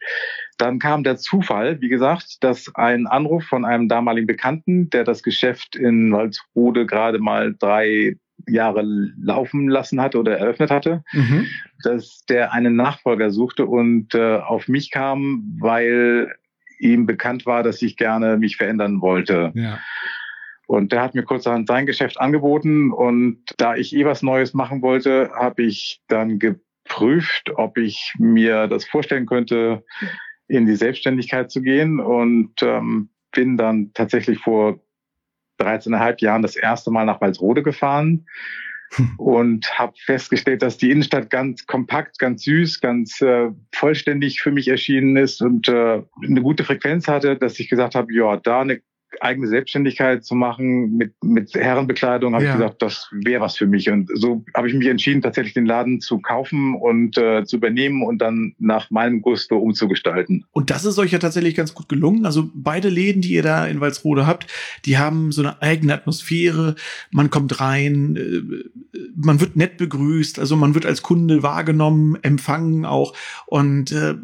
dann 0.57 0.79
kam 0.79 1.03
der 1.03 1.17
Zufall, 1.17 1.81
wie 1.81 1.89
gesagt, 1.89 2.45
dass 2.45 2.73
ein 2.77 3.09
Anruf 3.09 3.43
von 3.43 3.65
einem 3.65 3.89
damaligen 3.89 4.29
Bekannten, 4.29 4.89
der 4.91 5.03
das 5.03 5.25
Geschäft 5.25 5.75
in 5.75 6.13
Walsrode 6.13 6.87
gerade 6.87 7.19
mal 7.19 7.57
drei 7.59 8.15
Jahre 8.47 8.85
laufen 9.21 9.67
lassen 9.69 10.01
hatte 10.01 10.21
oder 10.21 10.39
eröffnet 10.39 10.71
hatte, 10.71 11.03
Mhm. 11.13 11.49
dass 11.83 12.25
der 12.29 12.53
einen 12.53 12.77
Nachfolger 12.77 13.33
suchte 13.33 13.67
und 13.67 14.15
äh, 14.15 14.37
auf 14.37 14.69
mich 14.69 14.93
kam, 14.93 15.57
weil 15.59 16.33
ihm 16.79 17.07
bekannt 17.07 17.47
war, 17.47 17.65
dass 17.65 17.83
ich 17.83 17.97
gerne 17.97 18.37
mich 18.37 18.57
verändern 18.57 19.01
wollte. 19.01 19.51
Ja. 19.57 19.81
Und 20.67 20.93
der 20.93 21.03
hat 21.03 21.15
mir 21.15 21.23
kurzerhand 21.23 21.69
sein 21.69 21.87
Geschäft 21.87 22.21
angeboten. 22.21 22.93
Und 22.93 23.43
da 23.57 23.77
ich 23.77 23.95
eh 23.95 24.05
was 24.05 24.23
Neues 24.23 24.53
machen 24.53 24.83
wollte, 24.83 25.31
habe 25.35 25.63
ich 25.63 26.03
dann 26.09 26.39
geprüft, 26.39 27.53
ob 27.55 27.79
ich 27.79 28.15
mir 28.19 28.67
das 28.67 28.85
vorstellen 28.85 29.27
könnte, 29.27 29.85
in 30.49 30.67
die 30.67 30.77
Selbstständigkeit 30.77 31.51
zu 31.51 31.63
gehen. 31.63 32.01
Und 32.01 32.55
ähm, 32.63 33.11
bin 33.33 33.57
dann 33.57 33.93
tatsächlich 33.95 34.39
vor 34.39 34.81
13,5 35.61 36.23
Jahren 36.23 36.43
das 36.43 36.57
erste 36.57 36.91
Mal 36.91 37.05
nach 37.05 37.21
Walsrode 37.21 37.63
gefahren 37.63 38.27
und 39.19 39.79
habe 39.79 39.95
festgestellt, 39.97 40.63
dass 40.63 40.79
die 40.79 40.91
Innenstadt 40.91 41.31
ganz 41.31 41.67
kompakt, 41.67 42.19
ganz 42.19 42.43
süß, 42.45 42.81
ganz 42.81 43.21
äh, 43.21 43.51
vollständig 43.75 44.41
für 44.41 44.51
mich 44.51 44.69
erschienen 44.69 45.17
ist 45.17 45.43
und 45.43 45.69
äh, 45.69 46.03
eine 46.23 46.43
gute 46.43 46.65
Frequenz 46.65 47.09
hatte, 47.09 47.37
dass 47.37 47.59
ich 47.59 47.69
gesagt 47.69 47.95
habe, 47.95 48.13
ja, 48.13 48.37
da 48.37 48.61
eine 48.61 48.81
eigene 49.21 49.47
Selbstständigkeit 49.49 50.25
zu 50.25 50.35
machen 50.35 50.97
mit, 50.97 51.15
mit 51.23 51.55
Herrenbekleidung, 51.55 52.35
habe 52.35 52.45
Ja. 52.45 52.51
ich 52.53 52.57
gesagt, 52.59 52.83
das 52.83 53.09
wäre 53.13 53.41
was 53.41 53.57
für 53.57 53.67
mich. 53.67 53.89
Und 53.91 54.11
so 54.15 54.45
habe 54.55 54.69
ich 54.69 54.75
mich 54.75 54.87
entschieden, 54.89 55.23
tatsächlich 55.23 55.55
den 55.55 55.67
Laden 55.67 56.01
zu 56.01 56.19
kaufen 56.19 56.75
und 56.75 57.17
äh, 57.17 57.45
zu 57.45 57.57
übernehmen 57.57 58.03
und 58.03 58.19
dann 58.19 58.55
nach 58.59 58.91
meinem 58.91 59.23
Gusto 59.23 59.57
umzugestalten. 59.57 60.45
Und 60.53 60.71
das 60.71 60.85
ist 60.85 60.99
euch 60.99 61.13
ja 61.13 61.19
tatsächlich 61.19 61.55
ganz 61.55 61.75
gut 61.75 61.89
gelungen. 61.89 62.27
Also 62.27 62.51
beide 62.55 62.89
Läden, 62.89 63.23
die 63.23 63.33
ihr 63.33 63.43
da 63.43 63.67
in 63.67 63.81
Walsrode 63.81 64.27
habt, 64.27 64.47
die 64.85 64.99
haben 64.99 65.33
so 65.33 65.43
eine 65.43 65.63
eigene 65.63 65.95
Atmosphäre. 65.95 66.75
Man 67.11 67.31
kommt 67.31 67.61
rein, 67.61 68.17
äh, 68.17 68.99
man 69.17 69.41
wird 69.41 69.57
nett 69.57 69.77
begrüßt, 69.77 70.39
also 70.39 70.57
man 70.57 70.75
wird 70.75 70.87
als 70.87 71.03
Kunde 71.03 71.43
wahrgenommen, 71.43 72.19
empfangen 72.23 72.85
auch. 72.85 73.15
Und 73.47 73.93
äh, 73.93 74.15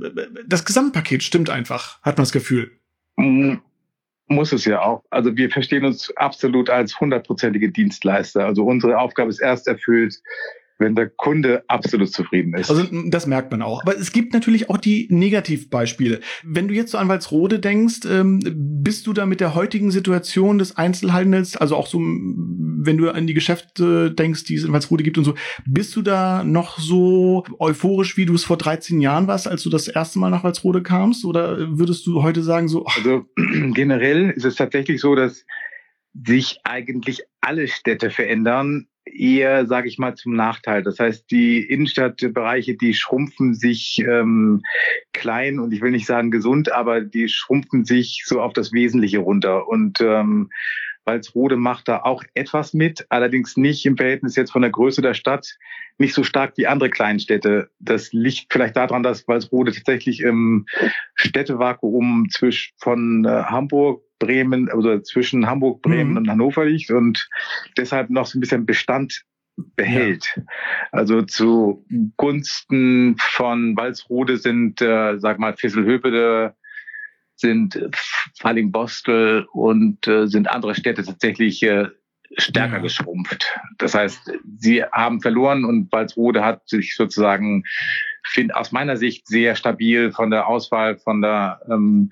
das 0.47 0.65
Gesamtpaket 0.65 1.23
stimmt 1.23 1.51
einfach, 1.51 2.01
hat 2.03 2.19
man 2.19 2.23
das 2.25 2.33
Gefühl. 2.33 2.73
Mm, 3.17 3.55
Muss 4.35 4.53
es 4.53 4.65
ja 4.65 4.83
auch. 4.83 5.05
Also 5.11 5.37
wir 5.37 5.51
verstehen 5.51 5.85
uns 5.85 6.15
absolut 6.17 6.71
als 6.71 6.99
hundertprozentige 6.99 7.71
Dienstleister. 7.71 8.47
Also 8.47 8.65
unsere 8.65 8.99
Aufgabe 8.99 9.31
ist 9.31 9.41
erst 9.41 9.69
erfüllt, 9.69 10.21
wenn 10.79 10.95
der 10.95 11.09
Kunde 11.09 11.65
absolut 11.69 12.13
zufrieden 12.13 12.55
ist. 12.55 12.69
Also 12.69 12.85
das 13.09 13.27
merkt 13.27 13.51
man 13.51 13.63
auch. 13.63 13.83
Aber 13.83 13.97
es 13.97 14.13
gibt 14.13 14.35
natürlich 14.35 14.69
auch 14.69 14.77
die 14.77 15.07
Negativbeispiele. 15.11 16.21
Wenn 16.43 16.69
du 16.69 16.75
jetzt 16.75 16.91
so 16.91 16.99
an 16.99 17.09
Walsrode 17.09 17.59
denkst, 17.59 18.01
ähm, 18.11 18.41
bist 18.45 19.07
du 19.07 19.13
da 19.13 19.25
mit 19.25 19.41
der 19.41 19.55
heutigen 19.55 19.91
Situation 19.91 20.59
des 20.59 20.77
Einzelhandels, 20.77 21.57
also 21.57 21.77
auch 21.77 21.87
so, 21.87 21.99
wenn 22.87 22.99
du 22.99 23.11
an 23.11 23.27
die 23.27 23.35
Geschäfte 23.35 24.11
denkst, 24.11 24.45
die 24.45 24.55
es 24.55 24.65
in 24.65 24.73
Walsrode 24.73 25.05
gibt 25.05 25.19
und 25.19 25.25
so, 25.25 25.35
bist 25.67 25.95
du 25.97 26.03
da 26.03 26.45
noch 26.45 26.79
so 26.79 27.45
euphorisch, 27.59 28.17
wie 28.17 28.27
du 28.27 28.35
es 28.35 28.45
vor 28.45 28.57
13 28.57 29.01
Jahren 29.01 29.27
warst, 29.27 29.49
als 29.49 29.63
du 29.63 29.71
das 29.71 29.89
erste 29.89 30.19
Mal 30.19 30.31
nach 30.31 30.45
Walsrode 30.45 30.83
kamst? 30.83 31.25
Oder 31.25 31.79
würdest 31.79 32.07
du 32.07 32.23
heute 32.23 32.43
sagen 32.43 32.69
so, 32.69 32.87
ach, 32.87 32.97
Also 32.99 33.25
generell 33.75 34.31
ist 34.31 34.45
es 34.45 34.57
tatsächlich 34.57 35.01
so, 35.01 35.15
dass 35.15 35.45
sich 36.27 36.59
eigentlich 36.65 37.23
alle 37.41 37.69
Städte 37.69 38.11
verändern, 38.11 38.87
eher, 39.05 39.67
sage 39.67 39.89
ich 39.89 39.99
mal, 39.99 40.15
zum 40.15 40.35
Nachteil. 40.35 40.83
Das 40.83 40.99
heißt, 40.99 41.31
die 41.31 41.61
Innenstadtbereiche, 41.61 42.77
die 42.77 42.95
schrumpfen 42.95 43.55
sich 43.55 43.99
ähm, 44.07 44.63
klein 45.13 45.59
und 45.59 45.73
ich 45.73 45.81
will 45.81 45.91
nicht 45.91 46.07
sagen 46.07 46.31
gesund, 46.31 46.73
aber 46.73 47.01
die 47.01 47.29
schrumpfen 47.29 47.85
sich 47.85 48.23
so 48.27 48.41
auf 48.41 48.53
das 48.53 48.73
Wesentliche 48.73 49.19
runter. 49.19 49.69
Und 49.69 50.01
ähm, 50.01 50.51
Walsrode 51.05 51.57
macht 51.57 51.89
da 51.89 52.03
auch 52.03 52.23
etwas 52.35 52.75
mit, 52.75 53.07
allerdings 53.09 53.57
nicht 53.57 53.85
im 53.87 53.97
Verhältnis 53.97 54.37
jetzt 54.37 54.53
von 54.53 54.63
der 54.63 54.71
Größe 54.71 55.03
der 55.03 55.15
Stadt, 55.15 55.57
nicht 55.99 56.15
so 56.15 56.23
stark 56.25 56.57
wie 56.57 56.67
andere 56.67 56.91
Kleinstädte. 56.91 57.71
Das 57.79 58.13
liegt 58.13 58.53
vielleicht 58.53 58.77
daran, 58.77 59.03
dass 59.03 59.27
Walsrode 59.29 59.73
tatsächlich 59.73 60.21
im 60.21 60.67
Städtevakuum 61.15 62.29
zwischen 62.31 62.73
von 62.79 63.25
äh, 63.25 63.29
Hamburg, 63.29 64.03
Bremen, 64.19 64.71
also 64.71 65.01
zwischen 65.01 65.47
Hamburg, 65.47 65.83
Bremen 65.83 66.13
Mhm. 66.13 66.17
und 66.19 66.29
Hannover 66.31 66.65
liegt 66.65 66.91
und 66.91 67.29
deshalb 67.77 68.09
noch 68.11 68.27
so 68.27 68.39
ein 68.39 68.41
bisschen 68.41 68.67
Bestand 68.67 69.25
behält. 69.77 70.41
Also 70.93 71.23
zu 71.23 71.85
Gunsten 72.17 73.17
von 73.19 73.77
Walsrode 73.77 74.37
sind, 74.37 74.81
äh, 74.81 75.19
sag 75.19 75.39
mal, 75.39 75.57
Fisselhöpede, 75.57 76.55
sind 77.35 77.75
Falling-Bostel 78.39 79.47
und 79.53 80.07
äh, 80.07 80.27
sind 80.27 80.51
andere 80.51 80.75
Städte 80.75 81.05
tatsächlich 81.05 81.63
äh, 81.63 81.89
stärker 82.37 82.81
geschrumpft. 82.81 83.59
Das 83.79 83.95
heißt, 83.95 84.33
sie 84.59 84.85
haben 84.85 85.21
verloren 85.21 85.65
und 85.65 85.93
Walsrode 85.93 86.45
hat 86.45 86.69
sich 86.69 86.97
sozusagen, 86.97 87.65
find, 88.25 88.55
aus 88.55 88.73
meiner 88.73 88.97
Sicht 88.97 89.27
sehr 89.27 89.55
stabil 89.55 90.13
von 90.13 90.31
der 90.31 90.47
Auswahl, 90.47 90.97
von 90.99 91.21
der 91.21 91.61
ähm, 91.71 92.11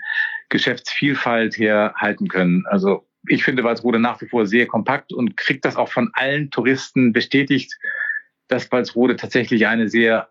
Geschäftsvielfalt 0.48 1.56
her 1.56 1.94
halten 1.96 2.28
können. 2.28 2.64
Also 2.66 3.06
ich 3.28 3.44
finde 3.44 3.64
Walsrode 3.64 3.98
nach 3.98 4.20
wie 4.20 4.28
vor 4.28 4.46
sehr 4.46 4.66
kompakt 4.66 5.12
und 5.12 5.36
kriegt 5.36 5.64
das 5.64 5.76
auch 5.76 5.90
von 5.90 6.10
allen 6.14 6.50
Touristen 6.50 7.12
bestätigt, 7.12 7.78
dass 8.48 8.70
Walsrode 8.72 9.16
tatsächlich 9.16 9.66
eine 9.66 9.88
sehr 9.88 10.28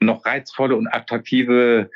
noch 0.00 0.24
reizvolle 0.24 0.76
und 0.76 0.88
attraktive 0.88 1.90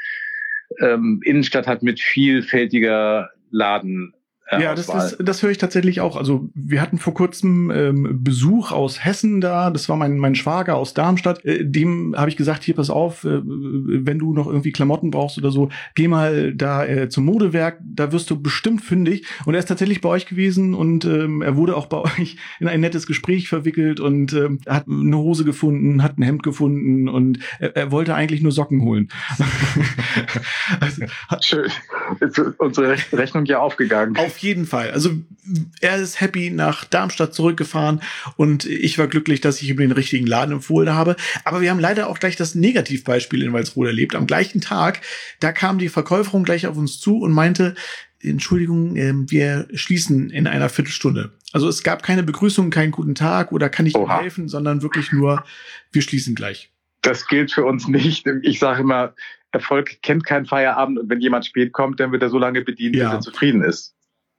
ähm, 0.80 1.20
Innenstadt 1.24 1.66
hat 1.66 1.82
mit 1.82 2.00
vielfältiger 2.00 3.30
Laden. 3.50 4.14
Äh, 4.50 4.62
Ja, 4.62 4.74
das, 4.74 4.88
Auswahl. 4.88 5.10
das, 5.10 5.16
das 5.18 5.42
höre 5.42 5.50
ich 5.50 5.58
tatsächlich 5.58 6.00
auch. 6.00 6.16
Also 6.16 6.48
wir 6.54 6.80
hatten 6.80 6.98
vor 6.98 7.14
kurzem 7.14 7.70
ähm, 7.70 8.20
Besuch 8.22 8.72
aus 8.72 9.04
Hessen 9.04 9.40
da. 9.40 9.70
Das 9.70 9.88
war 9.88 9.96
mein, 9.96 10.18
mein 10.18 10.34
Schwager 10.34 10.76
aus 10.76 10.94
Darmstadt. 10.94 11.44
Äh, 11.44 11.64
dem 11.64 12.14
habe 12.16 12.28
ich 12.30 12.36
gesagt, 12.36 12.62
hier 12.64 12.74
pass 12.74 12.90
auf, 12.90 13.24
äh, 13.24 13.40
wenn 13.44 14.18
du 14.18 14.32
noch 14.32 14.46
irgendwie 14.46 14.72
Klamotten 14.72 15.10
brauchst 15.10 15.38
oder 15.38 15.50
so, 15.50 15.68
geh 15.94 16.08
mal 16.08 16.54
da 16.54 16.84
äh, 16.84 17.08
zum 17.08 17.24
Modewerk. 17.24 17.78
Da 17.84 18.12
wirst 18.12 18.30
du 18.30 18.40
bestimmt 18.40 18.82
fündig. 18.82 19.26
Und 19.46 19.54
er 19.54 19.60
ist 19.60 19.66
tatsächlich 19.68 20.00
bei 20.00 20.08
euch 20.08 20.26
gewesen 20.26 20.74
und 20.74 21.04
ähm, 21.04 21.42
er 21.42 21.56
wurde 21.56 21.76
auch 21.76 21.86
bei 21.86 21.98
euch 22.18 22.36
in 22.60 22.68
ein 22.68 22.80
nettes 22.80 23.06
Gespräch 23.06 23.48
verwickelt 23.48 24.00
und 24.00 24.32
ähm, 24.32 24.60
hat 24.68 24.86
eine 24.88 25.16
Hose 25.18 25.44
gefunden, 25.44 26.02
hat 26.02 26.18
ein 26.18 26.22
Hemd 26.22 26.42
gefunden 26.42 27.08
und 27.08 27.38
er, 27.58 27.76
er 27.76 27.90
wollte 27.92 28.14
eigentlich 28.14 28.42
nur 28.42 28.52
Socken 28.52 28.82
holen. 28.82 29.08
also, 30.80 31.02
Schön. 31.40 31.70
Ist 32.20 32.38
unsere 32.58 32.92
Rech- 32.94 33.12
Rechnung 33.16 33.44
ja 33.46 33.58
aufgegangen. 33.58 34.16
auf 34.16 34.33
jeden 34.38 34.66
Fall. 34.66 34.90
Also 34.90 35.10
er 35.80 35.96
ist 35.96 36.20
happy 36.20 36.50
nach 36.50 36.84
Darmstadt 36.84 37.34
zurückgefahren 37.34 38.00
und 38.36 38.64
ich 38.64 38.98
war 38.98 39.06
glücklich, 39.06 39.40
dass 39.40 39.60
ich 39.62 39.68
ihm 39.68 39.76
den 39.76 39.92
richtigen 39.92 40.26
Laden 40.26 40.52
empfohlen 40.52 40.94
habe. 40.94 41.16
Aber 41.44 41.60
wir 41.60 41.70
haben 41.70 41.80
leider 41.80 42.08
auch 42.08 42.18
gleich 42.18 42.36
das 42.36 42.54
Negativbeispiel 42.54 43.42
in 43.42 43.52
Walsrode 43.52 43.90
erlebt. 43.90 44.14
Am 44.14 44.26
gleichen 44.26 44.60
Tag, 44.60 45.00
da 45.40 45.52
kam 45.52 45.78
die 45.78 45.88
Verkäuferin 45.88 46.44
gleich 46.44 46.66
auf 46.66 46.76
uns 46.76 47.00
zu 47.00 47.18
und 47.18 47.32
meinte, 47.32 47.74
Entschuldigung, 48.20 48.96
ähm, 48.96 49.30
wir 49.30 49.68
schließen 49.74 50.30
in 50.30 50.46
einer 50.46 50.68
Viertelstunde. 50.68 51.32
Also 51.52 51.68
es 51.68 51.82
gab 51.82 52.02
keine 52.02 52.22
Begrüßung, 52.22 52.70
keinen 52.70 52.90
guten 52.90 53.14
Tag 53.14 53.52
oder 53.52 53.68
kann 53.68 53.86
ich 53.86 53.94
Ihnen 53.94 54.10
helfen, 54.18 54.48
sondern 54.48 54.82
wirklich 54.82 55.12
nur, 55.12 55.44
wir 55.92 56.02
schließen 56.02 56.34
gleich. 56.34 56.70
Das 57.02 57.26
gilt 57.28 57.52
für 57.52 57.64
uns 57.64 57.86
nicht. 57.86 58.26
Ich 58.42 58.58
sage 58.58 58.80
immer, 58.80 59.14
Erfolg 59.52 60.02
kennt 60.02 60.24
keinen 60.24 60.46
Feierabend 60.46 60.98
und 60.98 61.08
wenn 61.10 61.20
jemand 61.20 61.46
spät 61.46 61.72
kommt, 61.72 62.00
dann 62.00 62.10
wird 62.12 62.22
er 62.22 62.30
so 62.30 62.38
lange 62.38 62.62
bedient, 62.62 62.96
Ja. 62.96 63.10
bis 63.10 63.14
er 63.14 63.20
zufrieden 63.32 63.62
ist. 63.62 63.94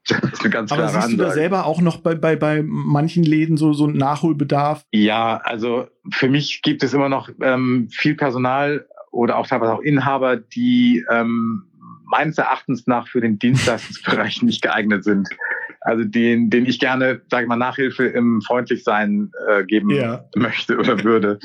Das 0.08 0.20
ist 0.34 0.41
eine 0.41 0.50
ganz 0.52 0.72
Aber 0.72 0.88
siehst 0.88 0.96
du 1.12 1.18
da 1.18 1.24
Ansage. 1.26 1.32
selber 1.34 1.65
auch 1.65 1.82
noch 1.82 1.98
bei, 1.98 2.13
bei, 2.15 2.36
bei 2.36 2.62
manchen 2.63 3.24
Läden 3.24 3.58
so, 3.58 3.74
so 3.74 3.86
einen 3.86 3.98
Nachholbedarf? 3.98 4.84
Ja, 4.91 5.38
also 5.44 5.88
für 6.12 6.30
mich 6.30 6.62
gibt 6.62 6.84
es 6.84 6.94
immer 6.94 7.10
noch 7.10 7.30
ähm, 7.41 7.88
viel 7.91 8.15
Personal 8.15 8.86
oder 9.12 9.38
auch 9.38 9.48
teilweise 9.48 9.74
auch 9.74 9.82
Inhaber, 9.82 10.38
die 10.38 11.04
ähm, 11.10 11.63
meines 12.04 12.38
Erachtens 12.38 12.86
nach 12.86 13.08
für 13.08 13.20
den 13.22 13.39
Dienstleistungsbereich 13.39 14.41
nicht 14.44 14.62
geeignet 14.62 15.04
sind. 15.04 15.28
Also 15.82 16.04
den, 16.04 16.50
den 16.50 16.65
ich 16.65 16.80
gerne, 16.80 17.22
sage 17.32 17.44
ich 17.44 17.50
mal, 17.50 17.56
Nachhilfe 17.56 18.06
im 18.06 18.41
Freundlichsein 18.41 19.32
äh, 19.50 19.63
geben 19.63 19.89
Ja. 19.89 20.26
möchte 20.36 20.78
oder 20.78 21.04
würde. 21.04 21.39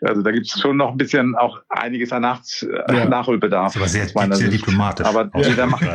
Also 0.00 0.22
da 0.22 0.30
gibt 0.30 0.46
es 0.46 0.60
schon 0.60 0.76
noch 0.76 0.92
ein 0.92 0.96
bisschen 0.96 1.34
auch 1.34 1.60
einiges 1.68 2.12
an 2.12 2.22
Nachts, 2.22 2.62
äh, 2.62 2.96
Ja. 2.96 3.06
Nachholbedarf. 3.08 3.72
Das 3.74 3.94
ist 3.94 4.16
aber 4.16 4.26
sehr, 4.28 4.36
sehr 4.36 4.48
diplomatisch. 4.50 5.04
Aber 5.06 5.28
Aus- 5.32 5.46
jeder 5.48 5.66
macht 5.66 5.82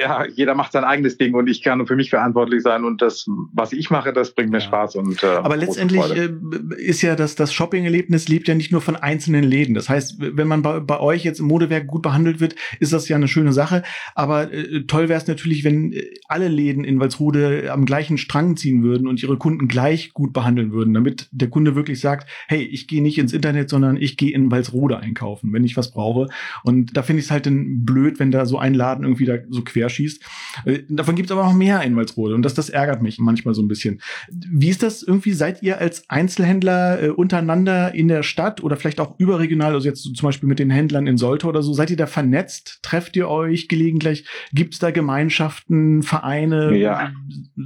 ja, 0.00 0.26
jeder 0.26 0.54
macht 0.54 0.72
sein 0.72 0.84
eigenes 0.84 1.16
Ding 1.18 1.34
und 1.34 1.48
ich 1.48 1.62
kann 1.62 1.78
nur 1.78 1.86
für 1.86 1.96
mich 1.96 2.10
verantwortlich 2.10 2.62
sein 2.62 2.84
und 2.84 3.00
das, 3.02 3.26
was 3.52 3.72
ich 3.72 3.90
mache, 3.90 4.12
das 4.12 4.34
bringt 4.34 4.50
mir 4.50 4.58
Ja. 4.58 4.64
Spaß 4.64 4.96
und 4.96 5.22
äh, 5.22 5.26
Aber 5.26 5.56
letztendlich 5.56 6.00
Freude. 6.02 6.38
äh, 6.76 6.82
ist 6.82 7.02
ja 7.02 7.14
das, 7.16 7.34
das 7.34 7.52
Shopping-Erlebnis 7.52 8.28
lebt 8.28 8.48
ja 8.48 8.54
nicht 8.54 8.72
nur 8.72 8.80
von 8.80 8.96
einzelnen 8.96 9.44
Läden. 9.44 9.74
Das 9.74 9.88
heißt, 9.88 10.16
wenn 10.18 10.48
man 10.48 10.62
bei, 10.62 10.80
bei 10.80 10.98
euch 11.00 11.24
jetzt 11.24 11.38
im 11.40 11.46
Modewerk 11.46 11.86
gut 11.86 12.02
behandelt 12.02 12.40
wird, 12.40 12.54
ist 12.80 12.92
das 12.92 13.08
ja 13.08 13.16
eine 13.16 13.28
schöne 13.28 13.52
Sache. 13.52 13.82
Aber 14.14 14.52
äh, 14.52 14.82
toll 14.86 15.08
wäre 15.08 15.20
es 15.20 15.26
natürlich, 15.26 15.64
wenn 15.64 15.92
äh, 15.92 16.04
alle 16.28 16.48
Läden 16.48 16.84
in 16.84 16.98
Walsrode 17.00 17.70
am 17.72 17.84
gleichen 17.84 18.18
Strang 18.18 18.56
ziehen 18.56 18.82
würden 18.82 19.06
und 19.06 19.22
ihre 19.22 19.36
Kunden 19.38 19.68
gleich 19.68 20.12
gut 20.12 20.32
behandeln 20.32 20.72
würden, 20.72 20.92
damit 20.94 21.28
der 21.30 21.48
Kunde 21.48 21.74
wirklich 21.76 22.00
sagt, 22.00 22.28
hey, 22.48 22.62
ich 22.62 22.88
gehe 22.88 23.02
nicht 23.02 23.18
ins 23.18 23.32
Internet, 23.32 23.70
sondern 23.70 23.96
ich 23.96 24.16
gehe 24.16 24.32
in 24.34 24.50
Walsrode 24.50 24.98
einkaufen, 24.98 25.52
wenn 25.52 25.64
ich 25.64 25.76
was 25.76 25.92
brauche. 25.92 26.26
Und 26.64 26.96
da 26.96 27.02
finde 27.02 27.20
ich 27.20 27.26
es 27.26 27.30
halt 27.30 27.46
dann 27.46 27.84
blöd, 27.84 28.18
wenn 28.18 28.30
da 28.30 28.44
so 28.44 28.58
ein 28.58 28.74
Laden 28.74 29.04
irgendwie 29.04 29.24
da 29.24 29.34
so 29.48 29.62
quer 29.62 29.77
schießt. 29.86 30.22
Äh, 30.64 30.78
davon 30.88 31.14
gibt 31.14 31.30
es 31.30 31.32
aber 31.32 31.44
noch 31.44 31.54
mehr 31.54 31.82
in 31.82 31.96
Walsrode 31.96 32.34
und 32.34 32.42
das, 32.42 32.54
das 32.54 32.70
ärgert 32.70 33.02
mich 33.02 33.18
manchmal 33.18 33.54
so 33.54 33.62
ein 33.62 33.68
bisschen. 33.68 34.00
Wie 34.30 34.68
ist 34.68 34.82
das 34.82 35.02
irgendwie? 35.02 35.32
Seid 35.32 35.62
ihr 35.62 35.78
als 35.78 36.08
Einzelhändler 36.08 37.02
äh, 37.02 37.08
untereinander 37.10 37.94
in 37.94 38.08
der 38.08 38.22
Stadt 38.22 38.62
oder 38.62 38.76
vielleicht 38.76 39.00
auch 39.00 39.18
überregional, 39.18 39.74
also 39.74 39.88
jetzt 39.88 40.02
so 40.02 40.12
zum 40.12 40.26
Beispiel 40.26 40.48
mit 40.48 40.58
den 40.58 40.70
Händlern 40.70 41.06
in 41.06 41.16
Soltau 41.18 41.48
oder 41.48 41.62
so, 41.62 41.72
seid 41.72 41.90
ihr 41.90 41.96
da 41.96 42.06
vernetzt? 42.06 42.80
Trefft 42.82 43.16
ihr 43.16 43.28
euch 43.28 43.68
gelegentlich? 43.68 44.26
Gibt 44.52 44.74
es 44.74 44.80
da 44.80 44.90
Gemeinschaften, 44.90 46.02
Vereine? 46.02 46.76
Ja. 46.76 47.12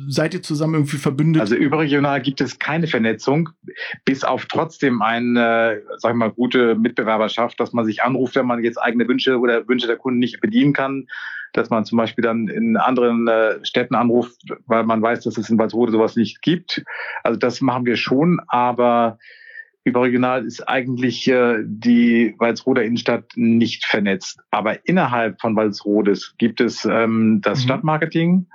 Seid 0.09 0.35
ihr 0.35 0.43
zusammen 0.43 0.75
irgendwie 0.75 0.97
verbündet? 0.97 1.41
Also 1.41 1.55
überregional 1.55 2.21
gibt 2.21 2.41
es 2.41 2.59
keine 2.59 2.87
Vernetzung, 2.87 3.51
bis 4.05 4.25
auf 4.25 4.47
trotzdem 4.47 5.03
eine, 5.03 5.83
sag 5.99 6.13
ich 6.13 6.17
mal, 6.17 6.31
gute 6.31 6.75
Mitbewerberschaft, 6.75 7.61
dass 7.61 7.73
man 7.73 7.85
sich 7.85 8.03
anruft, 8.03 8.35
wenn 8.37 8.47
man 8.47 8.63
jetzt 8.63 8.79
eigene 8.79 9.07
Wünsche 9.09 9.39
oder 9.39 9.67
Wünsche 9.69 9.87
der 9.87 9.97
Kunden 9.97 10.19
nicht 10.19 10.41
bedienen 10.41 10.73
kann, 10.73 11.07
dass 11.53 11.71
man 11.71 11.85
zum 11.85 11.99
Beispiel 11.99 12.23
dann 12.23 12.49
in 12.49 12.77
anderen 12.77 13.29
äh, 13.29 13.65
Städten 13.65 13.95
anruft, 13.95 14.41
weil 14.67 14.85
man 14.85 15.03
weiß, 15.03 15.25
dass 15.25 15.37
es 15.39 15.51
in 15.51 15.59
Walsrode 15.59 15.93
sowas 15.93 16.17
nicht 16.17 16.43
gibt. 16.43 16.85
Also 17.23 17.39
das 17.39 17.61
machen 17.61 17.87
wir 17.87 17.97
schon, 17.97 18.41
aber 18.49 19.19
überregional 19.85 20.45
ist 20.45 20.67
eigentlich 20.69 21.29
äh, 21.29 21.59
die 21.65 22.35
Walsroder 22.39 22.85
Innenstadt 22.85 23.33
nicht 23.35 23.85
vernetzt. 23.85 24.41
Aber 24.51 24.87
innerhalb 24.87 25.41
von 25.41 25.57
Walsrodes 25.57 26.35
gibt 26.39 26.61
es 26.61 26.85
ähm, 26.85 27.41
das 27.43 27.61
Mhm. 27.61 27.65
Stadtmarketing 27.65 28.47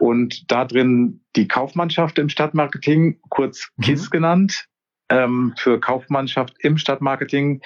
und 0.00 0.50
da 0.50 0.64
drin 0.64 1.20
die 1.36 1.46
Kaufmannschaft 1.46 2.18
im 2.18 2.28
Stadtmarketing, 2.28 3.20
kurz 3.28 3.70
Mhm. 3.76 3.82
KISS 3.82 4.10
genannt, 4.10 4.66
ähm, 5.08 5.54
für 5.56 5.78
Kaufmannschaft 5.78 6.54
im 6.60 6.78
Stadtmarketing. 6.78 7.60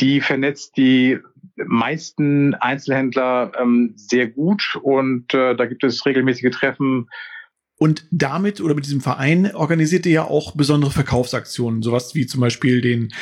Die 0.00 0.20
vernetzt 0.20 0.76
die 0.76 1.18
meisten 1.56 2.54
Einzelhändler 2.54 3.52
ähm, 3.60 3.94
sehr 3.96 4.26
gut 4.26 4.78
und 4.82 5.32
äh, 5.32 5.54
da 5.54 5.66
gibt 5.66 5.84
es 5.84 6.04
regelmäßige 6.04 6.50
Treffen. 6.50 7.08
Und 7.78 8.06
damit 8.10 8.60
oder 8.60 8.74
mit 8.74 8.86
diesem 8.86 9.00
Verein 9.00 9.54
organisiert 9.54 10.06
ihr 10.06 10.12
ja 10.12 10.24
auch 10.24 10.54
besondere 10.54 10.90
Verkaufsaktionen, 10.90 11.82
sowas 11.82 12.14
wie 12.14 12.26
zum 12.26 12.40
Beispiel 12.40 12.80
den 12.80 13.12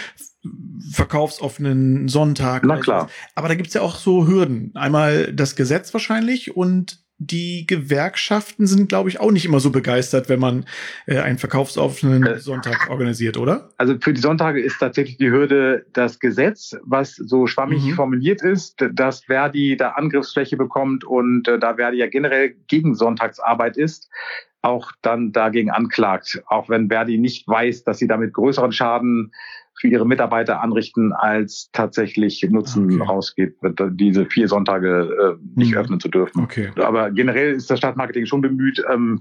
verkaufsoffenen 0.92 2.08
Sonntag. 2.08 2.64
Na 2.64 2.78
klar. 2.78 3.10
Aber 3.34 3.48
da 3.48 3.54
gibt's 3.54 3.74
ja 3.74 3.80
auch 3.80 3.96
so 3.96 4.26
Hürden. 4.26 4.72
Einmal 4.74 5.32
das 5.32 5.56
Gesetz 5.56 5.92
wahrscheinlich 5.92 6.56
und 6.56 7.03
die 7.18 7.64
Gewerkschaften 7.66 8.66
sind, 8.66 8.88
glaube 8.88 9.08
ich, 9.08 9.20
auch 9.20 9.30
nicht 9.30 9.44
immer 9.44 9.60
so 9.60 9.70
begeistert, 9.70 10.28
wenn 10.28 10.40
man 10.40 10.66
äh, 11.06 11.18
einen 11.18 11.38
verkaufsoffenen 11.38 12.26
Äh. 12.26 12.38
Sonntag 12.38 12.90
organisiert, 12.90 13.36
oder? 13.36 13.70
Also 13.78 13.94
für 14.00 14.12
die 14.12 14.20
Sonntage 14.20 14.60
ist 14.60 14.78
tatsächlich 14.78 15.16
die 15.16 15.30
Hürde 15.30 15.86
das 15.92 16.18
Gesetz, 16.18 16.76
was 16.82 17.14
so 17.14 17.46
schwammig 17.46 17.84
Mhm. 17.84 17.94
formuliert 17.94 18.42
ist, 18.42 18.84
dass 18.92 19.24
Verdi 19.24 19.76
da 19.76 19.90
Angriffsfläche 19.90 20.56
bekommt 20.56 21.04
und 21.04 21.46
äh, 21.46 21.58
da 21.58 21.76
Verdi 21.76 21.98
ja 21.98 22.08
generell 22.08 22.54
gegen 22.66 22.94
Sonntagsarbeit 22.94 23.76
ist, 23.76 24.08
auch 24.62 24.90
dann 25.02 25.30
dagegen 25.32 25.70
anklagt, 25.70 26.42
auch 26.46 26.68
wenn 26.68 26.88
Verdi 26.88 27.18
nicht 27.18 27.46
weiß, 27.46 27.84
dass 27.84 27.98
sie 27.98 28.08
damit 28.08 28.32
größeren 28.32 28.72
Schaden 28.72 29.32
für 29.78 29.88
ihre 29.88 30.06
Mitarbeiter 30.06 30.60
anrichten, 30.62 31.12
als 31.12 31.68
tatsächlich 31.72 32.42
Nutzen 32.48 33.00
Okay. 33.00 33.02
rausgeht, 33.08 33.56
diese 33.92 34.26
vier 34.26 34.48
Sonntage 34.48 35.36
äh, 35.38 35.44
nicht 35.60 35.72
Mhm. 35.72 35.78
öffnen 35.78 36.00
zu 36.00 36.08
dürfen. 36.08 36.42
Okay. 36.44 36.70
Aber 36.76 37.10
generell 37.10 37.52
ist 37.54 37.70
das 37.70 37.78
Stadtmarketing 37.78 38.26
schon 38.26 38.40
bemüht, 38.40 38.82
ähm, 38.90 39.20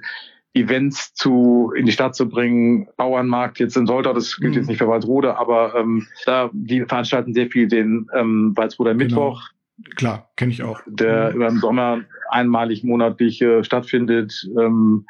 Events 0.55 1.15
zu 1.15 1.73
in 1.75 1.87
die 1.87 1.91
Stadt 1.91 2.15
zu 2.15 2.29
bringen. 2.29 2.87
Bauernmarkt 2.97 3.59
jetzt 3.59 3.75
in 3.75 3.87
Soltau, 3.87 4.13
das 4.13 4.37
gilt 4.37 4.51
Mhm. 4.53 4.57
jetzt 4.59 4.67
nicht 4.67 4.77
für 4.77 4.87
Walsrode, 4.87 5.35
aber 5.37 5.73
ähm, 5.75 6.05
da 6.25 6.51
die 6.53 6.81
veranstalten 6.85 7.33
sehr 7.33 7.47
viel 7.49 7.67
den 7.67 8.07
ähm, 8.13 8.53
Walsroder 8.55 8.91
Genau. 8.93 9.03
Mittwoch, 9.03 9.41
Klar, 9.95 10.29
kenne 10.35 10.51
ich 10.51 10.61
auch. 10.61 10.79
der 10.85 11.29
Mhm. 11.31 11.35
über 11.35 11.47
den 11.49 11.57
Sommer 11.57 12.01
einmalig 12.29 12.83
monatlich 12.83 13.41
äh, 13.41 13.63
stattfindet. 13.63 14.47
Ähm, 14.59 15.07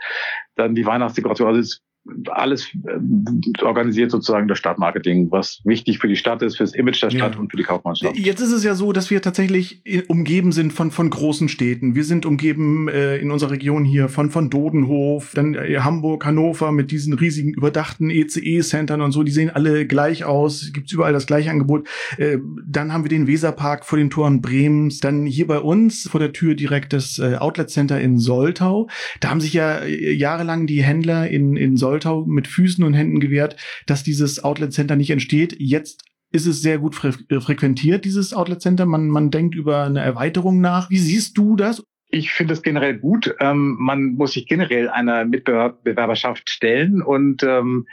dann 0.56 0.76
die 0.76 0.86
Weihnachtsdekoration, 0.86 1.50
also 1.50 1.60
es 1.60 1.82
alles 2.30 2.68
ähm, 2.88 3.26
organisiert 3.62 4.12
sozusagen 4.12 4.48
das 4.48 4.58
Stadtmarketing, 4.58 5.32
was 5.32 5.62
wichtig 5.64 6.00
für 6.00 6.08
die 6.08 6.16
Stadt 6.18 6.42
ist, 6.42 6.58
fürs 6.58 6.74
Image 6.76 7.02
der 7.02 7.10
Stadt 7.12 7.34
Ja. 7.36 7.40
und 7.40 7.50
für 7.50 7.58
die 7.58 7.64
Kaufmannschaft. 7.64 8.18
Jetzt 8.18 8.42
ist 8.42 8.52
es 8.52 8.64
ja 8.64 8.76
so, 8.76 8.92
dass 8.92 9.10
wir 9.10 9.22
tatsächlich 9.22 9.82
umgeben 10.10 10.52
sind 10.52 10.74
von, 10.74 10.92
von 10.92 11.10
großen 11.10 11.48
Städten. 11.48 11.96
Wir 11.96 12.04
sind 12.04 12.26
umgeben 12.26 12.90
äh, 12.90 13.18
in 13.18 13.32
unserer 13.32 13.52
Region 13.52 13.86
hier 13.86 14.10
von, 14.10 14.30
von 14.30 14.50
Dodenhof, 14.50 15.32
dann 15.34 15.56
äh, 15.56 15.80
Hamburg, 15.80 16.26
Hannover 16.26 16.72
mit 16.74 16.92
diesen 16.92 17.14
riesigen 17.14 17.54
überdachten 17.54 18.10
ECE-Centern 18.10 19.02
und 19.02 19.12
so. 19.14 19.24
Die 19.24 19.32
sehen 19.32 19.50
alle 19.50 19.88
gleich 19.88 20.26
aus. 20.26 20.72
Gibt's 20.74 20.92
überall 20.92 21.14
das 21.14 21.26
gleiche 21.26 21.50
Angebot. 21.52 21.88
Äh, 22.18 22.38
dann 22.68 22.92
haben 22.92 23.06
wir 23.06 23.10
den 23.10 23.28
Weserpark 23.28 23.86
vor 23.86 23.98
den 23.98 24.10
Toren 24.10 24.42
Bremens. 24.42 25.00
Dann 25.00 25.26
hier 25.26 25.48
bei 25.48 25.60
uns 25.60 26.10
vor 26.10 26.20
der 26.20 26.34
Tür 26.34 26.56
direkt 26.56 26.92
das 26.92 27.18
äh, 27.20 27.36
Outlet 27.36 27.70
Center 27.70 28.02
in 28.02 28.18
Soltau. 28.20 28.90
Da 29.22 29.30
haben 29.30 29.40
sich 29.42 29.54
ja 29.54 29.80
äh, 29.80 30.12
jahrelang 30.12 30.68
die 30.68 30.84
Händler 30.84 31.30
in, 31.30 31.56
in 31.56 31.78
Soltau 31.78 31.93
mit 32.26 32.48
Füßen 32.48 32.84
und 32.84 32.94
Händen 32.94 33.20
gewehrt, 33.20 33.56
dass 33.86 34.04
dieses 34.04 34.44
Outlet 34.44 34.74
Center 34.74 34.96
nicht 34.96 35.10
entsteht. 35.10 35.56
Jetzt 35.60 36.04
ist 36.32 36.48
es 36.48 36.62
sehr 36.62 36.80
gut 36.80 36.96
fre 36.96 37.14
äh, 37.30 37.40
frequentiert, 37.40 38.06
dieses 38.06 38.34
Outlet 38.34 38.62
Center. 38.62 38.86
Man, 38.86 39.08
man 39.08 39.32
denkt 39.32 39.56
über 39.56 39.84
eine 39.84 40.02
Erweiterung 40.02 40.62
nach. 40.62 40.90
Wie 40.90 40.98
siehst 40.98 41.38
du 41.38 41.56
das? 41.56 41.84
Ich 42.10 42.32
finde 42.32 42.54
es 42.54 42.62
generell 42.62 42.98
gut. 42.98 43.34
Ähm, 43.40 43.76
man 43.80 44.16
muss 44.16 44.34
sich 44.34 44.48
generell 44.48 44.90
einer 44.90 45.26
Mitbewerberschaft 45.26 46.50
stellen 46.50 47.02
und 47.02 47.44
ähm, 47.44 47.88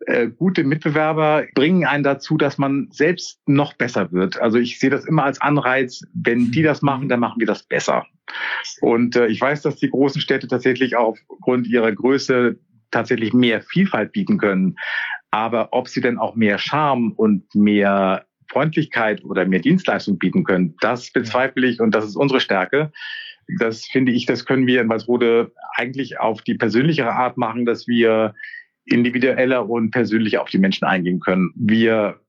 äh, 0.00 0.28
gute 0.28 0.64
Mitbewerber 0.64 1.46
bringen 1.54 1.86
einen 1.86 2.04
dazu, 2.04 2.36
dass 2.36 2.58
man 2.58 2.88
selbst 2.90 3.40
noch 3.46 3.72
besser 3.74 4.12
wird. 4.12 4.40
Also 4.40 4.58
ich 4.58 4.78
sehe 4.78 4.90
das 4.90 5.06
immer 5.06 5.24
als 5.24 5.40
Anreiz, 5.40 6.02
wenn 6.12 6.50
die 6.50 6.62
das 6.62 6.82
machen, 6.82 7.08
dann 7.08 7.20
machen 7.20 7.40
wir 7.40 7.46
das 7.46 7.62
besser. 7.62 8.04
Und 8.80 9.16
äh, 9.16 9.26
ich 9.28 9.40
weiß, 9.40 9.62
dass 9.62 9.76
die 9.76 9.90
großen 9.90 10.20
Städte 10.20 10.48
tatsächlich 10.48 10.96
aufgrund 10.96 11.66
ihrer 11.66 11.92
Größe 11.92 12.58
tatsächlich 12.96 13.34
mehr 13.34 13.60
Vielfalt 13.60 14.12
bieten 14.12 14.38
können. 14.38 14.76
Aber 15.30 15.68
ob 15.72 15.88
sie 15.88 16.00
denn 16.00 16.18
auch 16.18 16.34
mehr 16.34 16.58
Charme 16.58 17.12
und 17.12 17.54
mehr 17.54 18.24
Freundlichkeit 18.50 19.22
oder 19.22 19.44
mehr 19.44 19.60
Dienstleistung 19.60 20.18
bieten 20.18 20.44
können, 20.44 20.76
das 20.80 21.10
bezweifle 21.10 21.66
ich 21.66 21.80
und 21.80 21.94
das 21.94 22.06
ist 22.06 22.16
unsere 22.16 22.40
Stärke. 22.40 22.92
Das 23.58 23.84
finde 23.84 24.12
ich, 24.12 24.24
das 24.24 24.46
können 24.46 24.66
wir 24.66 24.80
in 24.80 24.88
Walsrode 24.88 25.52
eigentlich 25.74 26.18
auf 26.18 26.40
die 26.42 26.54
persönlichere 26.54 27.12
Art 27.12 27.36
machen, 27.36 27.66
dass 27.66 27.86
wir 27.86 28.34
individueller 28.86 29.68
und 29.68 29.90
persönlicher 29.90 30.40
auf 30.40 30.48
die 30.48 30.58
Menschen 30.58 30.86
eingehen 30.86 31.20
können. 31.20 31.52
Wir 31.54 32.20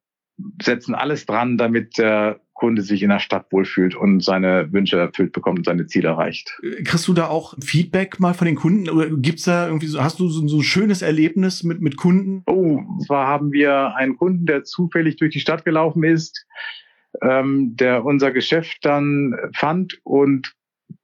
setzen 0.61 0.95
alles 0.95 1.25
dran, 1.25 1.57
damit 1.57 1.97
der 1.97 2.41
Kunde 2.57 2.81
sich 2.81 3.03
in 3.03 3.09
der 3.09 3.19
Stadt 3.19 3.45
wohlfühlt 3.51 3.95
und 3.95 4.23
seine 4.23 4.73
Wünsche 4.73 4.97
erfüllt 4.97 5.31
bekommt 5.31 5.59
und 5.59 5.65
seine 5.65 5.85
Ziele 5.85 6.09
erreicht. 6.09 6.59
Kriegst 6.83 7.07
du 7.07 7.13
da 7.13 7.27
auch 7.27 7.53
Feedback 7.63 8.19
mal 8.19 8.33
von 8.33 8.45
den 8.45 8.55
Kunden? 8.55 8.89
Oder 8.89 9.09
gibt's 9.11 9.43
da 9.43 9.67
irgendwie 9.67 9.85
so, 9.85 10.03
hast 10.03 10.19
du 10.19 10.27
so, 10.27 10.45
so 10.47 10.57
ein 10.57 10.63
schönes 10.63 11.03
Erlebnis 11.03 11.63
mit, 11.63 11.81
mit 11.81 11.97
Kunden? 11.97 12.41
Oh, 12.47 12.81
zwar 13.05 13.27
haben 13.27 13.51
wir 13.51 13.95
einen 13.95 14.17
Kunden, 14.17 14.47
der 14.47 14.63
zufällig 14.63 15.17
durch 15.17 15.31
die 15.31 15.39
Stadt 15.39 15.65
gelaufen 15.65 16.03
ist, 16.03 16.47
ähm, 17.21 17.75
der 17.75 18.03
unser 18.03 18.31
Geschäft 18.31 18.79
dann 18.81 19.35
fand 19.53 19.99
und 20.03 20.53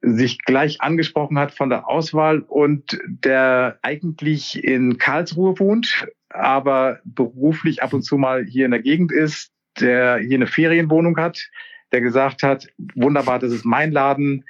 sich 0.02 0.38
gleich 0.38 0.80
angesprochen 0.80 1.38
hat 1.38 1.52
von 1.52 1.70
der 1.70 1.88
Auswahl 1.88 2.40
und 2.40 2.98
der 3.06 3.78
eigentlich 3.82 4.62
in 4.62 4.98
Karlsruhe 4.98 5.58
wohnt, 5.60 6.08
aber 6.30 6.98
beruflich 7.04 7.82
ab 7.82 7.92
und 7.92 8.02
zu 8.02 8.18
mal 8.18 8.44
hier 8.44 8.64
in 8.64 8.72
der 8.72 8.82
Gegend 8.82 9.12
ist, 9.12 9.53
der 9.80 10.18
hier 10.18 10.36
eine 10.36 10.46
Ferienwohnung 10.46 11.16
hat, 11.16 11.50
der 11.92 12.00
gesagt 12.00 12.42
hat, 12.42 12.68
wunderbar, 12.94 13.38
das 13.38 13.52
ist 13.52 13.64
mein 13.64 13.92
Laden. 13.92 14.44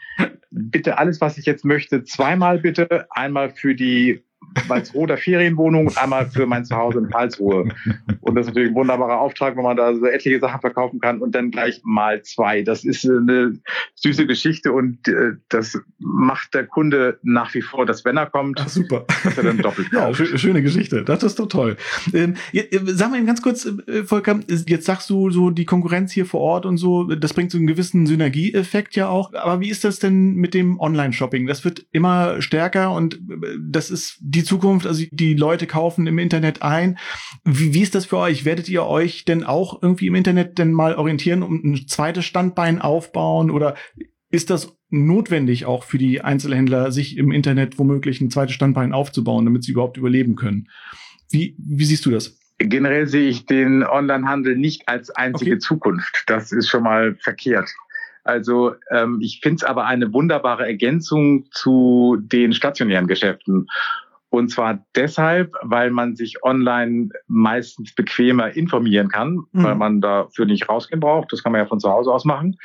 Bitte 0.51 0.99
alles, 0.99 1.21
was 1.21 1.37
ich 1.37 1.47
jetzt 1.47 1.65
möchte, 1.65 2.05
zweimal 2.05 2.59
bitte. 2.59 3.07
Einmal 3.11 3.51
für 3.51 3.75
die 3.75 4.24
Walsroder 4.69 5.17
Ferienwohnung 5.17 5.87
und 5.89 5.99
einmal 5.99 6.27
für 6.31 6.47
mein 6.47 6.65
Zuhause 6.65 6.99
in 7.01 7.09
Karlsruhe. 7.11 7.69
Und 8.21 8.35
das 8.35 8.43
ist 8.43 8.49
natürlich 8.49 8.71
ein 8.71 8.75
wunderbarer 8.75 9.19
Auftrag, 9.21 9.57
wenn 9.57 9.65
man 9.65 9.77
da 9.77 9.95
so 9.95 10.07
etliche 10.07 10.41
Sachen 10.41 10.61
verkaufen 10.61 11.01
kann 11.01 11.21
und 11.21 11.35
dann 11.35 11.51
gleich 11.51 11.81
mal 11.85 12.23
zwei. 12.23 12.63
Das 12.63 12.85
ist 12.85 13.05
eine 13.09 13.55
süße 13.97 14.27
Geschichte 14.27 14.73
und 14.73 15.07
äh, 15.09 15.33
das 15.49 15.79
macht 15.99 16.55
der 16.55 16.67
Kunde 16.67 17.19
nach 17.23 17.53
wie 17.55 17.63
vor, 17.63 17.87
dass 17.87 18.05
wenn 18.05 18.17
er 18.17 18.27
kommt, 18.27 18.61
Ach, 18.63 18.69
super. 18.69 19.05
dass 19.25 19.37
er 19.37 19.45
dann 19.45 19.59
doppelt 19.59 19.89
Ja, 19.93 20.07
kauft. 20.07 20.21
schö- 20.21 20.39
schöne 20.39 20.63
Geschichte. 20.63 21.03
Das 21.05 21.23
ist 21.23 21.39
doch 21.39 21.49
toll. 21.49 21.77
Ähm, 22.13 22.35
äh, 22.53 22.65
sag 22.87 23.11
mal 23.11 23.17
eben 23.19 23.27
ganz 23.27 23.43
kurz, 23.43 23.67
äh, 23.87 24.05
Volker, 24.05 24.41
jetzt 24.49 24.85
sagst 24.87 25.11
du 25.11 25.31
so 25.31 25.51
die 25.51 25.65
Konkurrenz 25.65 26.13
hier 26.13 26.27
vor 26.27 26.41
Ort 26.41 26.67
und 26.67 26.77
so, 26.77 27.05
das 27.05 27.33
bringt 27.35 27.51
so 27.51 27.59
einen 27.59 27.67
gewissen 27.67 28.07
Synergieeffekt 28.07 28.97
ja 28.97 29.09
auch. 29.09 29.33
Aber 29.35 29.61
wie 29.61 29.69
ist 29.71 29.85
das 29.85 29.99
denn 29.99 30.35
mit 30.35 30.55
dem 30.55 30.79
Online-Shopping? 30.81 31.47
Das 31.47 31.65
wird 31.65 31.87
immer 31.93 32.41
stärker 32.41 32.93
und 32.93 33.15
äh, 33.15 33.19
das 33.61 33.91
ist 33.91 34.19
die 34.35 34.45
Zukunft. 34.45 34.87
Also 34.87 35.05
die 35.11 35.35
Leute 35.35 35.67
kaufen 35.67 36.07
im 36.07 36.19
Internet 36.19 36.63
ein. 36.63 36.99
Wie, 37.45 37.75
wie 37.75 37.83
ist 37.83 37.95
das 37.95 38.07
für 38.07 38.19
euch? 38.19 38.45
Werdet 38.45 38.69
ihr 38.69 38.85
euch 38.85 39.25
denn 39.25 39.45
auch 39.45 39.83
irgendwie 39.83 40.07
im 40.07 40.15
Internet 40.15 40.59
denn 40.59 40.73
mal 40.73 40.95
orientieren 40.97 41.43
und 41.43 41.65
ein 41.65 41.89
zweites 41.89 42.25
Standbein 42.25 42.81
aufbauen 42.81 43.51
oder 43.51 43.75
ist 44.31 44.51
das 44.51 44.77
notwendig 44.91 45.65
auch 45.67 45.85
für 45.85 45.99
die 45.99 46.21
Einzelhändler, 46.21 46.91
sich 46.91 47.17
im 47.17 47.31
Internet 47.31 47.79
womöglich 47.79 48.21
ein 48.21 48.31
zweites 48.31 48.55
Standbein 48.55 48.93
aufzubauen, 48.93 49.45
damit 49.45 49.65
sie 49.65 49.73
überhaupt 49.73 49.97
überleben 49.97 50.35
können? 50.35 50.69
Wie, 51.31 51.57
wie 51.59 51.85
siehst 51.85 52.05
du 52.07 52.11
das? 52.11 52.39
Generell 52.59 53.07
sehe 53.07 53.29
ich 53.29 53.47
den 53.47 53.83
Onlinehandel 53.83 54.57
nicht 54.57 54.89
als 54.89 55.11
einzige 55.11 55.53
Okay. 55.53 55.59
Zukunft. 55.59 56.25
Das 56.27 56.53
ist 56.53 56.69
schon 56.69 56.85
mal 56.85 57.17
verkehrt. 57.17 57.69
Also 58.25 58.75
ähm, 58.91 59.19
ich 59.21 59.41
finde 59.43 59.57
es 59.57 59.65
aber 59.65 59.85
eine 59.85 60.13
wunderbare 60.13 60.67
Ergänzung 60.67 61.47
zu 61.51 62.17
den 62.21 62.55
stationären 62.55 63.07
Geschäften. 63.07 63.67
Und 64.35 64.49
zwar 64.49 64.85
deshalb, 64.97 65.55
weil 65.63 65.91
man 65.91 66.17
sich 66.17 66.43
online 66.43 67.11
meistens 67.29 67.95
bequemer 67.95 68.57
informieren 68.57 69.09
kann, 69.09 69.45
Mhm. 69.53 69.63
weil 69.65 69.77
man 69.77 70.01
dafür 70.01 70.45
nicht 70.45 70.69
rausgehen 70.69 70.99
braucht. 70.99 71.33
Das 71.33 71.45
kann 71.45 71.53
man 71.53 71.61
ja 71.61 71.67
von 71.69 71.79
zu 71.79 71.89
Hause 71.89 72.11
aus 72.11 72.25
machen. 72.25 72.57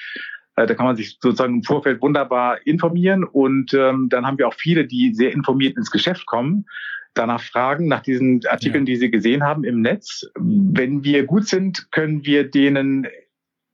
Äh, 0.55 0.65
Da 0.65 0.73
kann 0.73 0.87
man 0.87 0.95
sich 0.95 1.19
sozusagen 1.21 1.57
im 1.57 1.63
Vorfeld 1.63 2.01
wunderbar 2.01 2.65
informieren. 2.65 3.23
Und 3.23 3.71
ähm, 3.75 4.07
dann 4.09 4.25
haben 4.25 4.39
wir 4.39 4.47
auch 4.47 4.55
viele, 4.55 4.87
die 4.87 5.13
sehr 5.13 5.31
informiert 5.31 5.77
ins 5.77 5.91
Geschäft 5.91 6.25
kommen, 6.25 6.65
danach 7.13 7.41
fragen, 7.41 7.87
nach 7.87 8.01
diesen 8.01 8.41
Artikeln, 8.49 8.85
die 8.85 8.95
sie 8.95 9.11
gesehen 9.11 9.43
haben 9.43 9.63
im 9.63 9.81
Netz. 9.81 10.25
Wenn 10.39 11.03
wir 11.03 11.25
gut 11.25 11.47
sind, 11.47 11.91
können 11.91 12.25
wir 12.25 12.49
denen, 12.49 13.05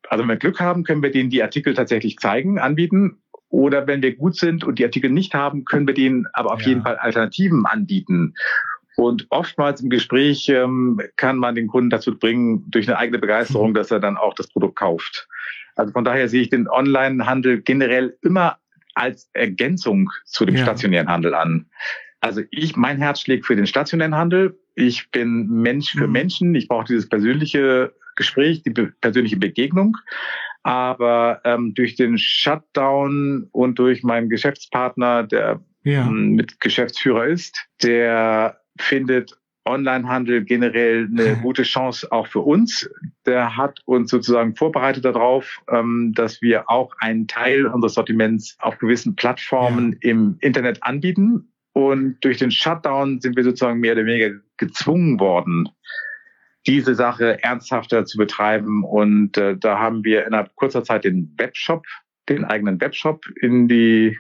also 0.10 0.22
wenn 0.24 0.30
wir 0.30 0.36
Glück 0.36 0.60
haben, 0.60 0.84
können 0.84 1.02
wir 1.02 1.12
denen 1.12 1.30
die 1.30 1.44
Artikel 1.44 1.74
tatsächlich 1.74 2.18
zeigen, 2.18 2.60
anbieten. 2.60 3.22
Oder 3.50 3.88
wenn 3.88 4.02
wir 4.02 4.16
gut 4.16 4.36
sind 4.36 4.64
und 4.64 4.80
die 4.80 4.86
Artikel 4.86 5.10
nicht 5.10 5.34
haben, 5.34 5.66
können 5.66 5.88
wir 5.88 5.94
denen 5.94 6.26
aber 6.34 6.54
auf 6.54 6.62
Ja. 6.62 6.70
jeden 6.70 6.82
Fall 6.84 6.98
Alternativen 6.98 7.66
anbieten. 7.66 8.34
Und 8.98 9.28
oftmals 9.30 9.82
im 9.82 9.90
Gespräch 9.90 10.48
ähm, 10.50 11.00
kann 11.18 11.38
man 11.38 11.56
den 11.56 11.68
Kunden 11.68 11.90
dazu 11.90 12.18
bringen, 12.18 12.64
durch 12.70 12.88
eine 12.88 12.98
eigene 12.98 13.20
Begeisterung, 13.20 13.74
dass 13.74 13.92
er 13.92 14.00
dann 14.00 14.16
auch 14.18 14.34
das 14.34 14.48
Produkt 14.48 14.78
kauft. 14.78 15.28
Also 15.76 15.92
von 15.92 16.06
daher 16.06 16.30
sehe 16.30 16.42
ich 16.42 16.50
den 16.50 16.70
Online-Handel 16.70 17.62
generell 17.62 18.18
immer 18.22 18.58
als 18.94 19.30
Ergänzung 19.34 20.10
zu 20.24 20.46
dem 20.46 20.56
Ja. 20.56 20.64
stationären 20.64 21.10
Handel 21.10 21.34
an. 21.36 21.66
Also 22.22 22.42
ich, 22.50 22.78
mein 22.78 22.98
Herz 22.98 23.20
schlägt 23.20 23.46
für 23.46 23.58
den 23.58 23.68
stationären 23.68 24.16
Handel. 24.16 24.58
Ich 24.76 25.12
bin 25.12 25.48
Mensch 25.50 25.92
für 25.92 26.08
Mhm. 26.08 26.14
Menschen. 26.14 26.56
Ich 26.56 26.70
brauche 26.70 26.86
dieses 26.86 27.10
persönliche 27.10 27.94
Gespräch, 28.16 28.64
die 28.64 28.72
persönliche 28.72 29.36
Begegnung. 29.38 29.98
Aber 30.66 31.42
ähm, 31.44 31.76
durch 31.76 31.96
den 31.96 32.18
Shutdown 32.18 33.48
und 33.52 33.78
durch 33.78 34.02
meinen 34.02 34.30
Geschäftspartner, 34.30 35.22
der 35.22 35.62
Ja. 35.84 36.08
m, 36.08 36.32
mit 36.32 36.60
Geschäftsführer 36.60 37.28
ist, 37.28 37.68
der 37.84 38.60
findet 38.80 39.38
Onlinehandel 39.66 40.44
generell 40.44 41.08
eine 41.12 41.38
gute 41.44 41.62
Chance 41.62 42.12
auch 42.12 42.26
für 42.26 42.40
uns. 42.40 42.90
Der 43.28 43.56
hat 43.56 43.80
uns 43.86 44.10
sozusagen 44.10 44.56
vorbereitet 44.56 45.06
darauf, 45.06 45.62
ähm, 45.72 46.14
dass 46.16 46.42
wir 46.42 46.68
auch 46.68 46.96
einen 46.98 47.28
Teil 47.28 47.68
unseres 47.68 47.94
Sortiments 47.94 48.58
auf 48.60 48.80
gewissen 48.80 49.16
Plattformen 49.16 49.94
im 50.02 50.38
Internet 50.42 50.82
anbieten. 50.82 51.52
Und 51.74 52.18
durch 52.22 52.38
den 52.38 52.50
Shutdown 52.50 53.22
sind 53.22 53.36
wir 53.36 53.44
sozusagen 53.44 53.80
mehr 53.82 53.94
oder 53.94 54.06
weniger 54.08 54.32
gezwungen 54.58 55.20
worden, 55.20 55.70
diese 56.68 56.96
Sache 56.96 57.44
ernsthafter 57.44 58.06
zu 58.06 58.18
betreiben. 58.18 58.84
Und 58.84 59.38
äh, 59.38 59.58
da 59.58 59.80
haben 59.80 60.04
wir 60.04 60.26
innerhalb 60.26 60.56
kurzer 60.56 60.84
Zeit 60.84 61.04
den 61.04 61.34
Webshop, 61.38 61.86
den 62.30 62.44
eigenen 62.44 62.82
Webshop 62.82 63.26
in 63.42 63.68
die 63.68 64.18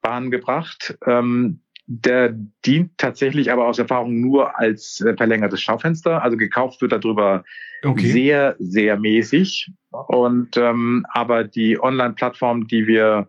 Bahn 0.00 0.30
gebracht. 0.30 0.96
Ähm, 1.06 1.60
der 1.86 2.34
dient 2.64 2.96
tatsächlich 2.96 3.52
aber 3.52 3.66
aus 3.66 3.78
Erfahrung 3.78 4.20
nur 4.20 4.58
als 4.58 5.02
äh, 5.02 5.14
verlängertes 5.16 5.60
Schaufenster. 5.60 6.22
Also 6.22 6.36
gekauft 6.36 6.80
wird 6.80 6.92
darüber 6.92 7.44
Okay. 7.84 8.06
sehr, 8.06 8.56
sehr 8.58 8.98
mäßig. 8.98 9.70
Und 9.90 10.56
ähm, 10.56 11.04
aber 11.10 11.44
die 11.44 11.80
Online-Plattform, 11.80 12.66
die 12.66 12.86
wir 12.86 13.28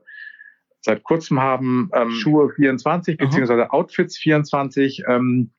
seit 0.82 1.04
kurzem 1.04 1.42
haben, 1.42 1.90
ähm, 1.94 2.12
Schuhe 2.12 2.52
24 2.56 3.20
Aha. 3.20 3.26
beziehungsweise 3.26 3.72
Outfits 3.72 4.18
24, 4.18 5.04
ähm, 5.08 5.52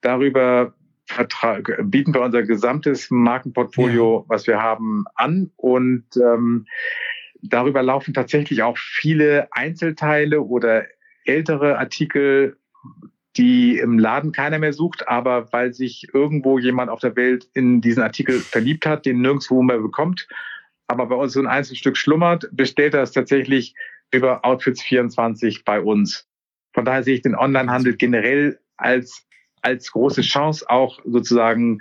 darüber 0.00 0.74
vertra- 1.08 1.82
bieten 1.82 2.14
wir 2.14 2.20
unser 2.20 2.42
gesamtes 2.42 3.10
Markenportfolio, 3.10 4.24
was 4.28 4.46
wir 4.46 4.62
haben, 4.62 5.04
an. 5.14 5.50
Und 5.56 6.04
ähm, 6.16 6.66
darüber 7.42 7.82
laufen 7.82 8.14
tatsächlich 8.14 8.62
auch 8.62 8.78
viele 8.78 9.48
Einzelteile 9.52 10.42
oder 10.42 10.84
ältere 11.24 11.78
Artikel, 11.78 12.56
die 13.36 13.78
im 13.78 13.98
Laden 13.98 14.32
keiner 14.32 14.58
mehr 14.58 14.72
sucht, 14.72 15.06
aber 15.08 15.52
weil 15.52 15.72
sich 15.72 16.08
irgendwo 16.12 16.58
jemand 16.58 16.90
auf 16.90 17.00
der 17.00 17.14
Welt 17.16 17.48
in 17.54 17.80
diesen 17.80 18.02
Artikel 18.02 18.40
verliebt 18.40 18.84
hat, 18.86 19.06
den 19.06 19.20
nirgendwo 19.20 19.62
mehr 19.62 19.78
bekommt, 19.78 20.26
aber 20.88 21.06
bei 21.06 21.14
uns 21.14 21.34
so 21.34 21.40
ein 21.40 21.46
Einzelstück 21.46 21.96
schlummert, 21.96 22.48
bestellt 22.50 22.94
er 22.94 23.02
es 23.02 23.12
tatsächlich 23.12 23.74
über 24.10 24.44
Outfits 24.44 24.82
24 24.82 25.64
bei 25.64 25.80
uns. 25.80 26.26
Von 26.72 26.84
daher 26.84 27.02
sehe 27.02 27.14
ich 27.14 27.22
den 27.22 27.36
Onlinehandel 27.36 27.96
generell 27.96 28.58
als, 28.76 29.26
als 29.68 29.92
große 29.92 30.22
Chance 30.22 30.68
auch 30.68 30.98
sozusagen 31.04 31.78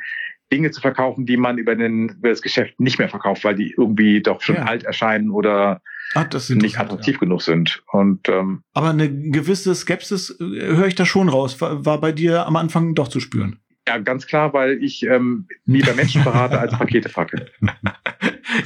Dinge 0.51 0.71
zu 0.71 0.79
verkaufen, 0.81 1.25
die 1.25 1.35
man 1.37 1.57
über, 1.57 1.75
den, 1.75 2.09
über 2.09 2.29
das 2.29 2.41
Geschäft 2.41 2.79
nicht 2.79 2.99
mehr 2.99 3.09
verkauft, 3.09 3.43
weil 3.43 3.55
die 3.55 3.73
irgendwie 3.77 4.21
doch 4.21 4.41
schon 4.41 4.55
Ja. 4.55 4.63
alt 4.65 4.83
erscheinen 4.83 5.29
oder 5.31 5.81
Ah, 6.15 6.25
nicht 6.51 6.79
attraktiv 6.79 7.15
ja. 7.15 7.19
genug 7.19 7.41
sind. 7.41 7.83
Und 7.91 8.29
ähm, 8.29 8.61
Aber 8.73 8.89
eine 8.91 9.09
gewisse 9.11 9.75
Skepsis 9.75 10.29
äh, 10.39 10.43
höre 10.75 10.87
ich 10.87 10.95
da 10.95 11.05
schon 11.05 11.27
raus. 11.27 11.59
War, 11.59 11.85
war 11.85 11.99
bei 11.99 12.13
dir 12.13 12.45
am 12.47 12.55
Anfang 12.55 12.95
doch 12.95 13.09
zu 13.09 13.19
spüren. 13.19 13.59
ja, 13.89 13.97
ganz 13.97 14.25
klar, 14.25 14.53
weil 14.53 14.81
ich 14.81 15.03
ähm, 15.03 15.47
lieber 15.65 15.93
Menschen 15.95 16.23
berate 16.23 16.57
als 16.59 16.71
Pakete 16.77 17.09
packe. 17.09 17.47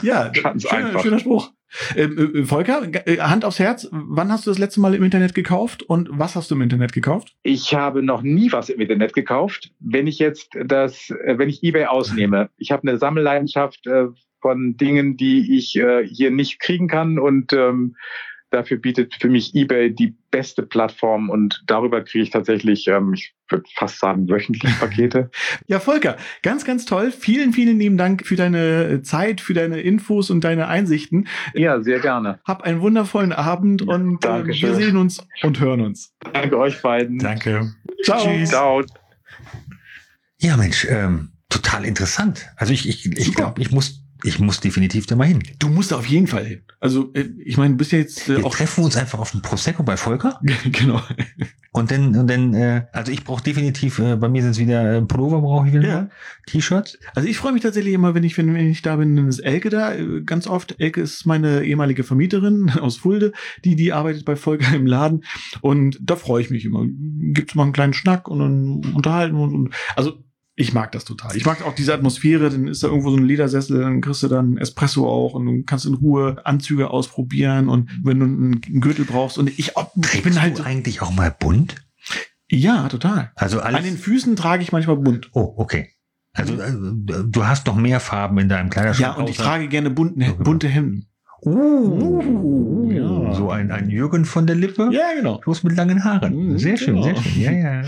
Ja, 0.04 0.30
Ganz 0.30 0.64
schöner, 0.70 0.86
einfach. 0.88 1.02
schöner 1.02 1.20
Spruch. 1.20 1.52
Ähm, 1.96 2.36
äh, 2.36 2.44
Volker, 2.44 2.82
äh, 3.08 3.20
Hand 3.20 3.46
aufs 3.46 3.60
Herz, 3.60 3.88
wann 3.92 4.32
hast 4.32 4.46
du 4.46 4.52
das 4.52 4.60
letzte 4.60 4.82
Mal 4.82 4.94
im 4.94 5.04
Internet 5.04 5.34
gekauft 5.34 5.84
und 5.84 6.10
was 6.12 6.36
hast 6.36 6.52
du 6.52 6.56
im 6.56 6.62
Internet 6.62 6.94
gekauft? 6.94 7.36
Ich 7.44 7.74
habe 7.74 8.04
noch 8.04 8.22
nie 8.22 8.52
was 8.52 8.70
im 8.70 8.80
Internet 8.80 9.14
gekauft. 9.14 9.72
Wenn 9.80 10.08
ich 10.08 10.20
jetzt 10.20 10.58
das, 10.66 11.10
äh, 11.10 11.38
wenn 11.38 11.50
ich 11.50 11.64
eBay 11.64 11.86
ausnehme, 11.86 12.50
ich 12.58 12.72
habe 12.72 12.88
eine 12.88 12.98
Sammelleidenschaft 12.98 13.88
äh, 13.88 14.08
von 14.42 14.76
Dingen, 14.76 15.18
die 15.18 15.58
ich 15.58 15.76
äh, 15.76 16.06
hier 16.08 16.32
nicht 16.32 16.60
kriegen 16.60 16.88
kann 16.88 17.20
und 17.20 17.54
ähm, 17.54 17.96
dafür 18.52 18.78
bietet 18.78 19.16
für 19.20 19.30
mich 19.30 19.56
eBay 19.56 19.94
die 19.94 20.16
beste 20.30 20.64
Plattform 20.64 21.30
und 21.30 21.64
darüber 21.68 22.02
kriege 22.04 22.24
ich 22.24 22.30
tatsächlich, 22.30 22.88
ähm, 22.88 23.14
ich 23.14 23.34
würde 23.50 23.64
fast 23.76 24.00
sagen, 24.00 24.30
wöchentlich 24.30 24.80
Pakete. 24.80 25.30
Ja, 25.68 25.80
Volker, 25.80 26.18
ganz, 26.44 26.66
ganz 26.66 26.86
toll. 26.86 27.12
Vielen, 27.12 27.54
vielen 27.54 27.80
lieben 27.80 27.98
Dank 27.98 28.26
für 28.26 28.36
deine 28.36 29.02
Zeit, 29.04 29.42
für 29.42 29.54
deine 29.54 29.82
Infos 29.82 30.30
und 30.30 30.44
deine 30.44 30.68
Einsichten. 30.68 31.28
ja, 31.54 31.82
sehr 31.82 32.00
gerne. 32.00 32.40
Hab 32.46 32.64
einen 32.64 32.82
wundervollen 32.82 33.32
Abend 33.32 33.82
und 33.82 34.24
äh, 34.26 34.46
wir 34.46 34.76
sehen 34.76 34.98
uns 34.98 35.26
und 35.44 35.60
hören 35.60 35.82
uns. 35.82 36.14
Danke 36.34 36.58
euch 36.58 36.82
beiden. 36.82 37.20
Danke. 37.20 37.74
Ciao. 38.04 38.24
Tschüss. 38.24 38.50
Ciao. 38.50 38.84
Ja, 40.40 40.58
Mensch, 40.58 40.88
ähm, 40.90 41.30
total 41.50 41.86
interessant. 41.86 42.50
Also 42.56 42.74
ich, 42.74 42.90
ich, 42.90 43.06
ich 43.06 43.34
glaube, 43.36 43.62
ich 43.62 43.72
muss, 43.72 44.01
ich 44.24 44.40
muss 44.40 44.60
definitiv 44.60 45.06
da 45.06 45.16
mal 45.16 45.28
hin. 45.28 45.42
Du 45.60 45.70
musst 45.70 45.92
da 45.92 45.98
auf 45.98 46.06
jeden 46.06 46.28
Fall 46.28 46.46
hin. 46.46 46.62
Also, 46.80 47.12
äh, 47.14 47.30
ich 47.44 47.58
meine, 47.58 47.72
du 47.74 47.78
bist 47.78 47.92
ja 47.92 48.00
jetzt 48.00 48.30
äh, 48.30 48.38
Wir 48.38 48.46
auch. 48.46 48.56
treffen 48.56 48.84
uns 48.84 48.96
einfach 48.98 49.20
auf 49.20 49.32
dem 49.32 49.42
Prosecco 49.42 49.84
bei 49.84 49.98
Volker. 49.98 50.40
genau. 50.72 51.02
Und 51.74 51.90
dann, 51.92 52.16
und 52.18 52.28
dann, 52.30 52.54
äh, 52.54 52.86
also 52.92 53.12
ich 53.12 53.24
brauche 53.24 53.44
definitiv, 53.44 54.00
äh, 54.00 54.16
bei 54.18 54.28
mir 54.28 54.42
sind 54.42 54.52
es 54.52 54.60
wieder 54.60 54.98
äh, 54.98 55.02
Pullover 55.02 55.42
brauche 55.42 55.68
ich 55.68 55.74
wieder, 55.74 55.88
Ja. 55.88 56.10
T-Shirts. 56.48 57.00
Also 57.16 57.30
ich 57.30 57.38
freue 57.38 57.54
mich 57.54 57.62
tatsächlich 57.62 57.94
immer, 57.94 58.14
wenn 58.14 58.24
ich, 58.24 58.38
wenn, 58.38 58.54
wenn 58.54 58.70
ich 58.70 58.82
da 58.82 58.96
bin, 58.98 59.16
dann 59.16 59.28
ist 59.28 59.40
Elke 59.40 59.70
da. 59.70 59.94
Äh, 59.94 60.22
Ganz 60.26 60.48
oft. 60.48 60.76
Elke 60.80 61.02
ist 61.02 61.26
meine 61.26 61.64
ehemalige 61.64 62.04
Vermieterin 62.04 62.70
aus 62.80 62.98
Fulde, 62.98 63.32
die, 63.64 63.76
die 63.76 63.94
arbeitet 63.94 64.26
bei 64.26 64.36
Volker 64.36 64.76
im 64.76 64.86
Laden. 64.86 65.24
Und 65.62 65.98
da 66.02 66.16
freue 66.16 66.42
ich 66.42 66.50
mich 66.50 66.66
immer. 66.66 66.86
Gibt's 66.88 67.56
mal 67.56 67.64
einen 67.64 67.74
kleinen 67.74 67.94
Schnack 67.94 68.28
und 68.28 68.40
dann 68.40 68.94
unterhalten 68.96 69.36
und, 69.36 69.56
und 69.56 69.74
also 69.96 70.24
ich 70.56 70.74
mag 70.74 70.92
das 70.92 71.06
total. 71.06 71.36
Ich 71.36 71.46
mag 71.46 71.66
auch 71.66 71.74
diese 71.74 71.94
Atmosphäre, 71.94 72.50
dann 72.50 72.68
ist 72.68 72.84
da 72.84 72.88
irgendwo 72.88 73.10
so 73.10 73.18
ein 73.18 73.26
Ledersessel, 73.26 73.82
dann 73.82 74.02
kriegst 74.02 74.22
du 74.24 74.28
dann 74.28 74.58
Espresso 74.58 75.08
auch 75.08 75.34
und 75.34 75.46
du 75.46 75.64
kannst 75.64 75.86
in 75.86 75.94
Ruhe 75.94 76.46
Anzüge 76.46 76.90
ausprobieren 76.90 77.70
und 77.70 77.90
wenn 78.04 78.20
du 78.20 78.26
einen 78.26 78.82
Gürtel 78.82 79.06
brauchst 79.06 79.38
und 79.38 79.48
ich, 79.58 79.78
oh, 79.78 79.86
ich 80.14 80.24
bin 80.24 80.42
halt 80.42 80.60
du 80.60 80.64
eigentlich 80.64 81.02
auch 81.02 81.12
mal 81.12 81.32
bunt? 81.32 81.76
ja, 82.50 82.90
total. 82.90 83.32
Also 83.36 83.62
alles. 83.62 83.80
An 83.80 83.86
den 83.86 83.98
Füßen 83.98 84.36
trage 84.36 84.62
ich 84.62 84.72
manchmal 84.72 84.98
bunt. 84.98 85.30
oh, 85.34 85.54
okay. 85.58 85.90
Also 86.34 86.54
äh, 86.62 86.72
du 87.26 87.46
hast 87.46 87.68
noch 87.68 87.76
mehr 87.76 88.00
Farben 88.00 88.38
in 88.38 88.50
deinem 88.50 88.70
Kleiderschrank. 88.70 89.16
Ja, 89.16 89.22
und 89.22 89.30
ich 89.30 89.38
trage 89.38 89.68
gerne 89.68 89.90
bunten, 89.90 90.24
bunte 90.44 90.68
Hemden. 90.68 91.11
Uh, 91.44 92.92
Ja. 92.92 93.34
So 93.34 93.50
ein, 93.50 93.72
ein 93.72 93.90
Jürgen 93.90 94.26
von 94.26 94.46
der 94.46 94.56
Lippe. 94.56 94.90
Ja, 94.92 95.14
genau. 95.16 95.40
Bloß 95.40 95.64
mit 95.64 95.76
langen 95.76 96.04
Haaren. 96.04 96.36
Mhm, 96.52 96.58
Sehr 96.60 96.78
schön, 96.78 96.96
genau. 96.96 97.04
sehr 97.04 97.16
schön. 97.16 97.42
Ja, 97.42 97.52
ja. 97.52 97.82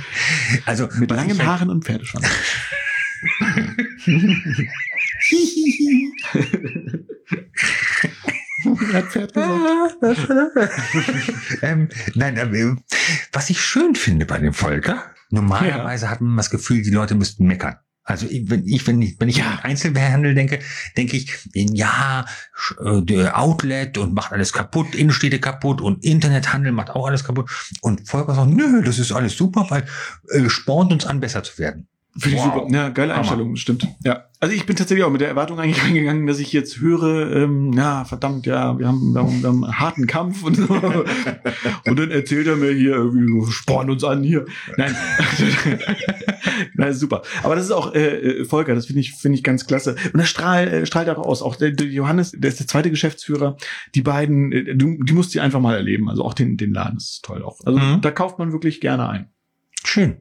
Also 0.66 0.88
Mit 0.97 1.12
langen 1.12 1.38
halt- 1.38 1.45
Haaren 1.47 1.70
und 1.70 1.86
Pferdeschwanz. 1.86 2.26
Hat 8.93 9.06
Pferd 9.06 9.34
gesagt. 9.34 9.97
ähm, 11.62 11.89
nein, 12.16 12.38
äh, 12.38 12.76
was 13.32 13.49
ich 13.49 13.62
schön 13.62 13.95
finde 13.95 14.26
bei 14.26 14.39
dem 14.39 14.54
Volker, 14.54 15.04
normalerweise 15.30 16.10
hat 16.10 16.22
man 16.22 16.38
das 16.38 16.49
Gefühl, 16.49 16.82
die 16.82 16.89
Leute 16.89 17.16
müssten 17.16 17.45
meckern. 17.45 17.76
Also 18.06 18.28
ich, 18.28 18.49
wenn 18.49 18.68
ich, 18.68 18.86
wenn 18.86 19.01
ich, 19.01 19.16
wenn 19.20 19.30
ich 19.30 19.38
Ja. 19.38 19.51
an 19.51 19.60
Einzelhandel 19.60 20.36
denke, 20.36 20.60
denke 20.97 21.16
ich, 21.18 21.32
ja, 21.54 22.26
äh, 22.84 23.01
der 23.01 23.39
Outlet 23.39 23.97
und 23.97 24.14
macht 24.14 24.34
alles 24.34 24.51
kaputt, 24.51 24.93
Innenstädte 24.93 25.39
kaputt 25.39 25.80
und 25.80 26.04
Internethandel 26.04 26.72
macht 26.74 26.89
auch 26.89 27.08
alles 27.08 27.24
kaputt. 27.24 27.49
Und 27.82 28.08
Volker 28.08 28.36
sagt, 28.36 28.49
nö, 28.51 28.82
das 28.84 28.99
ist 28.99 29.12
alles 29.14 29.38
super, 29.38 29.66
weil 29.70 29.86
äh, 30.32 30.49
spornt 30.49 30.91
uns 30.91 31.06
an, 31.06 31.20
besser 31.22 31.43
zu 31.43 31.58
werden. 31.60 31.88
Finde 32.18 32.38
ich 32.38 32.43
Wow. 32.43 32.54
super. 32.54 32.68
Ja, 32.76 32.89
geile 32.89 33.14
Hammer. 33.14 33.22
Einstellung, 33.22 33.56
stimmt. 33.56 33.88
Ja. 34.04 34.26
Also 34.44 34.56
ich 34.56 34.66
bin 34.66 34.76
tatsächlich 34.76 35.06
auch 35.06 35.10
mit 35.10 35.22
der 35.22 35.30
Erwartung 35.30 35.58
eigentlich 35.58 35.82
reingegangen, 35.86 36.28
dass 36.28 36.38
ich 36.38 36.52
jetzt 36.52 36.82
höre, 36.82 37.32
ähm, 37.34 37.72
ja, 37.72 38.04
verdammt, 38.04 38.46
ja, 38.46 38.78
wir 38.78 38.89
haben, 38.89 39.14
wir 39.14 39.22
haben, 39.22 39.41
wir 39.41 39.48
haben 39.48 39.64
einen 39.64 39.80
harten 39.80 40.06
Kampf 40.06 40.44
und 40.44 40.58
so. 40.58 40.68
und 41.86 41.98
dann 41.98 42.12
erzählt 42.12 42.48
er 42.48 42.58
mir 42.58 42.74
hier, 42.74 42.91
irgendwie, 42.91 43.50
sporn 43.54 43.89
uns 43.89 44.04
an 44.04 44.22
hier. 44.22 44.44
Nein, 44.76 44.94
Nein, 46.74 46.94
super. 46.94 47.22
Aber 47.41 47.56
das 47.56 47.64
ist 47.64 47.72
auch 47.72 47.96
äh, 47.96 48.41
äh, 48.41 48.44
Volker, 48.44 48.76
das 48.76 48.88
finde 48.88 49.00
ich, 49.00 49.14
finde 49.14 49.38
ich 49.38 49.46
ganz 49.46 49.66
klasse. 49.66 49.96
Und 50.12 50.18
das 50.20 50.28
strahlt, 50.28 50.74
äh, 50.74 50.86
strahlt 50.86 51.08
auch 51.08 51.20
aus. 51.20 51.41
Auch 51.41 51.56
der, 51.56 51.72
der 51.72 51.88
Johannes, 51.88 52.34
der 52.36 52.50
ist 52.50 52.60
der 52.60 52.68
zweite 52.68 52.89
Geschäftsführer. 52.89 53.56
Die 53.96 54.02
beiden, 54.02 54.52
äh, 54.52 54.76
du, 54.76 55.02
die 55.02 55.14
musst 55.14 55.34
du 55.34 55.41
einfach 55.41 55.62
mal 55.62 55.76
erleben. 55.76 56.10
Also 56.10 56.22
auch 56.26 56.34
den, 56.34 56.58
den 56.58 56.74
Laden 56.74 56.96
das 56.96 57.12
ist 57.12 57.24
toll 57.24 57.44
auch. 57.44 57.60
Also 57.64 57.80
Mhm. 57.80 58.02
da 58.02 58.12
kauft 58.12 58.39
man 58.39 58.52
wirklich 58.52 58.82
gerne 58.82 59.08
ein. 59.08 59.30
Schön. 59.86 60.18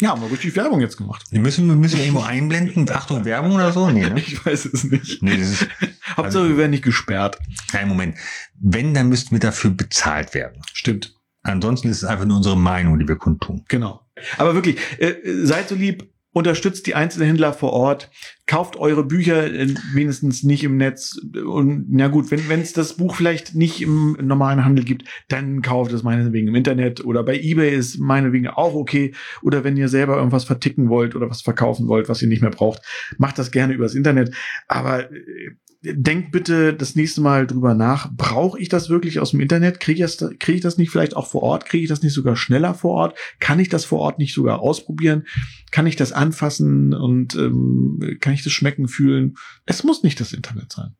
Ja, 0.00 0.10
haben 0.10 0.22
wir 0.22 0.30
richtig 0.30 0.56
Werbung 0.56 0.80
jetzt 0.80 0.96
gemacht. 0.96 1.26
Die 1.30 1.38
müssen, 1.38 1.68
wir 1.68 1.76
müssen 1.76 1.98
wir 1.98 2.04
irgendwo 2.04 2.24
einblenden. 2.24 2.88
Achtung, 2.90 3.24
Werbung 3.24 3.52
oder 3.52 3.72
so? 3.72 3.90
Nee, 3.90 4.08
ne? 4.08 4.20
Ich 4.26 4.44
weiß 4.44 4.64
es 4.66 4.84
nicht. 4.84 5.22
Nee, 5.22 5.36
das 5.36 5.50
ist, 5.50 5.68
Hauptsache, 6.16 6.48
wir 6.48 6.56
werden 6.56 6.70
nicht 6.70 6.84
gesperrt. 6.84 7.38
kein 7.70 7.88
Moment. 7.88 8.16
Wenn, 8.58 8.94
dann 8.94 9.08
müssten 9.08 9.32
wir 9.32 9.40
dafür 9.40 9.70
bezahlt 9.70 10.34
werden. 10.34 10.62
Stimmt. 10.72 11.14
Ansonsten 11.42 11.88
ist 11.88 11.98
es 11.98 12.04
einfach 12.04 12.24
nur 12.24 12.38
unsere 12.38 12.56
Meinung, 12.56 12.98
die 12.98 13.08
wir 13.08 13.16
kundtun. 13.16 13.64
Genau. 13.68 14.00
Aber 14.38 14.54
wirklich, 14.54 14.78
äh, 14.98 15.14
seid 15.44 15.68
so 15.68 15.74
lieb, 15.74 16.10
unterstützt 16.32 16.86
die 16.86 16.94
Einzelhändler 16.94 17.52
vor 17.52 17.72
Ort, 17.72 18.10
kauft 18.46 18.76
eure 18.76 19.04
Bücher 19.04 19.52
äh, 19.52 19.74
wenigstens 19.92 20.42
nicht 20.42 20.62
im 20.62 20.76
Netz. 20.76 21.18
Und 21.44 21.86
na 21.90 22.08
gut, 22.08 22.30
wenn 22.30 22.48
wenn 22.48 22.60
es 22.60 22.72
das 22.72 22.96
Buch 22.96 23.16
vielleicht 23.16 23.54
nicht 23.54 23.80
im 23.80 24.16
normalen 24.20 24.64
Handel 24.64 24.84
gibt, 24.84 25.04
dann 25.28 25.62
kauft 25.62 25.92
es 25.92 26.02
meinetwegen 26.02 26.48
im 26.48 26.54
Internet 26.54 27.04
oder 27.04 27.22
bei 27.22 27.38
eBay 27.38 27.74
ist 27.74 27.98
meinetwegen 27.98 28.48
auch 28.48 28.74
okay. 28.74 29.12
Oder 29.42 29.64
wenn 29.64 29.76
ihr 29.76 29.88
selber 29.88 30.16
irgendwas 30.16 30.44
verticken 30.44 30.88
wollt 30.88 31.16
oder 31.16 31.28
was 31.30 31.42
verkaufen 31.42 31.88
wollt, 31.88 32.08
was 32.08 32.22
ihr 32.22 32.28
nicht 32.28 32.42
mehr 32.42 32.50
braucht, 32.50 32.82
macht 33.18 33.38
das 33.38 33.50
gerne 33.50 33.74
übers 33.74 33.94
Internet. 33.94 34.34
Aber 34.68 35.10
äh, 35.10 35.50
denkt 35.82 36.30
bitte 36.32 36.74
das 36.74 36.94
nächste 36.94 37.20
Mal 37.22 37.46
drüber 37.46 37.74
nach. 37.74 38.10
Brauche 38.12 38.58
ich 38.60 38.68
das 38.68 38.90
wirklich 38.90 39.18
aus 39.18 39.30
dem 39.30 39.40
Internet? 39.40 39.80
Kriege 39.80 40.04
ich, 40.04 40.16
das- 40.16 40.30
kriege 40.38 40.56
ich 40.56 40.60
das 40.60 40.76
nicht 40.76 40.90
vielleicht 40.90 41.16
auch 41.16 41.26
vor 41.26 41.42
Ort? 41.42 41.64
Kriege 41.64 41.82
ich 41.84 41.88
das 41.88 42.02
nicht 42.02 42.12
sogar 42.12 42.36
schneller 42.36 42.74
vor 42.74 42.92
Ort? 42.92 43.18
Kann 43.38 43.58
ich 43.60 43.68
das 43.70 43.84
vor 43.86 44.00
Ort 44.00 44.18
nicht 44.18 44.34
sogar 44.34 44.60
ausprobieren? 44.60 45.24
Kann 45.70 45.86
ich 45.86 45.96
das 45.96 46.12
anfassen 46.12 46.92
und 46.92 47.34
ähm, 47.34 48.18
kann 48.20 48.34
ich 48.34 48.42
das 48.44 48.52
schmecken, 48.52 48.88
fühlen? 48.88 49.36
Es 49.64 49.82
muss 49.84 50.02
nicht 50.02 50.20
das 50.20 50.32
Internet 50.34 50.72
sein. 50.72 50.94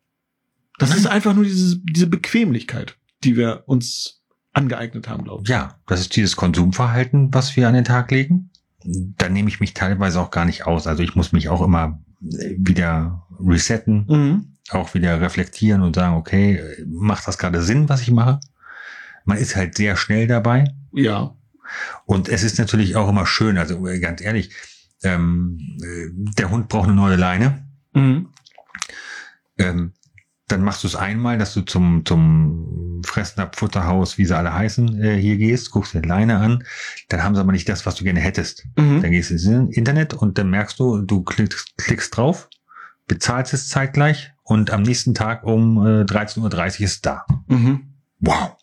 Das 0.78 0.89
Nein. 0.91 0.99
ist 0.99 1.07
einfach 1.09 1.35
nur 1.35 1.45
diese, 1.45 1.78
diese 1.83 2.07
Bequemlichkeit, 2.07 2.97
die 3.22 3.37
wir 3.37 3.64
uns 3.66 4.22
angeeignet 4.55 5.09
haben, 5.09 5.24
glaube 5.24 5.43
ich. 5.45 5.49
Ja, 5.51 5.78
das 5.87 6.01
ist 6.01 6.16
dieses 6.16 6.37
Konsumverhalten, 6.37 7.33
was 7.35 7.55
wir 7.55 7.68
an 7.68 7.74
den 7.74 7.85
Tag 7.85 8.11
legen. 8.11 8.51
Da 8.83 9.28
nehme 9.28 9.51
ich 9.51 9.61
mich 9.61 9.74
teilweise 9.74 10.18
auch 10.20 10.31
gar 10.31 10.47
nicht 10.47 10.66
aus. 10.66 10.87
Also 10.87 11.03
ich 11.03 11.14
muss 11.14 11.33
mich 11.33 11.51
auch 11.51 11.61
immer 11.62 12.03
wieder 12.20 13.26
resetten, 13.39 14.07
Mhm. 14.09 14.49
Auch 14.73 14.95
wieder 14.95 15.21
reflektieren 15.21 15.83
und 15.83 15.97
sagen, 15.97 16.16
okay, 16.16 16.62
macht 16.87 17.27
das 17.27 17.39
gerade 17.39 17.62
Sinn, 17.62 17.89
was 17.89 18.03
ich 18.03 18.11
mache? 18.11 18.41
Man 19.25 19.39
ist 19.39 19.57
halt 19.57 19.77
sehr 19.77 19.97
schnell 19.97 20.27
dabei. 20.27 20.64
Ja. 20.93 21.35
Und 22.05 22.29
es 22.29 22.43
ist 22.43 22.59
natürlich 22.59 22.97
auch 22.97 23.09
immer 23.09 23.27
schön, 23.27 23.59
also 23.59 23.87
äh, 23.87 24.01
ganz 24.01 24.21
ehrlich, 24.21 24.51
ähm, 25.03 25.59
äh, 25.83 26.09
der 26.37 26.51
Hund 26.51 26.68
braucht 26.68 26.89
eine 26.89 26.97
neue 26.97 27.16
Leine. 27.16 27.64
Mhm. 27.95 28.29
Ähm, 29.59 29.93
dann 30.49 30.64
machst 30.64 30.83
du 30.83 30.89
es 30.89 30.97
einmal, 30.97 31.39
dass 31.39 31.55
du 31.55 31.61
zum, 31.62 32.05
zum 32.05 33.03
Fressnapf, 33.05 33.59
Futterhaus, 33.59 34.18
wie 34.18 34.25
sie 34.25 34.37
alle 34.37 34.53
heißen, 34.53 35.03
äh, 35.03 35.16
hier 35.16 35.37
gehst, 35.37 35.71
guckst 35.71 35.95
dir 35.95 36.03
Leine 36.03 36.39
an. 36.39 36.64
Dann 37.09 37.23
haben 37.23 37.35
sie 37.35 37.41
aber 37.41 37.53
nicht 37.53 37.68
das, 37.68 37.87
was 37.87 37.95
du 37.95 38.05
gerne 38.05 38.21
hättest. 38.21 38.66
Mhm. 38.77 39.01
Dann 39.03 39.12
gehst 39.12 39.31
du 39.31 39.35
ins 39.35 39.77
Internet 39.77 40.14
und 40.14 40.39
dann 40.39 40.51
merkst 40.51 40.79
du, 40.79 41.03
du 41.03 41.23
klickst, 41.23 41.77
klickst 41.77 42.16
drauf, 42.16 42.49
bezahlst 43.07 43.55
es 43.55 43.68
zeitgleich 43.68 44.33
und 44.51 44.70
am 44.72 44.82
nächsten 44.82 45.14
Tag 45.14 45.44
um 45.44 45.78
äh, 45.86 46.03
13.30 46.03 46.40
Uhr 46.80 46.84
ist 46.84 47.07
da. 47.07 47.24
Mhm. 47.46 47.94
Wow. 48.18 48.57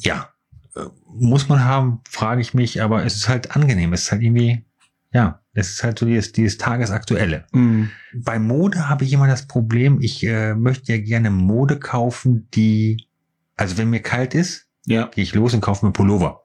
Ja, 0.00 0.28
äh, 0.76 0.80
muss 1.08 1.48
man 1.48 1.64
haben, 1.64 2.00
frage 2.08 2.40
ich 2.40 2.52
mich, 2.54 2.82
aber 2.82 3.04
es 3.04 3.16
ist 3.16 3.28
halt 3.28 3.56
angenehm. 3.56 3.92
Es 3.92 4.02
ist 4.02 4.12
halt 4.12 4.22
irgendwie, 4.22 4.64
ja, 5.12 5.40
es 5.54 5.70
ist 5.70 5.82
halt 5.84 5.98
so 5.98 6.06
dieses, 6.06 6.32
dieses 6.32 6.58
Tagesaktuelle. 6.58 7.46
Mhm. 7.52 7.90
Bei 8.14 8.38
Mode 8.38 8.88
habe 8.88 9.04
ich 9.04 9.12
immer 9.12 9.26
das 9.26 9.46
Problem, 9.46 10.00
ich 10.00 10.24
äh, 10.26 10.54
möchte 10.54 10.92
ja 10.92 11.00
gerne 11.00 11.30
Mode 11.30 11.78
kaufen, 11.78 12.48
die, 12.54 13.06
also 13.56 13.78
wenn 13.78 13.90
mir 13.90 14.00
kalt 14.02 14.34
ist, 14.34 14.66
Ja. 14.86 15.06
gehe 15.06 15.24
ich 15.24 15.34
los 15.34 15.54
und 15.54 15.60
kaufe 15.62 15.86
mir 15.86 15.92
Pullover. 15.92 16.42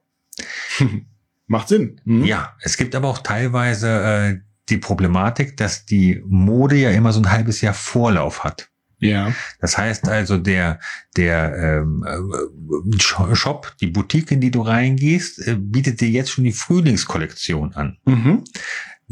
Macht 1.47 1.67
Sinn. 1.67 1.99
Mhm. 2.05 2.23
Ja, 2.25 2.55
es 2.61 2.77
gibt 2.77 2.95
aber 2.95 3.07
auch 3.09 3.17
teilweise 3.17 3.89
äh, 3.89 4.39
die 4.69 4.77
Problematik, 4.77 5.57
dass 5.57 5.85
die 5.85 6.21
Mode 6.25 6.75
ja 6.75 6.91
immer 6.91 7.11
so 7.13 7.19
ein 7.19 7.31
halbes 7.31 7.61
Jahr 7.61 7.73
Vorlauf 7.73 8.43
hat. 8.43 8.69
Ja. 8.99 9.33
Das 9.61 9.77
heißt 9.77 10.09
also, 10.09 10.37
der, 10.37 10.79
der 11.15 11.55
ähm, 11.57 12.05
äh, 12.05 12.97
Sh- 12.97 13.35
Shop, 13.35 13.73
die 13.79 13.87
Boutique, 13.87 14.31
in 14.31 14.41
die 14.41 14.51
du 14.51 14.61
reingehst, 14.61 15.47
äh, 15.47 15.55
bietet 15.57 16.01
dir 16.01 16.09
jetzt 16.09 16.31
schon 16.31 16.43
die 16.43 16.51
Frühlingskollektion 16.51 17.75
an. 17.75 17.97
Mhm. 18.05 18.43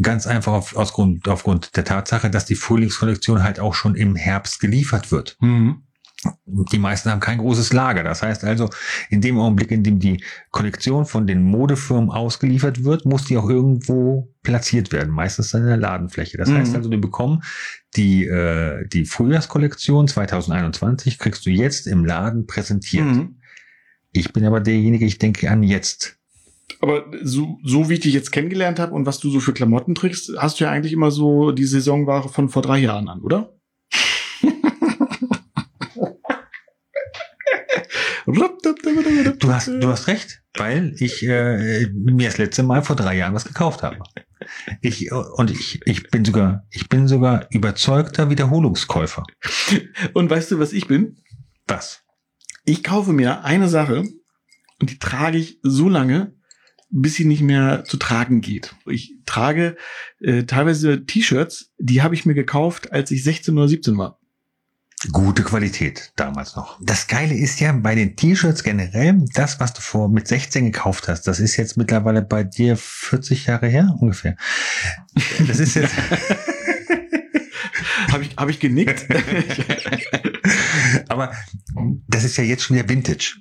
Ganz 0.01 0.27
einfach 0.27 0.51
auf, 0.51 0.75
aus 0.75 0.93
Grund, 0.93 1.27
aufgrund 1.29 1.75
der 1.77 1.85
Tatsache, 1.85 2.29
dass 2.29 2.45
die 2.45 2.55
Frühlingskollektion 2.55 3.43
halt 3.43 3.59
auch 3.59 3.73
schon 3.73 3.95
im 3.95 4.15
Herbst 4.15 4.59
geliefert 4.59 5.11
wird. 5.11 5.37
Mhm. 5.39 5.83
Die 6.45 6.79
meisten 6.79 7.11
haben 7.11 7.19
kein 7.19 7.37
großes 7.37 7.73
Lager. 7.73 8.03
Das 8.03 8.23
heißt 8.23 8.43
also, 8.43 8.69
in 9.11 9.21
dem 9.21 9.37
Augenblick, 9.37 9.69
in 9.69 9.83
dem 9.83 9.99
die 9.99 10.23
Kollektion 10.49 11.05
von 11.05 11.27
den 11.27 11.43
Modefirmen 11.43 12.09
ausgeliefert 12.09 12.83
wird, 12.83 13.05
muss 13.05 13.25
die 13.25 13.37
auch 13.37 13.47
irgendwo 13.47 14.33
platziert 14.41 14.91
werden. 14.91 15.13
Meistens 15.13 15.53
in 15.53 15.65
der 15.65 15.77
Ladenfläche. 15.77 16.37
Das 16.37 16.49
Mhm. 16.49 16.55
heißt 16.55 16.75
also, 16.75 16.89
du 16.89 16.97
bekommst 16.99 17.45
die, 17.95 18.25
äh, 18.25 18.87
die 18.87 19.05
Frühjahrskollektion 19.05 20.07
2021 20.07 21.19
kriegst 21.19 21.45
du 21.45 21.51
jetzt 21.51 21.85
im 21.85 22.03
Laden 22.03 22.47
präsentiert. 22.47 23.05
Mhm. 23.05 23.35
Ich 24.11 24.33
bin 24.33 24.43
aber 24.45 24.59
derjenige, 24.59 25.05
ich 25.05 25.19
denke 25.19 25.51
an 25.51 25.61
jetzt. 25.61 26.17
Aber 26.81 27.05
so, 27.23 27.59
so 27.63 27.89
wie 27.89 27.93
ich 27.95 27.99
dich 28.01 28.13
jetzt 28.13 28.31
kennengelernt 28.31 28.79
habe 28.79 28.93
und 28.93 29.05
was 29.05 29.19
du 29.19 29.29
so 29.29 29.39
für 29.39 29.53
Klamotten 29.53 29.93
trägst, 29.95 30.31
hast 30.37 30.59
du 30.59 30.63
ja 30.63 30.71
eigentlich 30.71 30.93
immer 30.93 31.11
so 31.11 31.51
die 31.51 31.65
Saisonware 31.65 32.27
von 32.29 32.49
vor 32.49 32.61
drei 32.63 32.79
Jahren 32.79 33.07
an, 33.07 33.21
oder? 33.21 33.53
Du 39.39 39.53
hast, 39.53 39.67
du 39.67 39.87
hast 39.87 40.07
recht, 40.07 40.43
weil 40.55 40.93
ich 40.97 41.23
äh, 41.23 41.87
mir 41.93 42.27
das 42.27 42.37
letzte 42.37 42.61
Mal 42.61 42.83
vor 42.83 42.97
drei 42.97 43.15
Jahren 43.15 43.33
was 43.33 43.45
gekauft 43.45 43.83
habe. 43.83 43.99
Ich, 44.81 45.11
und 45.11 45.49
ich, 45.49 45.81
ich 45.85 46.09
bin 46.09 46.25
sogar, 46.25 46.65
ich 46.69 46.89
bin 46.89 47.07
sogar 47.07 47.47
überzeugter 47.51 48.29
Wiederholungskäufer. 48.29 49.23
Und 50.13 50.29
weißt 50.29 50.51
du, 50.51 50.59
was 50.59 50.73
ich 50.73 50.87
bin? 50.87 51.17
Was? 51.67 52.03
Ich 52.65 52.83
kaufe 52.83 53.13
mir 53.13 53.45
eine 53.45 53.69
Sache 53.69 54.03
und 54.79 54.91
die 54.91 54.99
trage 54.99 55.37
ich 55.37 55.59
so 55.63 55.87
lange, 55.87 56.35
bis 56.89 57.15
sie 57.15 57.25
nicht 57.25 57.41
mehr 57.41 57.85
zu 57.85 57.95
tragen 57.95 58.41
geht. 58.41 58.75
Ich 58.85 59.15
trage 59.25 59.77
äh, 60.19 60.43
teilweise 60.43 61.05
T-Shirts, 61.05 61.71
die 61.77 62.01
habe 62.01 62.15
ich 62.15 62.25
mir 62.25 62.33
gekauft, 62.33 62.91
als 62.91 63.09
ich 63.11 63.23
16 63.23 63.57
oder 63.57 63.67
17 63.69 63.97
war. 63.97 64.19
Gute 65.11 65.43
Qualität 65.43 66.11
damals 66.15 66.55
noch. 66.55 66.79
Das 66.81 67.07
Geile 67.07 67.35
ist 67.35 67.59
ja 67.59 67.71
bei 67.71 67.93
den 67.93 68.15
T-Shirts 68.15 68.63
generell, 68.63 69.23
das, 69.33 69.59
was 69.59 69.73
du 69.73 69.81
vor 69.81 70.09
mit 70.09 70.27
16 70.27 70.65
gekauft 70.65 71.07
hast, 71.07 71.27
das 71.27 71.39
ist 71.39 71.55
jetzt 71.55 71.77
mittlerweile 71.77 72.23
bei 72.23 72.43
dir 72.43 72.75
40 72.77 73.45
Jahre 73.45 73.67
her 73.67 73.95
ungefähr. 73.99 74.35
Das 75.47 75.59
ist 75.59 75.75
jetzt, 75.75 75.93
Habe 78.11 78.23
ich, 78.23 78.35
hab 78.35 78.49
ich 78.49 78.59
genickt? 78.59 79.05
aber 81.09 81.31
das 82.07 82.23
ist 82.23 82.37
ja 82.37 82.43
jetzt 82.43 82.63
schon 82.63 82.77
wieder 82.77 82.87
Vintage. 82.87 83.35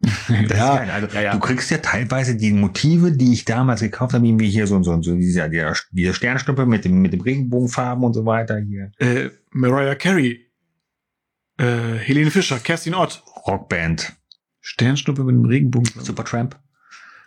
Das 0.00 0.34
ist 0.34 0.50
geil. 0.50 0.90
Also, 0.90 1.06
ja, 1.14 1.22
ja. 1.22 1.32
Du 1.32 1.40
kriegst 1.40 1.70
ja 1.70 1.78
teilweise 1.78 2.36
die 2.36 2.52
Motive, 2.52 3.12
die 3.12 3.32
ich 3.32 3.44
damals 3.44 3.80
gekauft 3.80 4.12
habe, 4.12 4.38
wie 4.38 4.50
hier 4.50 4.66
so, 4.66 4.82
so, 4.82 5.00
so 5.00 5.14
dieser, 5.16 5.48
dieser, 5.48 5.74
dieser 5.92 6.12
Sternschnuppe 6.12 6.66
mit 6.66 6.84
dem, 6.84 7.00
mit 7.00 7.12
dem 7.12 7.22
Regenbogenfarben 7.22 8.04
und 8.04 8.12
so 8.12 8.26
weiter 8.26 8.58
hier. 8.58 8.90
äh, 8.98 9.30
Mariah 9.50 9.94
Carey, 9.94 10.43
äh, 11.58 11.98
Helene 11.98 12.30
Fischer, 12.30 12.58
Kerstin 12.58 12.94
Ott, 12.94 13.22
Rockband. 13.46 14.14
Sternschnuppe 14.60 15.24
mit 15.24 15.34
dem 15.34 15.44
Regenbogen. 15.44 15.90
Supertramp. 16.02 16.58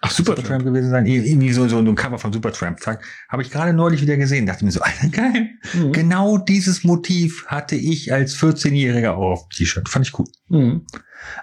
Ach, 0.01 0.11
super. 0.11 0.35
Supertramp 0.35 0.63
gewesen 0.63 0.89
sein. 0.91 1.05
Ir- 1.05 1.23
Irgendwie 1.25 1.51
so, 1.53 1.67
so 1.67 1.77
ein 1.79 1.95
Cover 1.95 2.17
von 2.19 2.31
Supertramp. 2.33 2.79
Zack. 2.79 3.03
Habe 3.29 3.41
ich 3.41 3.49
gerade 3.51 3.73
neulich 3.73 4.01
wieder 4.01 4.17
gesehen. 4.17 4.45
Dachte 4.45 4.65
mir 4.65 4.71
so, 4.71 4.81
Alter, 4.81 5.07
geil. 5.09 5.49
Mhm. 5.73 5.91
Genau 5.91 6.37
dieses 6.37 6.83
Motiv 6.83 7.45
hatte 7.47 7.75
ich 7.75 8.13
als 8.13 8.35
14-Jähriger 8.37 9.11
auch 9.11 9.31
auf 9.31 9.49
T-Shirt. 9.49 9.87
Fand 9.89 10.07
ich 10.07 10.17
cool. 10.17 10.25
Mhm. 10.49 10.85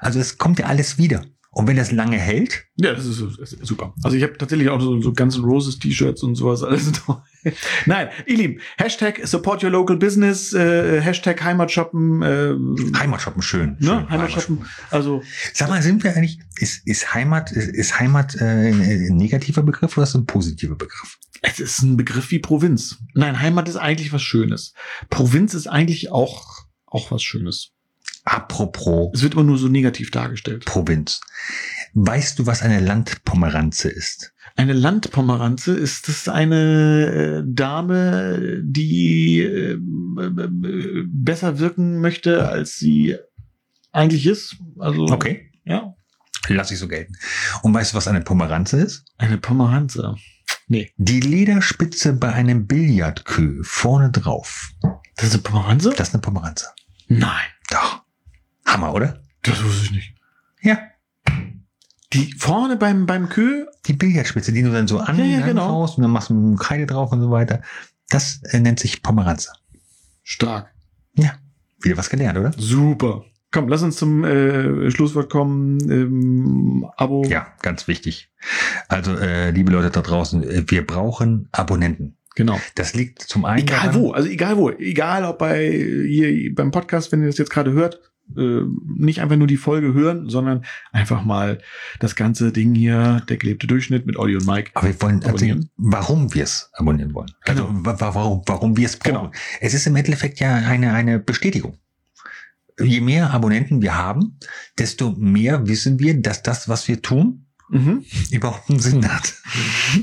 Also 0.01 0.21
es 0.21 0.39
kommt 0.39 0.59
ja 0.59 0.67
alles 0.67 0.99
wieder. 0.99 1.25
Und 1.55 1.69
wenn 1.69 1.77
das 1.77 1.93
lange 1.93 2.17
hält, 2.17 2.67
Ja, 2.77 2.93
das 2.95 3.07
ist, 3.07 3.23
das 3.39 3.53
ist 3.53 3.67
super. 3.67 3.95
Also 4.03 4.17
ich 4.17 4.23
habe 4.25 4.37
tatsächlich 4.37 4.69
auch 4.69 4.81
so, 4.81 5.01
so 5.01 5.13
Guns 5.13 5.37
N' 5.37 5.45
Roses 5.45 5.79
T-Shirts 5.79 6.23
und 6.23 6.35
sowas 6.35 6.63
alles. 6.65 6.91
Nein, 7.87 8.09
ihr 8.27 8.37
Lieben, 8.37 8.61
Hashtag 8.77 9.21
Support 9.25 9.63
Your 9.63 9.71
Local 9.71 9.97
Business, 9.97 10.53
äh, 10.53 11.01
Hashtag 11.01 11.43
Heimatshoppen, 11.45 12.23
äh, 12.23 12.55
Heimatshoppen 12.99 13.43
schön. 13.43 13.77
ne, 13.79 13.79
schön 13.79 14.09
Heimatshoppen. 14.09 14.67
Also 14.91 15.23
Sag 15.53 15.69
mal, 15.69 15.81
sind 15.83 16.03
wir 16.03 16.17
eigentlich, 16.17 16.41
ist, 16.59 16.87
ist 16.87 17.15
Heimat, 17.15 17.53
ist, 17.53 17.69
ist 17.69 18.01
Heimat 18.01 18.35
äh, 18.41 18.71
ein 18.71 19.17
negativer 19.17 19.63
Begriff 19.63 19.97
oder 19.97 20.05
ist 20.05 20.15
das 20.15 20.23
ein 20.23 20.27
positiver 20.27 20.75
Begriff? 20.75 21.19
Es 21.43 21.61
ist 21.61 21.83
ein 21.83 21.97
Begriff 21.97 22.31
wie 22.31 22.39
Provinz. 22.39 22.99
Nein, 23.15 23.41
Heimat 23.41 23.69
ist 23.69 23.77
eigentlich 23.77 24.13
was 24.13 24.23
Schönes. 24.23 24.73
Provinz 25.11 25.55
ist 25.55 25.67
eigentlich 25.67 26.11
auch, 26.11 26.65
auch 26.87 27.11
was 27.11 27.23
Schönes. 27.23 27.74
Apropos 28.25 29.11
Es 29.15 29.23
wird 29.23 29.35
immer 29.35 29.45
nur 29.45 29.59
so 29.59 29.69
negativ 29.69 30.11
dargestellt. 30.11 30.65
Provinz. 30.65 31.21
Weißt 31.93 32.39
du, 32.39 32.47
was 32.47 32.63
eine 32.63 32.81
Landpomeranze 32.81 33.89
ist? 33.89 34.33
Eine 34.57 34.73
Landpomeranze 34.73 35.75
ist 35.75 36.09
das 36.09 36.29
eine 36.29 37.43
äh, 37.43 37.43
Dame, 37.47 38.61
die 38.65 39.41
äh, 39.41 39.73
äh, 39.75 41.05
besser 41.07 41.59
wirken 41.59 42.01
möchte, 42.01 42.49
als 42.49 42.77
sie 42.79 43.17
eigentlich 43.93 44.27
ist. 44.27 44.57
Also 44.79 45.05
Okay. 45.07 45.51
ja, 45.65 45.95
Lass 46.49 46.71
ich 46.71 46.79
so 46.79 46.89
gelten. 46.89 47.15
Und 47.63 47.73
weißt 47.75 47.93
du, 47.93 47.97
was 47.97 48.07
eine 48.09 48.21
Pomeranze 48.21 48.79
ist? 48.79 49.05
eine 49.19 49.39
Pomeranze. 49.39 50.15
Nee, 50.67 50.93
Die 50.97 51.21
Lederspitze 51.21 52.13
bei 52.15 52.33
einem 52.33 52.67
Billardkö 52.67 53.61
vorne 53.63 54.11
drauf. 54.11 54.71
das 55.17 55.27
ist 55.29 55.35
eine 55.35 55.43
Pomeranze? 55.43 55.95
Das 55.97 56.09
ist 56.09 56.15
eine 56.15 56.23
Pomeranze. 56.23 56.67
Nein, 57.09 57.47
Doch. 57.71 58.04
Hammer, 58.67 58.95
oder? 58.95 59.21
das 59.43 59.63
wusste 59.63 59.85
ich 59.85 59.91
nicht. 59.93 60.15
Ja. 60.63 60.79
Die 62.13 62.33
vorne 62.39 62.77
beim 62.77 63.07
beim 63.07 63.29
Kö. 63.29 63.67
Die 63.87 63.93
Billardspitze, 63.93 64.53
die 64.53 64.63
du 64.63 64.73
dann 64.73 64.89
so 64.89 64.99
an, 64.99 65.19
Ja, 65.19 65.25
ja, 65.25 65.41
genau. 65.45 65.83
und 65.83 66.03
dann 66.03 66.11
machst 66.11 66.31
du 66.31 66.35
eine 66.35 66.57
Kreide 66.57 66.87
drauf 66.87 67.13
und 67.13 67.21
so 67.21 67.31
weiter. 67.31 67.61
Das 68.09 68.43
äh, 68.45 68.61
nennt 68.61 68.79
sich 68.81 69.03
Pomeranze. 69.03 69.51
Stark. 70.23 70.73
Ja. 71.15 71.33
Wieder 71.83 71.97
was 71.97 72.09
gelernt, 72.09 72.39
oder? 72.39 72.53
Super. 72.57 73.25
Komm, 73.51 73.69
lass 73.69 73.83
uns 73.83 73.97
zum 73.97 74.25
äh, 74.25 74.91
Schlusswort 74.91 75.31
kommen. 75.31 75.79
Ähm, 75.91 76.87
Abo. 76.97 77.25
Ja, 77.27 77.49
ganz 77.63 77.87
wichtig. 77.87 78.31
Also, 78.89 79.17
äh, 79.17 79.51
liebe 79.51 79.71
Leute 79.71 79.91
da 79.91 80.01
draußen, 80.01 80.43
äh, 80.43 80.65
wir 80.67 80.87
brauchen 80.87 81.49
Abonnenten. 81.53 82.17
Genau. 82.37 82.59
Das 82.75 82.95
liegt 82.95 83.23
zum 83.23 83.45
einen 83.45 83.61
Egal 83.63 83.79
daran, 83.91 83.95
wo, 83.95 84.13
also 84.13 84.29
egal 84.29 84.57
wo, 84.57 84.71
egal 84.71 85.25
ob 85.25 85.39
bei 85.39 85.69
hier 86.09 86.53
beim 86.55 86.73
Podcast, 86.73 87.13
wenn 87.13 87.21
ihr 87.21 87.29
das 87.29 87.39
jetzt 87.39 87.51
gerade 87.51 87.73
hört, 87.73 88.01
äh, 88.37 88.63
nicht 88.97 89.21
einfach 89.21 89.37
nur 89.37 89.47
die 89.47 89.57
Folge 89.57 89.93
hören, 89.95 90.29
sondern 90.29 90.65
einfach 90.93 91.25
mal 91.25 91.59
das 92.01 92.17
ganze 92.17 92.53
Ding 92.53 92.75
hier, 92.75 93.23
der 93.29 93.37
gelebte 93.37 93.67
Durchschnitt 93.67 94.07
mit 94.07 94.17
Olli 94.17 94.37
und 94.37 94.47
Mike. 94.47 94.71
Aber 94.75 94.89
wir 94.89 95.01
wollen 95.03 95.23
erzählen, 95.23 95.59
Abonnieren. 95.59 95.71
warum 95.77 96.35
wir 96.35 96.45
es 96.45 96.71
abonnieren 96.75 97.15
wollen. 97.15 97.31
Also 97.47 97.67
Genau. 97.67 97.85
wa- 97.85 97.97
warum, 98.01 98.43
warum 98.47 98.77
wir 98.77 98.87
es 98.87 98.97
brauchen. 98.97 99.15
Genau. 99.31 99.33
Es 99.61 99.75
ist 99.75 99.87
im 99.87 99.97
Endeffekt 99.97 100.41
ja 100.41 100.55
eine, 100.55 100.93
eine 100.93 101.19
Bestätigung. 101.19 101.79
Je 102.81 103.01
mehr 103.01 103.31
Abonnenten 103.31 103.83
wir 103.83 103.97
haben, 103.97 104.39
desto 104.79 105.13
mehr 105.13 105.67
wissen 105.69 106.01
wir, 106.01 106.21
dass 106.21 106.43
das, 106.43 106.69
was 106.69 106.89
wir 106.89 107.01
tun, 107.03 107.41
Mhm. 107.71 108.05
überhaupt 108.31 108.69
einen 108.69 108.79
Sinn 108.79 109.11
hat. 109.11 109.33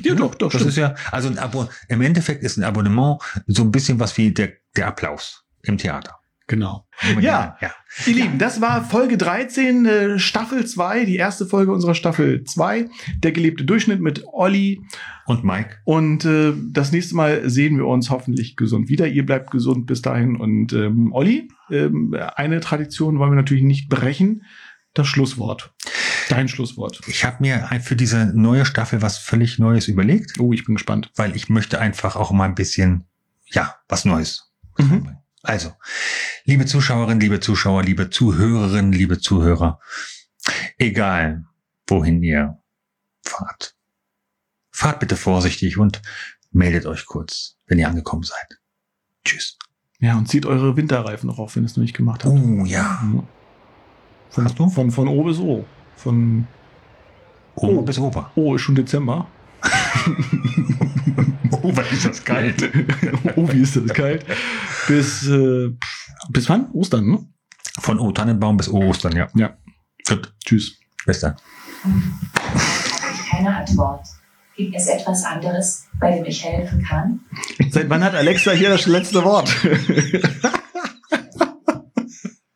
Ja, 0.03 0.15
doch, 0.15 0.33
doch, 0.33 0.49
Das 0.51 0.61
stimmt. 0.61 0.69
ist 0.71 0.77
ja, 0.77 0.95
also 1.11 1.27
ein 1.29 1.37
Abo, 1.37 1.69
im 1.89 2.01
Endeffekt 2.01 2.43
ist 2.43 2.57
ein 2.57 2.63
Abonnement 2.63 3.19
so 3.45 3.61
ein 3.61 3.71
bisschen 3.71 3.99
was 3.99 4.17
wie 4.17 4.31
der, 4.31 4.53
der 4.75 4.87
Applaus 4.87 5.45
im 5.61 5.77
Theater. 5.77 6.15
Genau. 6.51 6.85
Ja. 7.21 7.57
ja. 7.61 7.71
Ihr 8.05 8.13
Lieben, 8.13 8.37
das 8.37 8.59
war 8.59 8.83
Folge 8.83 9.17
13, 9.17 9.85
äh, 9.85 10.19
Staffel 10.19 10.65
2, 10.65 11.05
die 11.05 11.15
erste 11.15 11.45
Folge 11.45 11.71
unserer 11.71 11.95
Staffel 11.95 12.43
2, 12.43 12.89
der 13.23 13.31
gelebte 13.31 13.63
Durchschnitt 13.63 14.01
mit 14.01 14.25
Olli. 14.33 14.81
Und 15.25 15.45
Mike? 15.45 15.77
Und 15.85 16.25
äh, 16.25 16.51
das 16.73 16.91
nächste 16.91 17.15
Mal 17.15 17.49
sehen 17.49 17.77
wir 17.77 17.87
uns 17.87 18.09
hoffentlich 18.09 18.57
gesund 18.57 18.89
wieder. 18.89 19.07
Ihr 19.07 19.25
bleibt 19.25 19.49
gesund 19.49 19.85
bis 19.87 20.01
dahin. 20.01 20.35
Und 20.35 20.73
ähm, 20.73 21.13
Olli, 21.13 21.47
ähm, 21.69 22.13
eine 22.35 22.59
Tradition 22.59 23.17
wollen 23.17 23.31
wir 23.31 23.37
natürlich 23.37 23.63
nicht 23.63 23.87
brechen. 23.87 24.43
Das 24.93 25.07
Schlusswort. 25.07 25.73
Dein 26.27 26.49
Schlusswort. 26.49 26.99
Ich 27.07 27.23
habe 27.23 27.37
mir 27.39 27.69
für 27.81 27.95
diese 27.95 28.25
neue 28.37 28.65
Staffel 28.65 29.01
was 29.01 29.17
völlig 29.17 29.57
Neues 29.57 29.87
überlegt, 29.87 30.37
Oh, 30.37 30.51
ich 30.51 30.65
bin 30.65 30.75
gespannt. 30.75 31.11
weil 31.15 31.33
ich 31.33 31.47
möchte 31.47 31.79
einfach 31.79 32.17
auch 32.17 32.31
mal 32.31 32.43
ein 32.43 32.55
bisschen, 32.55 33.05
ja, 33.45 33.75
was 33.87 34.03
Neues. 34.03 34.51
Mhm. 34.77 35.15
Also, 35.43 35.73
liebe 36.45 36.65
Zuschauerinnen, 36.65 37.19
liebe 37.19 37.39
Zuschauer, 37.39 37.83
liebe 37.83 38.09
Zuhörerinnen, 38.09 38.93
liebe 38.93 39.19
Zuhörer, 39.19 39.79
egal 40.77 41.45
wohin 41.87 42.21
ihr 42.21 42.59
fahrt, 43.25 43.75
fahrt 44.71 44.99
bitte 44.99 45.15
vorsichtig 45.17 45.77
und 45.77 46.01
meldet 46.51 46.85
euch 46.85 47.05
kurz, 47.05 47.57
wenn 47.67 47.79
ihr 47.79 47.87
angekommen 47.87 48.23
seid. 48.23 48.59
Tschüss. 49.25 49.57
Ja, 49.99 50.17
und 50.17 50.27
zieht 50.27 50.45
eure 50.45 50.75
Winterreifen 50.77 51.27
noch 51.27 51.37
auf, 51.39 51.55
wenn 51.55 51.63
ihr 51.63 51.67
es 51.67 51.77
noch 51.77 51.81
nicht 51.83 51.95
gemacht 51.95 52.23
habt. 52.25 52.33
Oh 52.35 52.65
ja. 52.65 53.03
Von, 54.29 54.45
Hast 54.45 54.57
du? 54.57 54.69
Von, 54.69 54.89
von 54.91 55.07
O 55.07 55.23
bis 55.23 55.37
O. 55.39 55.65
Von 55.95 56.47
Oma 57.55 57.79
Oh. 57.79 57.81
bis 57.83 57.99
Ober. 57.99 58.31
O 58.35 58.55
ist 58.55 58.61
schon 58.61 58.75
Dezember. 58.75 59.27
Ober 61.61 61.83
ist 61.91 62.05
das 62.05 62.23
kalt. 62.23 62.63
oh, 63.35 63.47
wie 63.51 63.61
ist 63.61 63.75
das 63.75 63.93
kalt. 63.93 64.25
Bis, 64.87 65.27
äh, 65.27 65.69
bis 66.29 66.49
wann? 66.49 66.71
Ostern, 66.71 67.05
ne? 67.05 67.19
Von 67.79 67.99
O 67.99 68.11
Tannenbaum 68.11 68.57
bis 68.57 68.69
O 68.69 68.81
Ostern, 68.83 69.15
ja. 69.15 69.27
Ja. 69.35 69.55
Gut. 70.07 70.33
Tschüss. 70.43 70.79
Bis 71.05 71.19
dann. 71.19 71.35
Keine 73.29 73.55
Antwort. 73.55 74.05
Gibt 74.55 74.75
es 74.75 74.87
etwas 74.87 75.23
anderes, 75.23 75.87
bei 75.99 76.11
dem 76.11 76.25
ich 76.25 76.43
helfen 76.43 76.83
kann? 76.83 77.21
Seit 77.69 77.89
wann 77.89 78.03
hat 78.03 78.15
Alexa 78.15 78.51
hier 78.51 78.69
das 78.69 78.85
letzte 78.85 79.23
Wort? 79.23 79.49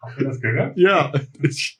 Habt 0.01 0.17
ihr 0.19 0.25
das 0.25 0.41
gehört? 0.41 0.77
ja. 0.77 1.11
Was? 1.39 1.55
Ich 1.55 1.79